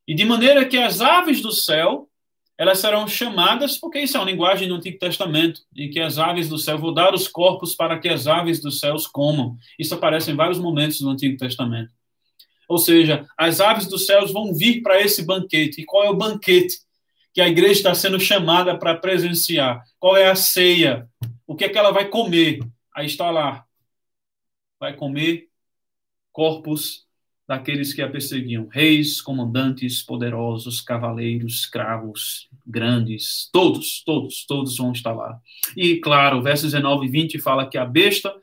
E 0.07 0.13
de 0.13 0.25
maneira 0.25 0.65
que 0.65 0.77
as 0.77 1.01
aves 1.01 1.41
do 1.41 1.51
céu 1.51 2.04
elas 2.57 2.79
serão 2.79 3.07
chamadas, 3.07 3.77
porque 3.77 3.99
isso 3.99 4.15
é 4.15 4.19
uma 4.19 4.29
linguagem 4.29 4.67
do 4.67 4.75
Antigo 4.75 4.97
Testamento, 4.97 5.61
em 5.75 5.89
que 5.89 5.99
as 5.99 6.17
aves 6.17 6.47
do 6.47 6.57
céu, 6.57 6.77
vou 6.77 6.93
dar 6.93 7.13
os 7.13 7.27
corpos 7.27 7.75
para 7.75 7.99
que 7.99 8.07
as 8.07 8.27
aves 8.27 8.61
dos 8.61 8.79
céus 8.79 9.05
comam. 9.05 9.57
Isso 9.77 9.93
aparece 9.93 10.31
em 10.31 10.35
vários 10.35 10.57
momentos 10.57 11.01
do 11.01 11.09
Antigo 11.09 11.37
Testamento. 11.37 11.91
Ou 12.67 12.77
seja, 12.77 13.27
as 13.37 13.59
aves 13.59 13.87
dos 13.87 14.05
céus 14.05 14.31
vão 14.31 14.53
vir 14.53 14.81
para 14.81 15.01
esse 15.01 15.25
banquete. 15.25 15.81
E 15.81 15.85
qual 15.85 16.03
é 16.05 16.09
o 16.09 16.15
banquete 16.15 16.77
que 17.33 17.41
a 17.41 17.47
igreja 17.47 17.73
está 17.73 17.93
sendo 17.93 18.19
chamada 18.19 18.77
para 18.77 18.95
presenciar? 18.95 19.83
Qual 19.99 20.15
é 20.15 20.29
a 20.29 20.35
ceia? 20.35 21.09
O 21.45 21.55
que 21.55 21.65
é 21.65 21.69
que 21.69 21.77
ela 21.77 21.91
vai 21.91 22.07
comer? 22.07 22.59
Aí 22.95 23.05
está 23.05 23.29
lá. 23.29 23.65
Vai 24.79 24.95
comer 24.95 25.49
corpos 26.31 27.04
daqueles 27.47 27.93
que 27.93 28.01
a 28.01 28.09
perseguiam: 28.09 28.67
reis, 28.67 29.21
comandantes, 29.21 30.01
poderosos, 30.01 30.81
cavaleiros, 30.81 31.61
escravos, 31.61 32.49
grandes, 32.65 33.49
todos, 33.51 34.03
todos, 34.03 34.45
todos 34.45 34.77
vão 34.77 34.91
estar 34.91 35.13
lá. 35.13 35.39
E, 35.75 35.97
claro, 35.97 36.41
versos 36.41 36.71
19 36.71 37.05
e 37.05 37.09
20 37.09 37.39
fala 37.39 37.69
que 37.69 37.77
a 37.77 37.85
besta, 37.85 38.33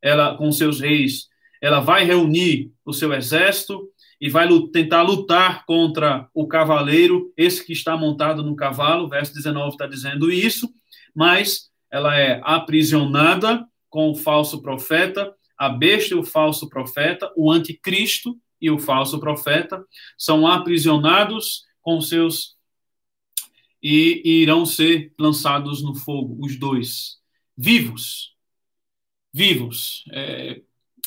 ela 0.00 0.36
com 0.36 0.50
seus 0.50 0.80
reis, 0.80 1.28
ela 1.60 1.80
vai 1.80 2.04
reunir 2.04 2.72
o 2.84 2.92
seu 2.92 3.12
exército 3.12 3.88
e 4.20 4.28
vai 4.28 4.48
tentar 4.72 5.02
lutar 5.02 5.64
contra 5.64 6.28
o 6.34 6.46
cavaleiro, 6.46 7.32
esse 7.36 7.64
que 7.64 7.72
está 7.72 7.96
montado 7.96 8.42
no 8.42 8.56
cavalo, 8.56 9.08
verso 9.08 9.32
19 9.34 9.70
está 9.70 9.86
dizendo 9.86 10.30
isso, 10.30 10.68
mas 11.14 11.70
ela 11.90 12.16
é 12.18 12.40
aprisionada 12.42 13.64
com 13.88 14.10
o 14.10 14.14
falso 14.14 14.60
profeta, 14.60 15.32
a 15.58 15.68
besta 15.68 16.14
e 16.14 16.16
o 16.16 16.24
falso 16.24 16.68
profeta, 16.68 17.32
o 17.36 17.50
anticristo 17.50 18.38
e 18.60 18.70
o 18.70 18.78
falso 18.78 19.18
profeta, 19.18 19.84
são 20.16 20.46
aprisionados 20.46 21.64
com 21.82 22.00
seus 22.00 22.56
e, 23.82 24.22
e 24.24 24.42
irão 24.42 24.66
ser 24.66 25.12
lançados 25.18 25.82
no 25.82 25.94
fogo, 25.94 26.36
os 26.44 26.58
dois, 26.58 27.18
vivos. 27.56 28.34
Vivos. 29.32 30.04
É, 30.12 30.62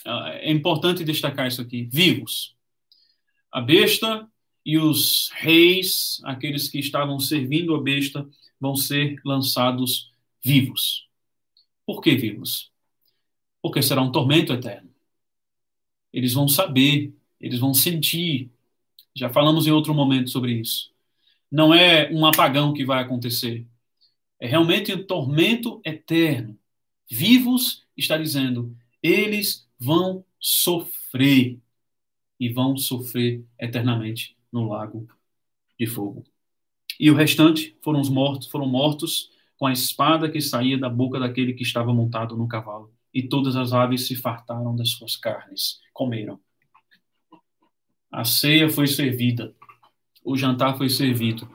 é 0.06 0.52
importante 0.52 1.04
destacar 1.04 1.48
isso 1.48 1.62
aqui: 1.62 1.84
vivos. 1.92 2.56
A 3.52 3.60
besta 3.60 4.28
e 4.66 4.78
os 4.78 5.30
reis, 5.34 6.22
aqueles 6.24 6.70
que 6.70 6.80
estavam 6.80 7.20
servindo 7.20 7.76
a 7.76 7.82
besta, 7.82 8.28
vão 8.60 8.76
ser 8.76 9.20
lançados 9.26 10.12
vivos. 10.44 11.08
Por 11.86 12.02
que 12.02 12.16
vivos? 12.16 12.71
Porque 13.62 13.82
será 13.82 14.02
um 14.02 14.12
tormento 14.12 14.52
eterno. 14.54 14.90
Eles 16.12 16.34
vão 16.34 16.48
saber, 16.48 17.14
eles 17.40 17.60
vão 17.60 17.74
sentir. 17.74 18.52
Já 19.16 19.30
falamos 19.30 19.68
em 19.68 19.72
outro 19.72 19.94
momento 19.94 20.30
sobre 20.30 20.54
isso. 20.54 20.92
Não 21.52 21.74
é 21.74 22.10
um 22.12 22.26
apagão 22.26 22.74
que 22.74 22.86
vai 22.86 23.04
acontecer. 23.04 23.66
É 24.40 24.48
realmente 24.48 24.94
um 24.94 25.06
tormento 25.06 25.82
eterno. 25.86 26.58
Vivos, 27.10 27.86
está 27.96 28.18
dizendo, 28.18 28.76
eles 29.04 29.68
vão 29.78 30.26
sofrer 30.40 31.60
e 32.40 32.50
vão 32.50 32.78
sofrer 32.78 33.46
eternamente 33.60 34.36
no 34.52 34.68
lago 34.68 35.08
de 35.80 35.86
fogo. 35.86 36.24
E 37.00 37.12
o 37.12 37.16
restante 37.16 37.78
foram 37.82 38.00
os 38.00 38.10
mortos, 38.10 38.48
foram 38.48 38.68
mortos 38.68 39.30
com 39.58 39.68
a 39.68 39.74
espada 39.74 40.30
que 40.30 40.42
saía 40.42 40.78
da 40.78 40.90
boca 40.90 41.20
daquele 41.20 41.54
que 41.54 41.64
estava 41.64 41.94
montado 41.94 42.36
no 42.36 42.48
cavalo 42.48 42.94
e 43.14 43.24
todas 43.24 43.56
as 43.56 43.74
aves 43.74 44.08
se 44.08 44.16
fartaram 44.16 44.76
das 44.76 44.90
suas 44.92 45.16
carnes, 45.18 45.80
comeram. 45.94 46.40
A 48.10 48.24
ceia 48.24 48.70
foi 48.70 48.88
servida, 48.88 49.54
o 50.24 50.38
jantar 50.38 50.78
foi 50.78 50.90
servido 50.90 51.50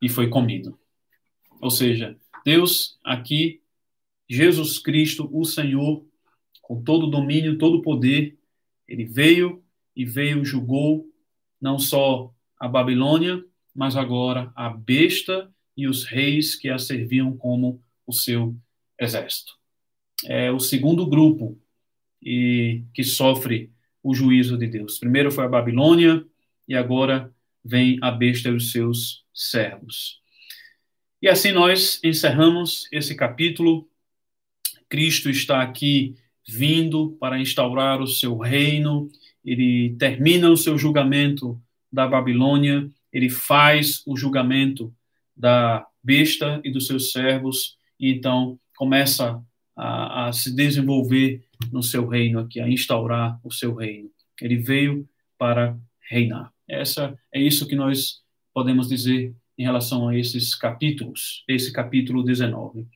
e 0.00 0.08
foi 0.08 0.28
comido. 0.28 0.78
Ou 1.60 1.70
seja, 1.70 2.18
Deus 2.44 2.98
aqui, 3.04 3.62
Jesus 4.28 4.78
Cristo, 4.78 5.28
o 5.32 5.44
Senhor, 5.44 6.04
com 6.62 6.82
todo 6.82 7.06
o 7.06 7.10
domínio, 7.10 7.58
todo 7.58 7.78
o 7.78 7.82
poder, 7.82 8.38
ele 8.86 9.04
veio 9.04 9.62
e 9.96 10.04
veio 10.04 10.44
julgou 10.44 11.06
não 11.60 11.78
só 11.78 12.32
a 12.58 12.68
Babilônia, 12.68 13.44
mas 13.74 13.96
agora 13.96 14.52
a 14.54 14.68
besta 14.68 15.52
e 15.76 15.88
os 15.88 16.04
reis 16.04 16.54
que 16.54 16.68
a 16.68 16.78
serviam 16.78 17.36
como 17.36 17.82
o 18.06 18.12
seu 18.12 18.56
exército 18.98 19.63
é 20.24 20.50
o 20.50 20.58
segundo 20.58 21.06
grupo 21.06 21.58
e 22.22 22.82
que 22.92 23.04
sofre 23.04 23.70
o 24.02 24.14
juízo 24.14 24.56
de 24.56 24.66
Deus. 24.66 24.98
Primeiro 24.98 25.30
foi 25.30 25.44
a 25.44 25.48
Babilônia 25.48 26.24
e 26.68 26.74
agora 26.74 27.32
vem 27.64 27.98
a 28.02 28.10
besta 28.10 28.48
e 28.48 28.52
os 28.52 28.72
seus 28.72 29.24
servos. 29.32 30.20
E 31.20 31.28
assim 31.28 31.52
nós 31.52 32.00
encerramos 32.04 32.86
esse 32.92 33.14
capítulo. 33.14 33.88
Cristo 34.88 35.30
está 35.30 35.62
aqui 35.62 36.14
vindo 36.46 37.16
para 37.18 37.40
instaurar 37.40 38.00
o 38.02 38.06
seu 38.06 38.36
reino. 38.36 39.08
Ele 39.44 39.96
termina 39.98 40.50
o 40.50 40.56
seu 40.56 40.76
julgamento 40.76 41.60
da 41.90 42.06
Babilônia, 42.06 42.90
ele 43.12 43.30
faz 43.30 44.02
o 44.04 44.16
julgamento 44.16 44.92
da 45.36 45.86
besta 46.02 46.60
e 46.64 46.70
dos 46.70 46.86
seus 46.86 47.12
servos, 47.12 47.78
e 47.98 48.10
então 48.10 48.58
começa 48.76 49.40
a, 49.76 50.28
a 50.28 50.32
se 50.32 50.54
desenvolver 50.54 51.42
no 51.72 51.82
seu 51.82 52.06
reino 52.06 52.38
aqui, 52.38 52.60
a 52.60 52.68
instaurar 52.68 53.38
o 53.42 53.50
seu 53.50 53.74
reino. 53.74 54.10
Ele 54.40 54.56
veio 54.56 55.08
para 55.38 55.76
reinar. 56.08 56.52
Essa 56.68 57.16
é 57.32 57.40
isso 57.40 57.66
que 57.66 57.76
nós 57.76 58.22
podemos 58.52 58.88
dizer 58.88 59.34
em 59.58 59.64
relação 59.64 60.08
a 60.08 60.18
esses 60.18 60.54
capítulos, 60.54 61.44
esse 61.48 61.72
capítulo 61.72 62.22
19. 62.22 62.86